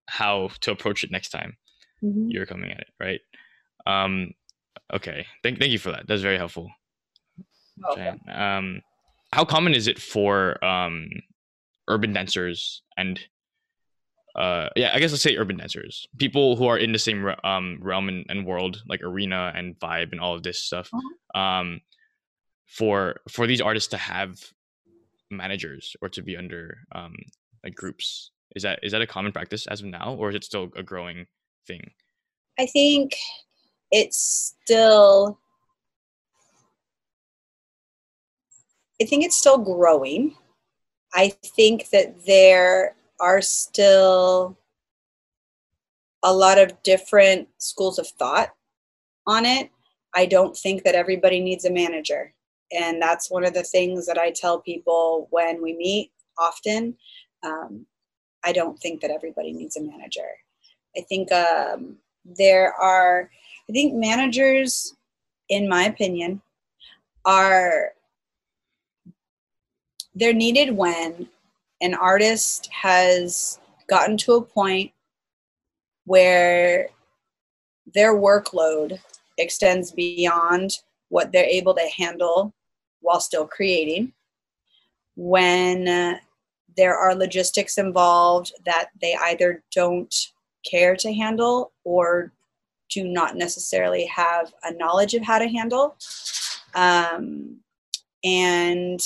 how 0.08 0.50
to 0.62 0.72
approach 0.72 1.04
it 1.04 1.12
next 1.12 1.30
time 1.30 1.56
mm-hmm. 2.04 2.30
you're 2.30 2.46
coming 2.46 2.72
at 2.72 2.80
it 2.80 2.90
right? 3.00 3.22
Um, 3.86 4.34
okay. 4.94 5.26
Thank, 5.44 5.60
thank 5.60 5.72
you 5.72 5.80
for 5.80 5.92
that. 5.92 6.08
That's 6.08 6.22
very 6.22 6.38
helpful. 6.38 6.70
Okay. 7.92 8.14
um, 8.32 8.82
how 9.34 9.46
common 9.46 9.74
is 9.74 9.88
it 9.88 10.00
for 10.00 10.64
um, 10.64 11.10
urban 11.88 12.14
dancers 12.14 12.82
and 12.98 13.20
uh 14.36 14.70
yeah 14.76 14.92
i 14.94 15.00
guess 15.00 15.12
let's 15.12 15.24
say 15.24 15.36
urban 15.38 15.58
dancers. 15.58 16.08
People 16.18 16.56
who 16.56 16.68
are 16.68 16.78
in 16.78 16.92
the 16.92 17.00
same 17.00 17.30
um 17.44 17.80
realm 17.82 18.08
and, 18.10 18.26
and 18.30 18.46
world 18.46 18.82
like 18.88 19.02
arena 19.02 19.52
and 19.56 19.78
vibe 19.80 20.12
and 20.12 20.22
all 20.22 20.34
of 20.34 20.44
this 20.44 20.60
stuff 20.60 20.90
uh-huh. 20.94 21.40
um 21.40 21.82
for 22.66 23.16
for 23.30 23.48
these 23.48 23.62
artists 23.62 23.90
to 23.90 23.98
have 23.98 24.40
managers 25.30 25.96
or 26.02 26.10
to 26.10 26.22
be 26.22 26.38
under 26.38 26.78
um 26.94 27.16
like 27.64 27.76
groups 27.76 28.32
is 28.56 28.64
that 28.64 28.80
is 28.84 28.92
that 28.92 29.02
a 29.02 29.08
common 29.08 29.32
practice 29.32 29.68
as 29.68 29.82
of 29.82 29.88
now 29.88 30.16
or 30.18 30.30
is 30.30 30.36
it 30.36 30.44
still 30.44 30.70
a 30.76 30.84
growing 30.84 31.26
thing? 31.68 31.92
I 32.60 32.66
think 32.66 33.16
it's 33.92 34.56
still 34.64 35.38
i 39.02 39.06
think 39.06 39.26
it's 39.26 39.36
still 39.36 39.58
growing. 39.58 40.36
I 41.14 41.34
think 41.44 41.90
that 41.90 42.26
there 42.26 42.96
are 43.22 43.42
still 43.42 44.58
a 46.24 46.34
lot 46.34 46.58
of 46.58 46.82
different 46.84 47.48
schools 47.58 47.98
of 48.00 48.08
thought 48.08 48.50
on 49.28 49.46
it. 49.46 49.70
I 50.14 50.26
don't 50.26 50.58
think 50.58 50.84
that 50.84 50.96
everybody 50.96 51.40
needs 51.40 51.66
a 51.66 51.72
manager. 51.72 52.34
And 52.72 53.02
that's 53.02 53.30
one 53.30 53.46
of 53.46 53.54
the 53.54 53.64
things 53.64 54.06
that 54.08 54.18
I 54.18 54.32
tell 54.32 54.60
people 54.60 55.28
when 55.30 55.62
we 55.62 55.74
meet 55.74 56.12
often. 56.38 56.96
Um, 57.44 57.86
I 58.44 58.52
don't 58.54 58.80
think 58.80 59.02
that 59.02 59.12
everybody 59.12 59.54
needs 59.54 59.78
a 59.78 59.82
manager. 59.82 60.28
I 60.98 61.02
think 61.02 61.32
um, 61.32 61.98
there 62.26 62.74
are, 62.74 63.30
I 63.70 63.72
think 63.72 63.94
managers, 63.94 64.96
in 65.50 65.70
my 65.70 65.84
opinion, 65.84 66.42
are 67.26 67.94
they're 70.16 70.34
needed 70.34 70.76
when 70.76 71.30
an 71.82 71.94
artist 71.94 72.70
has 72.72 73.60
gotten 73.90 74.16
to 74.18 74.34
a 74.34 74.42
point 74.42 74.92
where 76.06 76.90
their 77.94 78.16
workload 78.16 79.00
extends 79.38 79.92
beyond 79.92 80.80
what 81.10 81.32
they're 81.32 81.44
able 81.44 81.74
to 81.74 81.90
handle 81.98 82.54
while 83.02 83.20
still 83.20 83.48
creating. 83.48 84.14
When 85.16 85.88
uh, 85.88 86.18
there 86.78 86.96
are 86.96 87.16
logistics 87.16 87.78
involved 87.78 88.54
that 88.66 88.90
they 89.02 89.16
either 89.16 89.64
don't 89.76 90.14
care 90.70 90.96
to 90.96 91.14
handle 91.14 91.74
or 91.84 92.32
do 92.90 93.04
not 93.04 93.36
necessarily 93.36 94.06
have 94.06 94.54
a 94.64 94.74
knowledge 94.74 95.14
of 95.14 95.24
how 95.24 95.40
to 95.40 95.48
handle. 95.48 95.98
Um, 96.76 97.58
and 98.24 99.00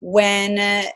when 0.00 0.58
uh, 0.58 0.90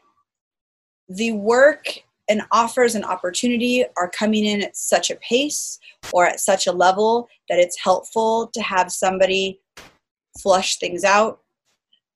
the 1.09 1.33
work 1.33 1.87
and 2.29 2.43
offers 2.53 2.95
and 2.95 3.05
opportunity 3.05 3.85
are 3.97 4.09
coming 4.09 4.45
in 4.45 4.63
at 4.63 4.77
such 4.77 5.11
a 5.11 5.17
pace 5.17 5.79
or 6.13 6.27
at 6.27 6.41
such 6.41 6.67
a 6.67 6.73
level 6.73 7.29
that 7.49 7.59
it's 7.59 7.79
helpful 7.79 8.49
to 8.55 8.63
have 8.63 8.91
somebody 8.91 9.61
flush 10.41 10.79
things 10.79 11.05
out, 11.05 11.41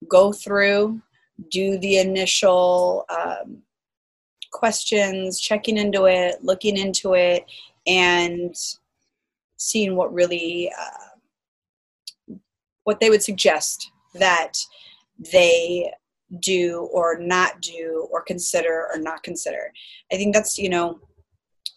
go 0.08 0.32
through, 0.32 1.00
do 1.50 1.78
the 1.78 1.98
initial 1.98 3.04
um, 3.10 3.58
questions, 4.50 5.38
checking 5.40 5.76
into 5.76 6.06
it, 6.06 6.42
looking 6.42 6.76
into 6.76 7.14
it, 7.14 7.44
and 7.86 8.54
seeing 9.58 9.94
what 9.96 10.12
really 10.12 10.72
uh, 10.78 12.34
what 12.84 13.00
they 13.00 13.10
would 13.10 13.22
suggest 13.22 13.90
that 14.14 14.54
they 15.32 15.92
do 16.40 16.88
or 16.92 17.18
not 17.18 17.60
do 17.60 18.06
or 18.10 18.22
consider 18.22 18.88
or 18.92 18.98
not 18.98 19.22
consider. 19.22 19.72
I 20.12 20.16
think 20.16 20.34
that's, 20.34 20.58
you 20.58 20.68
know, 20.68 21.00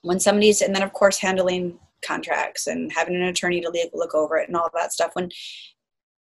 when 0.01 0.19
somebody's, 0.19 0.61
and 0.61 0.75
then 0.75 0.83
of 0.83 0.93
course 0.93 1.17
handling 1.17 1.79
contracts 2.03 2.67
and 2.67 2.91
having 2.91 3.15
an 3.15 3.23
attorney 3.23 3.61
to 3.61 3.89
look 3.93 4.15
over 4.15 4.37
it 4.37 4.47
and 4.47 4.57
all 4.57 4.69
that 4.73 4.93
stuff. 4.93 5.11
When, 5.13 5.29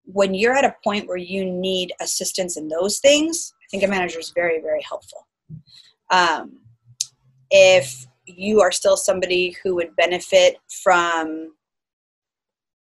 when 0.03 0.33
you're 0.33 0.55
at 0.55 0.65
a 0.65 0.75
point 0.83 1.07
where 1.07 1.17
you 1.17 1.45
need 1.45 1.93
assistance 2.01 2.57
in 2.57 2.67
those 2.67 2.99
things, 2.99 3.53
I 3.61 3.65
think 3.71 3.83
a 3.83 3.87
manager 3.87 4.19
is 4.19 4.31
very, 4.31 4.59
very 4.61 4.81
helpful. 4.81 5.27
Um, 6.11 6.59
if 7.51 8.05
you 8.25 8.61
are 8.61 8.71
still 8.71 8.97
somebody 8.97 9.55
who 9.63 9.75
would 9.75 9.95
benefit 9.95 10.57
from 10.83 11.53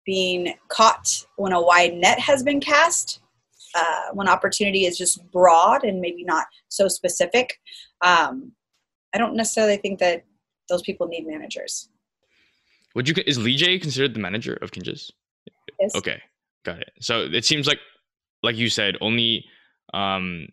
being 0.06 0.54
caught 0.70 1.26
when 1.36 1.54
a 1.54 1.62
wide 1.62 1.94
net 1.94 2.20
has 2.20 2.42
been 2.42 2.60
cast, 2.60 3.22
uh, 3.76 4.14
when 4.14 4.28
opportunity 4.28 4.86
is 4.86 4.98
just 4.98 5.20
broad 5.32 5.84
and 5.84 6.00
maybe 6.00 6.24
not 6.24 6.48
so 6.70 6.88
specific. 6.88 7.60
Um, 8.02 8.52
I 9.14 9.18
don't 9.18 9.36
necessarily 9.36 9.78
think 9.78 10.00
that 10.00 10.24
those 10.70 10.82
people 10.82 11.08
need 11.08 11.26
managers. 11.28 11.90
Would 12.96 13.08
you 13.08 13.16
is 13.26 13.38
Lee 13.38 13.56
J 13.56 13.80
considered 13.80 14.14
the 14.14 14.20
manager 14.20 14.58
of 14.62 14.72
Kinjaz? 14.72 15.12
Yes. 15.80 15.96
Okay, 15.96 16.22
got 16.66 16.80
it. 16.80 16.92
So 17.02 17.22
it 17.22 17.46
seems 17.46 17.68
like, 17.68 17.80
like 18.44 18.58
you 18.58 18.70
said, 18.70 18.96
only 19.02 19.46
um, 19.94 20.48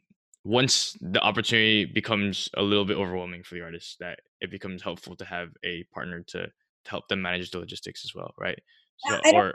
once 0.45 0.97
the 1.01 1.21
opportunity 1.21 1.85
becomes 1.85 2.49
a 2.57 2.62
little 2.62 2.85
bit 2.85 2.97
overwhelming 2.97 3.43
for 3.43 3.55
the 3.55 3.62
artist, 3.62 3.97
that 4.01 4.21
it 4.41 4.51
becomes 4.51 4.83
helpful 4.83 5.17
to 5.17 5.25
have 5.25 5.49
a 5.64 5.85
partner 5.93 6.23
to, 6.29 6.47
to 6.47 6.91
help 6.91 7.09
them 7.09 7.23
manage 7.23 7.51
the 7.51 7.59
logistics 7.59 8.05
as 8.05 8.14
well, 8.14 8.33
right? 8.39 8.59
So, 8.99 9.19
or 9.35 9.53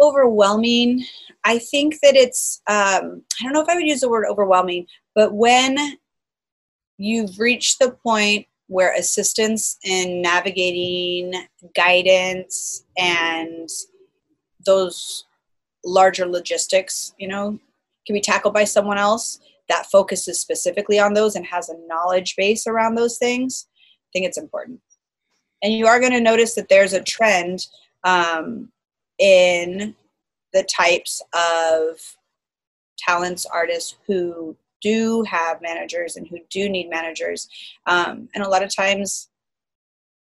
overwhelming. 0.00 1.04
I 1.44 1.58
think 1.58 2.00
that 2.02 2.16
it's, 2.16 2.62
um, 2.68 3.22
I 3.40 3.44
don't 3.44 3.52
know 3.52 3.62
if 3.62 3.68
I 3.68 3.74
would 3.74 3.86
use 3.86 4.00
the 4.00 4.08
word 4.08 4.26
overwhelming, 4.28 4.86
but 5.14 5.34
when 5.34 5.76
you've 6.98 7.38
reached 7.38 7.78
the 7.78 7.90
point 7.90 8.46
where 8.66 8.94
assistance 8.94 9.78
in 9.84 10.22
navigating, 10.22 11.32
guidance, 11.74 12.84
and 12.96 13.68
those 14.64 15.24
larger 15.84 16.26
logistics, 16.26 17.14
you 17.18 17.26
know, 17.26 17.58
can 18.06 18.14
be 18.14 18.20
tackled 18.20 18.54
by 18.54 18.64
someone 18.64 18.98
else 18.98 19.40
that 19.68 19.86
focuses 19.86 20.38
specifically 20.38 20.98
on 20.98 21.14
those 21.14 21.36
and 21.36 21.46
has 21.46 21.68
a 21.68 21.86
knowledge 21.86 22.36
base 22.36 22.66
around 22.66 22.94
those 22.94 23.18
things, 23.18 23.66
I 23.72 24.08
think 24.12 24.26
it's 24.26 24.38
important. 24.38 24.80
And 25.62 25.72
you 25.72 25.86
are 25.86 26.00
going 26.00 26.12
to 26.12 26.20
notice 26.20 26.54
that 26.54 26.68
there's 26.68 26.92
a 26.92 27.02
trend 27.02 27.66
um, 28.04 28.70
in 29.20 29.94
the 30.52 30.64
types 30.64 31.22
of 31.32 32.00
talents 32.98 33.46
artists 33.46 33.94
who 34.06 34.56
do 34.82 35.22
have 35.22 35.62
managers 35.62 36.16
and 36.16 36.26
who 36.26 36.38
do 36.50 36.68
need 36.68 36.90
managers. 36.90 37.48
Um, 37.86 38.28
and 38.34 38.42
a 38.42 38.48
lot 38.48 38.62
of 38.62 38.74
times 38.74 39.30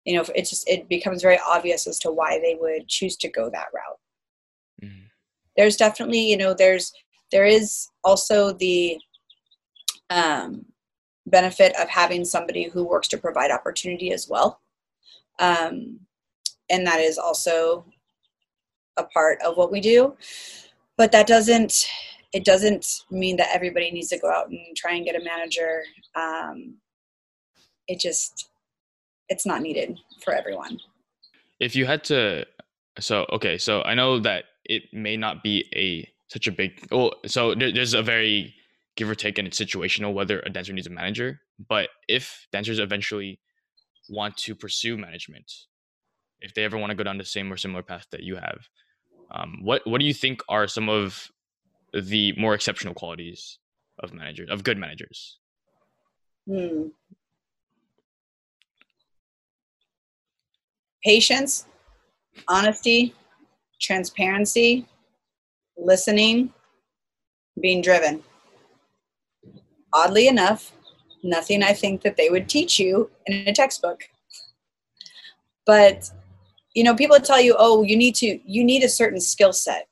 you 0.05 0.17
know 0.17 0.25
it 0.35 0.49
just 0.49 0.69
it 0.69 0.89
becomes 0.89 1.23
very 1.23 1.39
obvious 1.47 1.87
as 1.87 1.99
to 1.99 2.11
why 2.11 2.39
they 2.39 2.57
would 2.59 2.89
choose 2.89 3.17
to 3.19 3.29
go 3.29 3.51
that 3.51 3.67
route. 3.75 3.99
Mm-hmm. 4.83 5.07
there's 5.57 5.77
definitely 5.77 6.31
you 6.31 6.37
know 6.37 6.55
there's 6.55 6.93
there 7.31 7.45
is 7.45 7.89
also 8.05 8.53
the 8.53 8.99
um, 10.09 10.65
benefit 11.27 11.77
of 11.79 11.89
having 11.89 12.25
somebody 12.25 12.65
who 12.65 12.85
works 12.85 13.09
to 13.09 13.19
provide 13.19 13.51
opportunity 13.51 14.13
as 14.13 14.29
well. 14.29 14.61
Um, 15.39 16.01
and 16.71 16.87
that 16.87 17.01
is 17.01 17.19
also 17.19 17.85
a 18.99 19.05
part 19.05 19.39
of 19.43 19.57
what 19.57 19.73
we 19.73 19.81
do. 19.81 20.17
But 20.97 21.13
that 21.13 21.27
doesn't 21.27 21.87
it 22.35 22.45
doesn't 22.45 23.05
mean 23.11 23.37
that 23.37 23.49
everybody 23.55 23.91
needs 23.91 24.09
to 24.09 24.19
go 24.19 24.31
out 24.31 24.51
and 24.51 24.77
try 24.77 24.93
and 24.93 25.05
get 25.05 25.17
a 25.17 25.25
manager. 25.25 25.83
Um, 26.15 26.75
it 27.87 27.99
just 27.99 28.51
it's 29.29 29.47
not 29.47 29.63
needed 29.63 29.99
for 30.23 30.35
everyone. 30.35 30.79
If 31.61 31.75
you 31.75 31.87
had 31.87 32.05
to 32.05 32.45
so 33.01 33.27
okay 33.33 33.57
so 33.59 33.83
i 33.83 33.95
know 33.95 34.19
that 34.19 34.45
it 34.65 34.83
may 34.93 35.17
not 35.17 35.41
be 35.43 35.65
a 35.77 36.09
such 36.29 36.49
a 36.49 36.53
big 36.53 36.85
well 36.91 37.13
so 37.27 37.55
there, 37.55 37.73
there's 37.73 37.95
a 37.95 38.03
very 38.03 38.53
give 38.97 39.09
or 39.09 39.15
take 39.15 39.39
and 39.39 39.47
it's 39.47 39.61
situational 39.61 40.13
whether 40.13 40.41
a 40.41 40.51
dancer 40.51 40.73
needs 40.73 40.89
a 40.89 40.91
manager. 40.91 41.41
But 41.69 41.91
if 42.09 42.47
dancers 42.53 42.81
eventually 42.81 43.41
want 44.09 44.37
to 44.39 44.55
pursue 44.55 44.97
management 44.97 45.51
if 46.41 46.55
they 46.55 46.65
ever 46.65 46.79
want 46.79 46.91
to 46.91 46.97
go 46.97 47.05
down 47.05 47.19
the 47.19 47.25
same 47.25 47.53
or 47.53 47.57
similar 47.57 47.83
path 47.83 48.07
that 48.11 48.23
you 48.23 48.37
have 48.37 48.69
um, 49.31 49.59
what 49.63 49.87
what 49.87 50.01
do 50.01 50.07
you 50.07 50.15
think 50.15 50.43
are 50.49 50.67
some 50.67 50.89
of 50.89 51.31
the 51.93 52.33
more 52.33 52.55
exceptional 52.55 52.95
qualities 52.95 53.59
of 53.99 54.13
managers 54.13 54.49
of 54.51 54.65
good 54.65 54.79
managers? 54.79 55.39
Hmm. 56.47 56.89
Patience, 61.05 61.67
honesty, 62.49 63.15
transparency, 63.81 64.87
listening, 65.77 66.53
being 67.61 67.83
driven. 67.83 68.23
Oddly 69.93 70.29
enough, 70.29 70.73
nothing 71.23 71.63
I 71.63 71.73
think 71.73 72.03
that 72.03 72.17
they 72.17 72.29
would 72.29 72.49
teach 72.49 72.79
you 72.79 73.11
in 73.27 73.49
a 73.49 73.53
textbook. 73.53 74.09
But 75.65 76.11
you 76.79 76.85
know 76.85 76.95
people 76.95 77.19
tell 77.19 77.41
you 77.41 77.57
oh 77.59 77.83
you 77.83 77.97
need 77.97 78.15
to 78.15 78.39
you 78.45 78.63
need 78.63 78.85
a 78.85 78.89
certain 78.89 79.21
skill 79.21 79.53
set. 79.53 79.89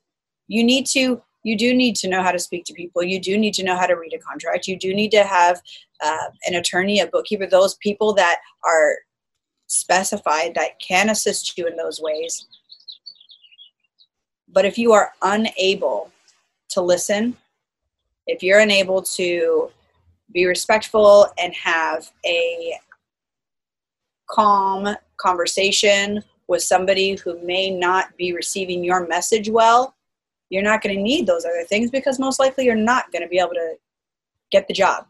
You 0.47 0.63
need 0.63 0.87
to 0.95 1.21
you 1.43 1.59
do 1.59 1.75
need 1.75 1.97
to 1.97 2.09
know 2.09 2.23
how 2.23 2.31
to 2.31 2.39
speak 2.39 2.65
to 2.67 2.73
people. 2.75 3.03
You 3.03 3.21
do 3.21 3.37
need 3.37 3.55
to 3.55 3.65
know 3.65 3.77
how 3.77 3.87
to 3.87 3.95
read 3.95 4.15
a 4.15 4.19
contract. 4.19 4.69
You 4.69 4.79
do 4.79 4.95
need 4.95 5.11
to 5.11 5.25
have 5.25 5.61
uh, 6.05 6.29
an 6.47 6.55
attorney 6.55 7.01
a 7.01 7.09
bookkeeper 7.09 7.47
those 7.47 7.75
people 7.77 8.13
that 8.15 8.39
are 8.65 8.95
specified 9.67 10.55
that 10.55 10.79
can 10.81 11.11
assist 11.11 11.59
you 11.59 11.67
in 11.67 11.77
those 11.77 12.01
ways. 12.01 12.47
But 14.49 14.65
if 14.65 14.79
you 14.79 14.93
are 14.93 15.11
unable 15.23 16.13
to 16.71 16.81
listen 16.81 17.37
if 18.27 18.43
you're 18.43 18.61
unable 18.61 19.03
to 19.03 19.71
be 20.33 20.47
respectful 20.47 21.27
and 21.39 21.55
have 21.55 22.11
a 22.27 22.75
calm 24.29 24.97
conversation 25.19 26.23
with 26.49 26.63
somebody 26.63 27.17
who 27.17 27.41
may 27.43 27.71
not 27.71 28.17
be 28.17 28.33
receiving 28.33 28.85
your 28.85 29.07
message 29.07 29.49
well, 29.49 29.95
you're 30.49 30.63
not 30.63 30.83
going 30.83 30.95
to 30.95 31.03
need 31.03 31.27
those 31.27 31.45
other 31.45 31.65
things 31.65 31.91
because 31.91 32.19
most 32.19 32.39
likely 32.39 32.65
you're 32.65 32.75
not 32.75 33.11
going 33.11 33.23
to 33.23 33.29
be 33.29 33.39
able 33.39 33.51
to 33.51 33.75
get 34.51 34.69
the 34.69 34.75
job. 34.75 35.07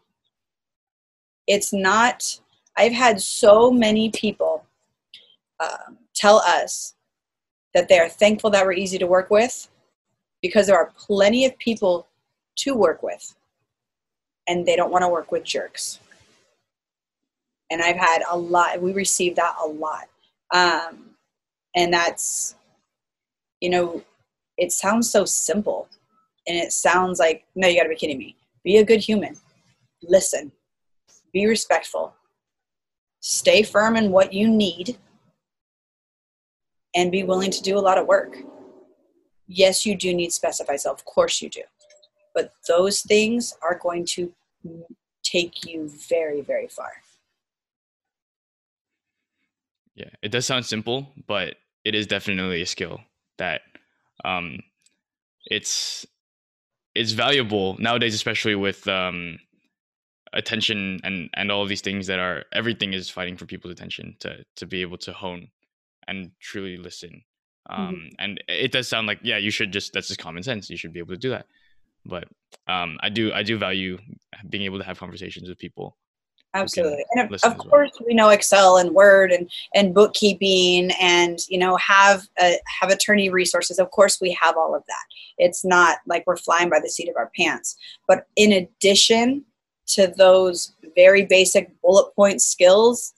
It's 1.45 1.71
not, 1.71 2.39
I've 2.75 2.93
had 2.93 3.21
so 3.21 3.71
many 3.71 4.09
people 4.09 4.65
um, 5.59 5.97
tell 6.15 6.37
us 6.37 6.95
that 7.73 7.87
they 7.87 7.99
are 7.99 8.09
thankful 8.09 8.49
that 8.49 8.65
we're 8.65 8.73
easy 8.73 8.97
to 8.97 9.07
work 9.07 9.29
with 9.29 9.69
because 10.41 10.67
there 10.67 10.77
are 10.77 10.91
plenty 10.97 11.45
of 11.45 11.57
people 11.57 12.07
to 12.57 12.73
work 12.73 13.03
with 13.03 13.35
and 14.47 14.65
they 14.65 14.75
don't 14.75 14.91
want 14.91 15.03
to 15.03 15.09
work 15.09 15.31
with 15.31 15.43
jerks. 15.43 15.99
And 17.69 17.81
I've 17.81 17.97
had 17.97 18.23
a 18.29 18.37
lot, 18.37 18.81
we 18.81 18.93
received 18.93 19.35
that 19.35 19.55
a 19.63 19.67
lot. 19.67 20.05
Um, 20.51 21.06
and 21.77 21.93
that's, 21.93 22.55
you 23.61 23.69
know, 23.69 24.03
it 24.57 24.71
sounds 24.71 25.11
so 25.11 25.25
simple 25.25 25.87
and 26.47 26.57
it 26.57 26.73
sounds 26.73 27.19
like, 27.19 27.45
no, 27.55 27.67
you 27.67 27.77
got 27.77 27.83
to 27.83 27.89
be 27.89 27.95
kidding 27.95 28.17
me. 28.17 28.35
Be 28.63 28.77
a 28.77 28.83
good 28.83 28.99
human, 28.99 29.37
listen, 30.01 30.51
be 31.31 31.45
respectful, 31.45 32.15
stay 33.21 33.61
firm 33.61 33.95
in 33.95 34.11
what 34.11 34.33
you 34.33 34.49
need, 34.49 34.97
and 36.95 37.11
be 37.11 37.23
willing 37.23 37.51
to 37.51 37.61
do 37.61 37.77
a 37.77 37.79
lot 37.79 37.99
of 37.99 38.07
work. 38.07 38.35
Yes, 39.45 39.85
you 39.85 39.95
do 39.95 40.13
need 40.15 40.33
specify 40.33 40.77
self, 40.77 40.99
of 40.99 41.05
course 41.05 41.41
you 41.41 41.49
do. 41.49 41.61
But 42.33 42.53
those 42.67 43.01
things 43.01 43.53
are 43.61 43.77
going 43.77 44.05
to 44.15 44.33
take 45.23 45.63
you 45.63 45.89
very, 46.09 46.41
very 46.41 46.67
far. 46.67 46.91
Yeah, 49.95 50.09
it 50.21 50.29
does 50.29 50.45
sound 50.45 50.65
simple, 50.65 51.07
but 51.27 51.55
it 51.87 51.95
is 51.95 52.05
definitely 52.05 52.61
a 52.61 52.65
skill 52.65 52.99
that 53.37 53.61
um, 54.25 54.59
it's 55.45 56.05
it's 56.93 57.13
valuable 57.13 57.77
nowadays, 57.79 58.13
especially 58.13 58.55
with 58.55 58.85
um, 58.89 59.39
attention 60.33 60.99
and 61.05 61.29
and 61.33 61.49
all 61.49 61.63
of 61.63 61.69
these 61.69 61.81
things 61.81 62.07
that 62.07 62.19
are 62.19 62.43
everything 62.51 62.91
is 62.91 63.09
fighting 63.09 63.37
for 63.37 63.45
people's 63.45 63.71
attention 63.71 64.17
to 64.19 64.43
to 64.57 64.65
be 64.65 64.81
able 64.81 64.97
to 64.97 65.13
hone 65.13 65.47
and 66.09 66.31
truly 66.41 66.75
listen. 66.75 67.23
Mm-hmm. 67.69 67.81
Um, 67.81 67.95
mm-hmm. 67.95 68.07
And 68.19 68.43
it 68.49 68.73
does 68.73 68.89
sound 68.89 69.07
like 69.07 69.19
yeah, 69.23 69.37
you 69.37 69.49
should 69.49 69.71
just 69.71 69.93
that's 69.93 70.09
just 70.09 70.19
common 70.19 70.43
sense. 70.43 70.69
You 70.69 70.75
should 70.75 70.91
be 70.91 70.99
able 70.99 71.13
to 71.13 71.25
do 71.25 71.29
that. 71.29 71.45
But 72.05 72.27
um, 72.67 72.97
I 72.99 73.07
do 73.07 73.31
I 73.31 73.43
do 73.43 73.57
value 73.57 73.97
being 74.49 74.63
able 74.63 74.79
to 74.79 74.85
have 74.85 74.99
conversations 74.99 75.47
with 75.47 75.57
people 75.57 75.95
absolutely. 76.61 77.05
And 77.11 77.33
of, 77.33 77.43
of 77.43 77.57
course 77.57 77.91
well. 77.99 78.07
we 78.07 78.13
know 78.13 78.29
excel 78.29 78.77
and 78.77 78.91
word 78.91 79.31
and 79.31 79.49
and 79.73 79.93
bookkeeping 79.93 80.91
and 80.99 81.39
you 81.49 81.57
know 81.57 81.77
have 81.77 82.23
a, 82.39 82.57
have 82.79 82.89
attorney 82.89 83.29
resources. 83.29 83.79
Of 83.79 83.91
course 83.91 84.19
we 84.21 84.31
have 84.33 84.57
all 84.57 84.75
of 84.75 84.83
that. 84.87 85.03
It's 85.37 85.63
not 85.63 85.99
like 86.05 86.23
we're 86.25 86.37
flying 86.37 86.69
by 86.69 86.79
the 86.79 86.89
seat 86.89 87.09
of 87.09 87.15
our 87.15 87.31
pants. 87.35 87.77
But 88.07 88.27
in 88.35 88.51
addition 88.51 89.45
to 89.87 90.07
those 90.17 90.73
very 90.95 91.25
basic 91.25 91.71
bullet 91.81 92.13
point 92.15 92.41
skills 92.41 93.13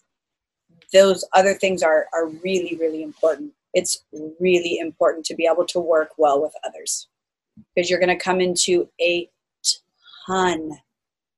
those 0.93 1.23
other 1.33 1.53
things 1.53 1.83
are 1.83 2.07
are 2.13 2.27
really 2.27 2.77
really 2.79 3.03
important. 3.03 3.53
It's 3.73 4.03
really 4.39 4.79
important 4.79 5.25
to 5.27 5.35
be 5.35 5.47
able 5.51 5.65
to 5.67 5.79
work 5.79 6.11
well 6.17 6.41
with 6.41 6.53
others 6.65 7.07
because 7.75 7.89
you're 7.89 7.99
going 7.99 8.17
to 8.17 8.23
come 8.23 8.41
into 8.41 8.89
a 8.99 9.29
ton 10.25 10.71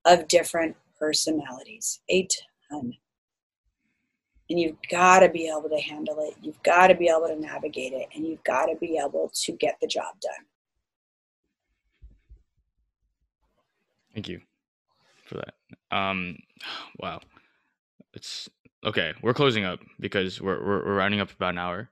of 0.05 0.27
different 0.27 0.75
personalities, 1.01 1.99
a 2.09 2.27
ton. 2.69 2.93
And 4.49 4.59
you've 4.59 4.77
got 4.89 5.21
to 5.21 5.29
be 5.29 5.47
able 5.47 5.69
to 5.69 5.81
handle 5.81 6.17
it. 6.19 6.35
You've 6.41 6.61
got 6.61 6.87
to 6.87 6.95
be 6.95 7.07
able 7.07 7.27
to 7.27 7.39
navigate 7.39 7.93
it. 7.93 8.07
And 8.13 8.25
you've 8.25 8.43
got 8.43 8.65
to 8.65 8.75
be 8.79 8.99
able 9.03 9.31
to 9.33 9.51
get 9.53 9.77
the 9.81 9.87
job 9.87 10.13
done. 10.21 10.45
Thank 14.13 14.27
you 14.27 14.41
for 15.25 15.35
that. 15.35 15.53
Um, 15.89 16.37
wow. 16.99 17.21
It's 18.13 18.49
okay. 18.85 19.13
We're 19.23 19.33
closing 19.33 19.63
up 19.63 19.79
because 20.01 20.41
we're, 20.41 20.59
we're, 20.59 20.85
we're 20.85 20.95
rounding 20.95 21.21
up 21.21 21.31
about 21.31 21.53
an 21.53 21.59
hour. 21.59 21.89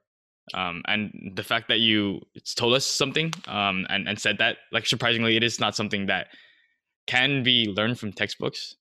Um, 0.53 0.82
and 0.86 1.32
the 1.36 1.43
fact 1.43 1.70
that 1.70 1.80
you 1.80 2.20
told 2.55 2.74
us 2.74 2.86
something 2.86 3.32
um, 3.47 3.86
and, 3.89 4.10
and 4.10 4.20
said 4.20 4.39
that, 4.39 4.57
like, 4.74 4.86
surprisingly, 4.86 5.38
it 5.38 5.43
is 5.43 5.60
not 5.60 5.76
something 5.76 6.07
that 6.07 6.28
can 7.07 7.43
be 7.43 7.72
learned 7.74 7.99
from 7.99 8.12
textbooks 8.12 8.76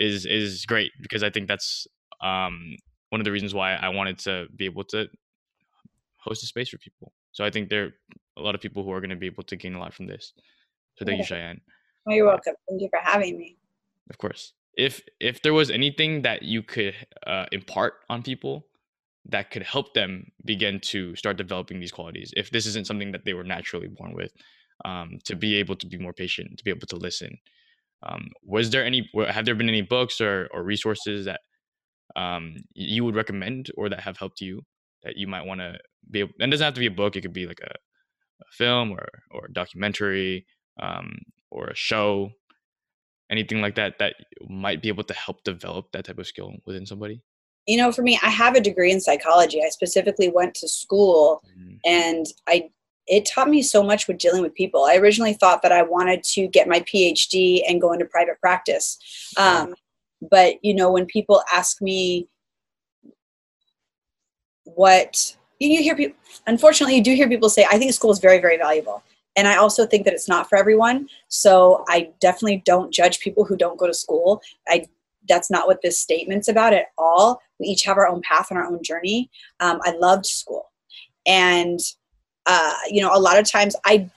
is 0.00 0.26
is 0.26 0.64
great 0.66 0.90
because 1.00 1.22
I 1.22 1.30
think 1.30 1.46
that's 1.46 1.86
um, 2.22 2.76
one 3.10 3.20
of 3.20 3.24
the 3.24 3.30
reasons 3.30 3.54
why 3.54 3.74
I 3.74 3.90
wanted 3.90 4.18
to 4.20 4.46
be 4.56 4.64
able 4.64 4.84
to 4.84 5.06
host 6.16 6.42
a 6.42 6.46
space 6.46 6.70
for 6.70 6.78
people. 6.78 7.12
So 7.32 7.44
I 7.44 7.50
think 7.50 7.68
there 7.68 7.84
are 7.84 7.92
a 8.36 8.42
lot 8.42 8.54
of 8.54 8.60
people 8.60 8.82
who 8.82 8.92
are 8.92 9.00
going 9.00 9.10
to 9.10 9.16
be 9.16 9.26
able 9.26 9.44
to 9.44 9.56
gain 9.56 9.74
a 9.74 9.78
lot 9.78 9.94
from 9.94 10.06
this. 10.06 10.32
So 10.96 11.04
thank 11.04 11.18
you, 11.18 11.24
Cheyenne. 11.24 11.60
Well, 12.04 12.16
you're 12.16 12.26
welcome. 12.26 12.54
Thank 12.68 12.82
you 12.82 12.88
for 12.90 13.00
having 13.02 13.38
me. 13.38 13.56
Of 14.08 14.18
course. 14.18 14.52
If 14.76 15.02
if 15.20 15.42
there 15.42 15.52
was 15.52 15.70
anything 15.70 16.22
that 16.22 16.42
you 16.42 16.62
could 16.62 16.94
uh, 17.26 17.46
impart 17.52 17.94
on 18.08 18.22
people 18.22 18.66
that 19.26 19.50
could 19.50 19.62
help 19.62 19.92
them 19.92 20.32
begin 20.44 20.80
to 20.80 21.14
start 21.14 21.36
developing 21.36 21.78
these 21.78 21.92
qualities, 21.92 22.32
if 22.36 22.50
this 22.50 22.66
isn't 22.66 22.86
something 22.86 23.12
that 23.12 23.24
they 23.24 23.34
were 23.34 23.44
naturally 23.44 23.88
born 23.88 24.14
with, 24.14 24.32
um, 24.84 25.18
to 25.24 25.36
be 25.36 25.56
able 25.56 25.76
to 25.76 25.86
be 25.86 25.98
more 25.98 26.12
patient, 26.12 26.56
to 26.56 26.64
be 26.64 26.70
able 26.70 26.86
to 26.86 26.96
listen, 26.96 27.36
um, 28.02 28.28
was 28.42 28.70
there 28.70 28.84
any? 28.84 29.08
Have 29.28 29.44
there 29.44 29.54
been 29.54 29.68
any 29.68 29.82
books 29.82 30.20
or 30.20 30.48
or 30.52 30.62
resources 30.62 31.26
that 31.26 31.40
um, 32.16 32.56
you 32.74 33.04
would 33.04 33.14
recommend 33.14 33.70
or 33.76 33.88
that 33.88 34.00
have 34.00 34.16
helped 34.16 34.40
you 34.40 34.62
that 35.02 35.16
you 35.16 35.26
might 35.26 35.44
want 35.44 35.60
to 35.60 35.78
be? 36.10 36.20
Able, 36.20 36.32
and 36.40 36.50
it 36.50 36.52
doesn't 36.52 36.64
have 36.64 36.74
to 36.74 36.80
be 36.80 36.86
a 36.86 36.90
book. 36.90 37.16
It 37.16 37.22
could 37.22 37.32
be 37.32 37.46
like 37.46 37.60
a, 37.62 37.70
a 37.70 38.50
film 38.52 38.92
or 38.92 39.06
or 39.30 39.46
a 39.46 39.52
documentary 39.52 40.46
um, 40.80 41.18
or 41.50 41.66
a 41.66 41.76
show, 41.76 42.30
anything 43.30 43.60
like 43.60 43.74
that 43.74 43.98
that 43.98 44.14
might 44.48 44.82
be 44.82 44.88
able 44.88 45.04
to 45.04 45.14
help 45.14 45.44
develop 45.44 45.92
that 45.92 46.04
type 46.04 46.18
of 46.18 46.26
skill 46.26 46.54
within 46.66 46.86
somebody. 46.86 47.22
You 47.66 47.76
know, 47.76 47.92
for 47.92 48.02
me, 48.02 48.18
I 48.22 48.30
have 48.30 48.56
a 48.56 48.60
degree 48.60 48.90
in 48.90 49.00
psychology. 49.00 49.62
I 49.62 49.68
specifically 49.68 50.28
went 50.28 50.54
to 50.54 50.68
school 50.68 51.42
mm-hmm. 51.46 51.76
and 51.84 52.26
I 52.48 52.70
it 53.06 53.26
taught 53.26 53.48
me 53.48 53.62
so 53.62 53.82
much 53.82 54.06
with 54.06 54.18
dealing 54.18 54.42
with 54.42 54.54
people. 54.54 54.84
I 54.84 54.96
originally 54.96 55.34
thought 55.34 55.62
that 55.62 55.72
I 55.72 55.82
wanted 55.82 56.22
to 56.24 56.46
get 56.48 56.68
my 56.68 56.80
PhD 56.80 57.62
and 57.68 57.80
go 57.80 57.92
into 57.92 58.04
private 58.04 58.40
practice. 58.40 58.98
Um, 59.36 59.74
but, 60.30 60.56
you 60.62 60.74
know, 60.74 60.92
when 60.92 61.06
people 61.06 61.42
ask 61.52 61.80
me 61.80 62.28
what 64.64 65.36
you 65.58 65.82
hear 65.82 65.96
people, 65.96 66.16
unfortunately, 66.46 66.96
you 66.96 67.02
do 67.02 67.14
hear 67.14 67.28
people 67.28 67.50
say, 67.50 67.66
I 67.70 67.78
think 67.78 67.92
school 67.92 68.12
is 68.12 68.18
very, 68.18 68.38
very 68.38 68.56
valuable. 68.56 69.02
And 69.36 69.48
I 69.48 69.56
also 69.56 69.86
think 69.86 70.04
that 70.04 70.14
it's 70.14 70.28
not 70.28 70.48
for 70.48 70.56
everyone. 70.58 71.08
So 71.28 71.84
I 71.88 72.10
definitely 72.20 72.62
don't 72.64 72.92
judge 72.92 73.20
people 73.20 73.44
who 73.44 73.56
don't 73.56 73.78
go 73.78 73.86
to 73.86 73.94
school. 73.94 74.42
I 74.68 74.86
that's 75.28 75.50
not 75.50 75.66
what 75.66 75.82
this 75.82 75.98
statement's 75.98 76.48
about 76.48 76.72
at 76.72 76.86
all. 76.96 77.40
We 77.58 77.66
each 77.66 77.84
have 77.84 77.98
our 77.98 78.08
own 78.08 78.22
path 78.22 78.46
and 78.50 78.58
our 78.58 78.64
own 78.66 78.82
journey. 78.82 79.30
Um, 79.60 79.78
I 79.84 79.92
loved 79.92 80.26
school, 80.26 80.70
and 81.26 81.78
uh, 82.46 82.74
you 82.90 83.00
know, 83.00 83.10
a 83.14 83.18
lot 83.18 83.38
of 83.38 83.48
times 83.48 83.76
I 83.84 84.10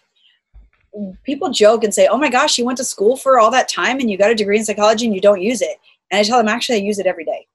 people 1.23 1.49
joke 1.49 1.83
and 1.83 1.93
say, 1.93 2.07
"Oh 2.07 2.17
my 2.17 2.29
gosh, 2.29 2.57
you 2.57 2.65
went 2.65 2.77
to 2.77 2.83
school 2.83 3.17
for 3.17 3.39
all 3.39 3.51
that 3.51 3.69
time 3.69 3.99
and 3.99 4.09
you 4.09 4.17
got 4.17 4.31
a 4.31 4.35
degree 4.35 4.57
in 4.57 4.65
psychology 4.65 5.05
and 5.05 5.15
you 5.15 5.21
don't 5.21 5.41
use 5.41 5.61
it." 5.61 5.77
And 6.11 6.19
I 6.19 6.23
tell 6.23 6.37
them, 6.37 6.47
actually, 6.47 6.75
I 6.75 6.81
use 6.81 6.99
it 6.99 7.07
every 7.07 7.25
day 7.25 7.47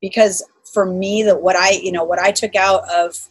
because 0.00 0.44
for 0.72 0.86
me, 0.86 1.22
that 1.22 1.42
what 1.42 1.56
I 1.56 1.70
you 1.70 1.92
know 1.92 2.04
what 2.04 2.18
I 2.18 2.30
took 2.32 2.54
out 2.56 2.88
of 2.90 3.28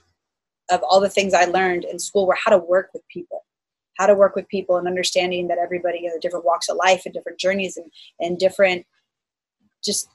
of 0.70 0.82
all 0.84 1.00
the 1.00 1.10
things 1.10 1.34
I 1.34 1.46
learned 1.46 1.84
in 1.86 2.00
school 2.00 2.26
were 2.26 2.38
how 2.44 2.52
to 2.52 2.58
work 2.58 2.90
with 2.94 3.08
people, 3.08 3.46
how 3.98 4.08
to 4.08 4.16
work 4.16 4.36
with 4.36 4.48
people, 4.48 4.78
and 4.78 4.88
understanding 4.88 5.48
that 5.50 5.58
everybody 5.58 6.00
you 6.02 6.10
know 6.10 6.20
different 6.22 6.46
walks 6.46 6.70
of 6.70 6.78
life 6.78 7.04
and 7.06 7.14
different 7.14 7.40
journeys 7.40 7.78
and 7.78 7.92
and 8.20 8.40
different 8.40 8.86
just 9.84 10.10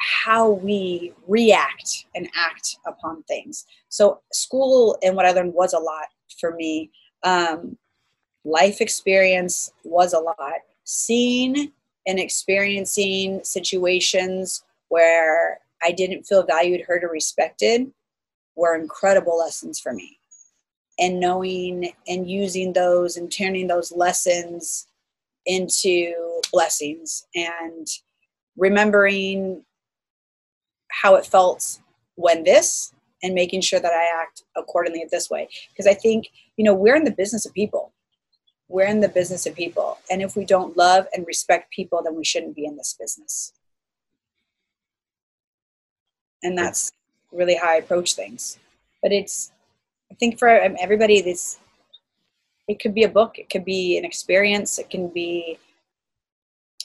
how 0.00 0.48
we 0.48 1.12
react 1.28 2.06
and 2.14 2.28
act 2.34 2.76
upon 2.86 3.22
things. 3.24 3.66
So, 3.88 4.20
school 4.32 4.98
and 5.02 5.14
what 5.14 5.26
I 5.26 5.32
learned 5.32 5.54
was 5.54 5.72
a 5.72 5.78
lot 5.78 6.06
for 6.38 6.54
me. 6.54 6.90
Um, 7.22 7.76
life 8.44 8.80
experience 8.80 9.72
was 9.84 10.12
a 10.12 10.18
lot. 10.18 10.60
Seeing 10.84 11.72
and 12.06 12.18
experiencing 12.18 13.44
situations 13.44 14.64
where 14.88 15.60
I 15.82 15.92
didn't 15.92 16.26
feel 16.26 16.44
valued, 16.44 16.82
heard, 16.82 17.04
or 17.04 17.08
respected 17.08 17.90
were 18.56 18.74
incredible 18.74 19.38
lessons 19.38 19.78
for 19.78 19.92
me. 19.92 20.18
And 20.98 21.20
knowing 21.20 21.92
and 22.08 22.28
using 22.28 22.72
those 22.72 23.16
and 23.16 23.30
turning 23.30 23.66
those 23.66 23.92
lessons 23.92 24.86
into 25.46 26.40
blessings 26.52 27.26
and 27.34 27.86
remembering 28.56 29.64
how 30.90 31.14
it 31.14 31.26
felt 31.26 31.78
when 32.16 32.44
this 32.44 32.92
and 33.22 33.34
making 33.34 33.60
sure 33.60 33.80
that 33.80 33.92
I 33.92 34.22
act 34.22 34.42
accordingly 34.56 35.06
this 35.10 35.30
way. 35.30 35.48
Because 35.70 35.86
I 35.86 35.94
think, 35.94 36.28
you 36.56 36.64
know, 36.64 36.74
we're 36.74 36.96
in 36.96 37.04
the 37.04 37.10
business 37.10 37.46
of 37.46 37.52
people. 37.52 37.92
We're 38.68 38.86
in 38.86 39.00
the 39.00 39.08
business 39.08 39.46
of 39.46 39.54
people. 39.54 39.98
And 40.10 40.22
if 40.22 40.36
we 40.36 40.44
don't 40.44 40.76
love 40.76 41.06
and 41.12 41.26
respect 41.26 41.72
people, 41.72 42.02
then 42.02 42.14
we 42.14 42.24
shouldn't 42.24 42.56
be 42.56 42.64
in 42.64 42.76
this 42.76 42.96
business. 42.98 43.52
And 46.42 46.56
that's 46.56 46.92
really 47.32 47.56
how 47.56 47.70
I 47.70 47.76
approach 47.76 48.14
things. 48.14 48.58
But 49.02 49.12
it's, 49.12 49.52
I 50.10 50.14
think 50.14 50.38
for 50.38 50.48
everybody, 50.48 51.20
this, 51.20 51.58
it 52.68 52.80
could 52.80 52.94
be 52.94 53.04
a 53.04 53.08
book, 53.08 53.38
it 53.38 53.50
could 53.50 53.64
be 53.64 53.98
an 53.98 54.04
experience, 54.04 54.78
it 54.78 54.88
can 54.88 55.08
be 55.08 55.58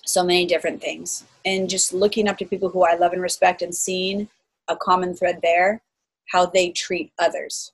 so 0.05 0.23
many 0.23 0.45
different 0.45 0.81
things 0.81 1.23
and 1.45 1.69
just 1.69 1.93
looking 1.93 2.27
up 2.27 2.37
to 2.37 2.45
people 2.45 2.69
who 2.69 2.85
I 2.85 2.95
love 2.95 3.13
and 3.13 3.21
respect 3.21 3.61
and 3.61 3.73
seeing 3.73 4.29
a 4.67 4.75
common 4.75 5.15
thread 5.15 5.39
there 5.41 5.81
how 6.31 6.45
they 6.45 6.69
treat 6.69 7.11
others. 7.19 7.71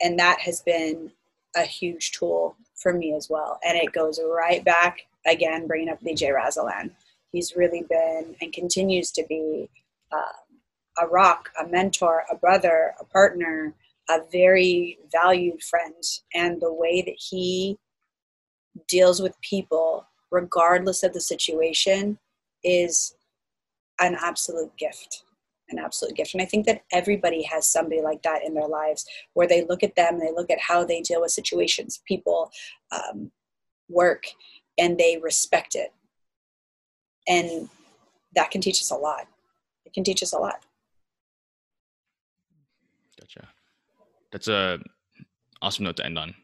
And 0.00 0.18
that 0.18 0.40
has 0.40 0.60
been 0.60 1.12
a 1.56 1.62
huge 1.62 2.12
tool 2.12 2.56
for 2.76 2.92
me 2.92 3.14
as 3.14 3.28
well. 3.28 3.58
And 3.64 3.76
it 3.76 3.92
goes 3.92 4.20
right 4.22 4.64
back 4.64 5.02
again, 5.26 5.66
bringing 5.66 5.90
up 5.90 6.00
DJ 6.00 6.34
Razalan. 6.34 6.90
He's 7.32 7.54
really 7.54 7.84
been 7.88 8.34
and 8.40 8.52
continues 8.52 9.10
to 9.12 9.24
be 9.28 9.68
uh, 10.12 11.02
a 11.02 11.06
rock, 11.06 11.50
a 11.60 11.66
mentor, 11.66 12.24
a 12.30 12.36
brother, 12.36 12.94
a 13.00 13.04
partner, 13.04 13.74
a 14.08 14.18
very 14.32 14.98
valued 15.12 15.62
friend. 15.62 16.02
And 16.34 16.60
the 16.60 16.72
way 16.72 17.02
that 17.02 17.16
he 17.16 17.78
deals 18.88 19.20
with 19.20 19.40
people, 19.40 20.06
regardless 20.30 21.02
of 21.02 21.12
the 21.12 21.20
situation, 21.20 22.18
is 22.62 23.14
an 24.00 24.16
absolute 24.20 24.76
gift 24.76 25.24
an 25.70 25.78
absolute 25.78 26.14
gift. 26.14 26.34
And 26.34 26.42
I 26.42 26.46
think 26.46 26.66
that 26.66 26.82
everybody 26.92 27.42
has 27.42 27.66
somebody 27.66 28.00
like 28.00 28.22
that 28.22 28.44
in 28.44 28.54
their 28.54 28.66
lives 28.66 29.06
where 29.34 29.46
they 29.46 29.64
look 29.64 29.82
at 29.82 29.96
them, 29.96 30.18
they 30.18 30.32
look 30.32 30.50
at 30.50 30.60
how 30.60 30.84
they 30.84 31.00
deal 31.00 31.20
with 31.20 31.30
situations, 31.30 32.02
people, 32.06 32.50
um, 32.92 33.30
work, 33.88 34.24
and 34.78 34.98
they 34.98 35.18
respect 35.22 35.74
it. 35.74 35.92
And 37.28 37.68
that 38.34 38.50
can 38.50 38.60
teach 38.60 38.80
us 38.80 38.90
a 38.90 38.96
lot. 38.96 39.26
It 39.84 39.92
can 39.92 40.04
teach 40.04 40.22
us 40.22 40.32
a 40.32 40.38
lot. 40.38 40.64
Gotcha. 43.18 43.48
That's 44.32 44.48
a 44.48 44.78
awesome 45.62 45.84
note 45.84 45.96
to 45.96 46.06
end 46.06 46.18
on. 46.18 46.34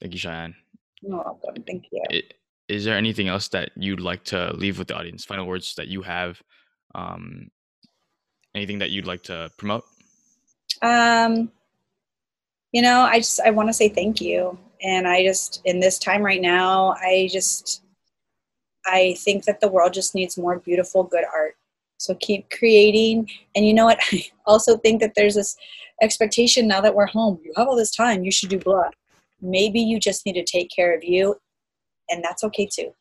Thank 0.00 0.12
you, 0.12 0.18
Cheyenne. 0.18 0.54
You're 1.02 1.16
welcome. 1.16 1.62
Thank 1.66 1.86
you. 1.92 2.02
It, 2.10 2.34
is 2.68 2.84
there 2.84 2.96
anything 2.96 3.28
else 3.28 3.48
that 3.48 3.70
you'd 3.76 4.00
like 4.00 4.24
to 4.24 4.52
leave 4.54 4.78
with 4.78 4.88
the 4.88 4.96
audience? 4.96 5.24
Final 5.24 5.46
words 5.46 5.74
that 5.76 5.88
you 5.88 6.02
have 6.02 6.40
um, 6.94 7.48
anything 8.54 8.78
that 8.80 8.90
you'd 8.90 9.06
like 9.06 9.22
to 9.24 9.50
promote? 9.56 9.84
Um, 10.82 11.50
you 12.72 12.82
know, 12.82 13.00
I 13.00 13.18
just 13.18 13.40
I 13.40 13.50
want 13.50 13.68
to 13.68 13.72
say 13.72 13.88
thank 13.88 14.20
you, 14.20 14.58
and 14.82 15.08
I 15.08 15.24
just 15.24 15.62
in 15.64 15.80
this 15.80 15.98
time 15.98 16.22
right 16.22 16.42
now, 16.42 16.94
I 17.00 17.28
just 17.32 17.82
I 18.86 19.14
think 19.18 19.44
that 19.44 19.60
the 19.60 19.68
world 19.68 19.92
just 19.92 20.14
needs 20.14 20.36
more 20.36 20.58
beautiful, 20.58 21.04
good 21.04 21.24
art. 21.32 21.56
So 21.96 22.14
keep 22.16 22.50
creating, 22.50 23.28
and 23.54 23.66
you 23.66 23.72
know 23.72 23.86
what? 23.86 23.98
I 24.12 24.24
also 24.46 24.76
think 24.76 25.00
that 25.00 25.14
there's 25.14 25.34
this 25.34 25.56
expectation 26.02 26.68
now 26.68 26.80
that 26.80 26.94
we're 26.94 27.06
home. 27.06 27.40
You 27.42 27.52
have 27.56 27.68
all 27.68 27.76
this 27.76 27.94
time, 27.94 28.24
you 28.24 28.30
should 28.30 28.50
do 28.50 28.58
blah. 28.58 28.90
Maybe 29.40 29.80
you 29.80 29.98
just 30.00 30.26
need 30.26 30.34
to 30.34 30.44
take 30.44 30.70
care 30.74 30.94
of 30.94 31.04
you, 31.04 31.36
and 32.08 32.22
that's 32.22 32.44
okay 32.44 32.66
too. 32.66 32.92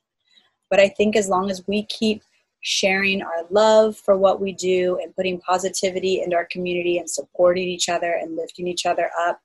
But 0.70 0.80
I 0.80 0.90
think 0.90 1.16
as 1.16 1.30
long 1.30 1.50
as 1.50 1.66
we 1.68 1.84
keep 1.84 2.22
sharing 2.62 3.22
our 3.22 3.46
love 3.50 3.96
for 3.96 4.18
what 4.18 4.42
we 4.42 4.52
do 4.52 5.00
and 5.02 5.16
putting 5.16 5.40
positivity 5.40 6.22
into 6.22 6.36
our 6.36 6.48
community 6.52 6.98
and 6.98 7.10
supporting 7.10 7.68
each 7.68 7.88
other 7.88 8.18
and 8.20 8.36
lifting 8.36 8.68
each 8.68 8.86
other 8.86 9.10
up, 9.20 9.40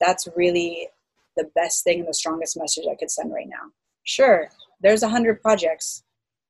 that's 0.00 0.28
really 0.36 0.88
the 1.36 1.48
best 1.54 1.84
thing 1.84 2.00
and 2.00 2.08
the 2.08 2.14
strongest 2.14 2.56
message 2.58 2.84
I 2.90 2.96
could 2.96 3.10
send 3.10 3.32
right 3.32 3.48
now. 3.48 3.70
Sure, 4.02 4.50
there's 4.80 5.02
a 5.02 5.08
hundred 5.08 5.40
projects 5.40 6.02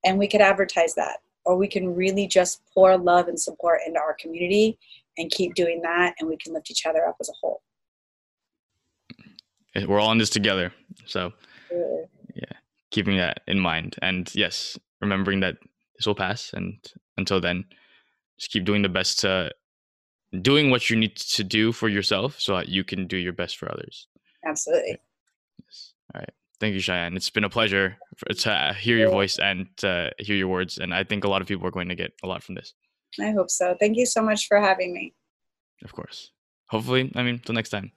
and 0.05 0.18
we 0.18 0.29
could 0.29 0.41
advertise 0.41 0.95
that, 0.95 1.18
or 1.45 1.57
we 1.57 1.68
can 1.68 1.95
really 1.95 2.26
just 2.26 2.62
pour 2.72 2.97
love 2.97 3.29
and 3.29 3.39
support 3.39 3.81
into 3.87 3.99
our 3.99 4.16
community 4.18 4.79
and 5.18 5.31
keep 5.31 5.55
doing 5.55 5.83
that 5.83 6.14
and 6.18 6.29
we 6.29 6.37
can 6.37 6.55
lift 6.55 6.70
each 6.70 6.87
other 6.87 7.07
up 7.07 7.16
as 7.20 7.29
a 7.29 7.35
whole. 7.41 7.61
We're 9.87 10.01
all 10.01 10.12
in 10.12 10.18
this 10.18 10.31
together. 10.31 10.72
So, 11.07 11.33
yeah, 11.70 12.57
keeping 12.91 13.16
that 13.18 13.43
in 13.47 13.59
mind. 13.59 13.97
And 14.03 14.33
yes, 14.35 14.79
remembering 15.01 15.41
that 15.41 15.57
this 15.97 16.07
will 16.07 16.14
pass. 16.14 16.53
And 16.53 16.79
until 17.16 17.41
then 17.41 17.64
just 18.39 18.53
keep 18.53 18.64
doing 18.64 18.83
the 18.83 18.89
best 18.89 19.20
to 19.20 19.51
doing 20.43 20.70
what 20.70 20.89
you 20.89 20.97
need 20.97 21.16
to 21.16 21.45
do 21.45 21.72
for 21.72 21.89
yourself 21.89 22.41
so 22.41 22.57
that 22.57 22.68
you 22.68 22.85
can 22.85 23.07
do 23.07 23.16
your 23.16 23.33
best 23.33 23.57
for 23.57 23.70
others. 23.70 24.07
Absolutely. 24.47 24.99
Yes. 25.64 25.93
All 26.14 26.20
right. 26.20 26.31
Thank 26.61 26.74
you 26.74 26.81
cheyenne. 26.81 27.16
It's 27.16 27.31
been 27.31 27.45
a 27.45 27.51
pleasure 27.51 27.97
to 28.29 28.76
hear 28.79 28.97
your 28.97 29.11
voice 29.11 29.39
and 29.39 29.66
to 29.79 30.11
hear 30.18 30.37
your 30.37 30.49
words. 30.49 30.79
And 30.79 30.93
i 30.95 31.05
think 31.05 31.24
a 31.24 31.29
lot 31.29 31.41
of 31.41 31.49
people 31.49 31.66
are 31.66 31.72
going 31.72 31.89
to 31.89 31.95
get 31.95 32.12
a 32.22 32.26
lot 32.26 32.43
from 32.43 32.55
this. 32.55 32.74
I 33.20 33.31
hope 33.31 33.51
so. 33.51 33.76
Thank 33.79 33.97
you 33.97 34.07
so 34.07 34.22
much 34.22 34.47
for 34.47 34.61
having 34.61 34.93
me. 34.93 35.14
Of 35.85 35.93
course. 35.93 36.31
Hopefully 36.66 37.11
i 37.14 37.22
mean 37.22 37.39
till 37.39 37.55
next 37.55 37.70
time 37.70 37.93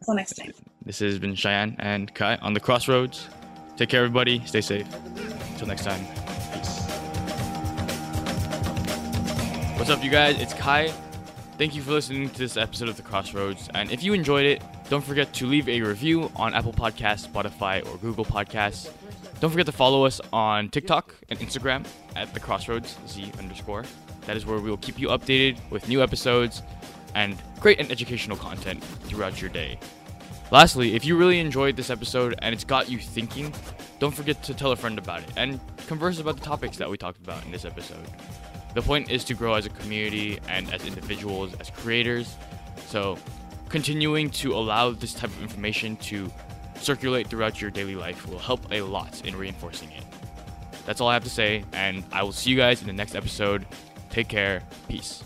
until 0.00 0.14
next 0.14 0.34
time 0.34 0.52
this 0.84 0.98
has 0.98 1.18
been 1.18 1.34
cheyenne 1.34 1.76
and 1.78 2.14
kai 2.14 2.36
on 2.36 2.52
the 2.54 2.60
crossroads 2.60 3.28
take 3.76 3.88
care 3.88 4.00
everybody 4.04 4.42
stay 4.46 4.60
safe 4.60 4.86
until 5.52 5.66
next 5.66 5.84
time 5.84 6.04
Peace. 6.52 6.88
What's 9.78 9.90
up, 9.90 10.02
you 10.02 10.10
guys? 10.10 10.40
It's 10.40 10.54
Kai. 10.54 10.88
Thank 11.56 11.74
you 11.74 11.82
for 11.82 11.92
listening 11.92 12.28
to 12.30 12.38
this 12.38 12.56
episode 12.56 12.88
of 12.88 12.96
The 12.96 13.02
Crossroads. 13.02 13.68
And 13.74 13.90
if 13.90 14.02
you 14.02 14.12
enjoyed 14.12 14.44
it, 14.44 14.62
don't 14.90 15.04
forget 15.04 15.32
to 15.34 15.46
leave 15.46 15.68
a 15.68 15.80
review 15.80 16.30
on 16.36 16.52
Apple 16.52 16.72
Podcasts, 16.72 17.26
Spotify, 17.28 17.86
or 17.86 17.96
Google 17.98 18.24
Podcasts. 18.24 18.90
Don't 19.40 19.50
forget 19.50 19.66
to 19.66 19.72
follow 19.72 20.04
us 20.04 20.20
on 20.32 20.68
TikTok 20.68 21.14
and 21.28 21.38
Instagram 21.38 21.86
at 22.16 22.34
The 22.34 22.40
Crossroads 22.40 22.96
Z 23.06 23.32
underscore. 23.38 23.84
That 24.26 24.36
is 24.36 24.44
where 24.44 24.58
we 24.58 24.68
will 24.68 24.78
keep 24.78 24.98
you 24.98 25.08
updated 25.08 25.56
with 25.70 25.88
new 25.88 26.02
episodes 26.02 26.62
and 27.14 27.36
great 27.60 27.78
and 27.80 27.90
educational 27.90 28.36
content 28.36 28.82
throughout 28.82 29.40
your 29.40 29.50
day. 29.50 29.78
Lastly, 30.50 30.94
if 30.94 31.04
you 31.04 31.16
really 31.16 31.40
enjoyed 31.40 31.76
this 31.76 31.90
episode 31.90 32.34
and 32.40 32.54
it's 32.54 32.64
got 32.64 32.88
you 32.88 32.98
thinking, 32.98 33.52
don't 33.98 34.14
forget 34.14 34.42
to 34.44 34.54
tell 34.54 34.72
a 34.72 34.76
friend 34.76 34.98
about 34.98 35.22
it 35.22 35.30
and 35.36 35.60
converse 35.86 36.20
about 36.20 36.36
the 36.36 36.44
topics 36.44 36.76
that 36.78 36.88
we 36.88 36.96
talked 36.96 37.18
about 37.18 37.44
in 37.44 37.52
this 37.52 37.64
episode. 37.64 38.06
The 38.74 38.82
point 38.82 39.10
is 39.10 39.24
to 39.24 39.34
grow 39.34 39.54
as 39.54 39.66
a 39.66 39.70
community 39.70 40.38
and 40.48 40.72
as 40.72 40.86
individuals, 40.86 41.54
as 41.60 41.70
creators. 41.70 42.36
So, 42.86 43.18
continuing 43.68 44.30
to 44.30 44.54
allow 44.54 44.90
this 44.90 45.12
type 45.12 45.30
of 45.30 45.42
information 45.42 45.96
to 45.96 46.30
circulate 46.76 47.28
throughout 47.28 47.60
your 47.60 47.70
daily 47.70 47.94
life 47.94 48.26
will 48.28 48.38
help 48.38 48.72
a 48.72 48.80
lot 48.82 49.26
in 49.26 49.36
reinforcing 49.36 49.90
it. 49.92 50.04
That's 50.86 51.00
all 51.00 51.08
I 51.08 51.14
have 51.14 51.24
to 51.24 51.30
say, 51.30 51.64
and 51.72 52.04
I 52.12 52.22
will 52.22 52.32
see 52.32 52.50
you 52.50 52.56
guys 52.56 52.80
in 52.80 52.86
the 52.86 52.92
next 52.92 53.14
episode. 53.14 53.66
Take 54.10 54.28
care. 54.28 54.62
Peace. 54.88 55.22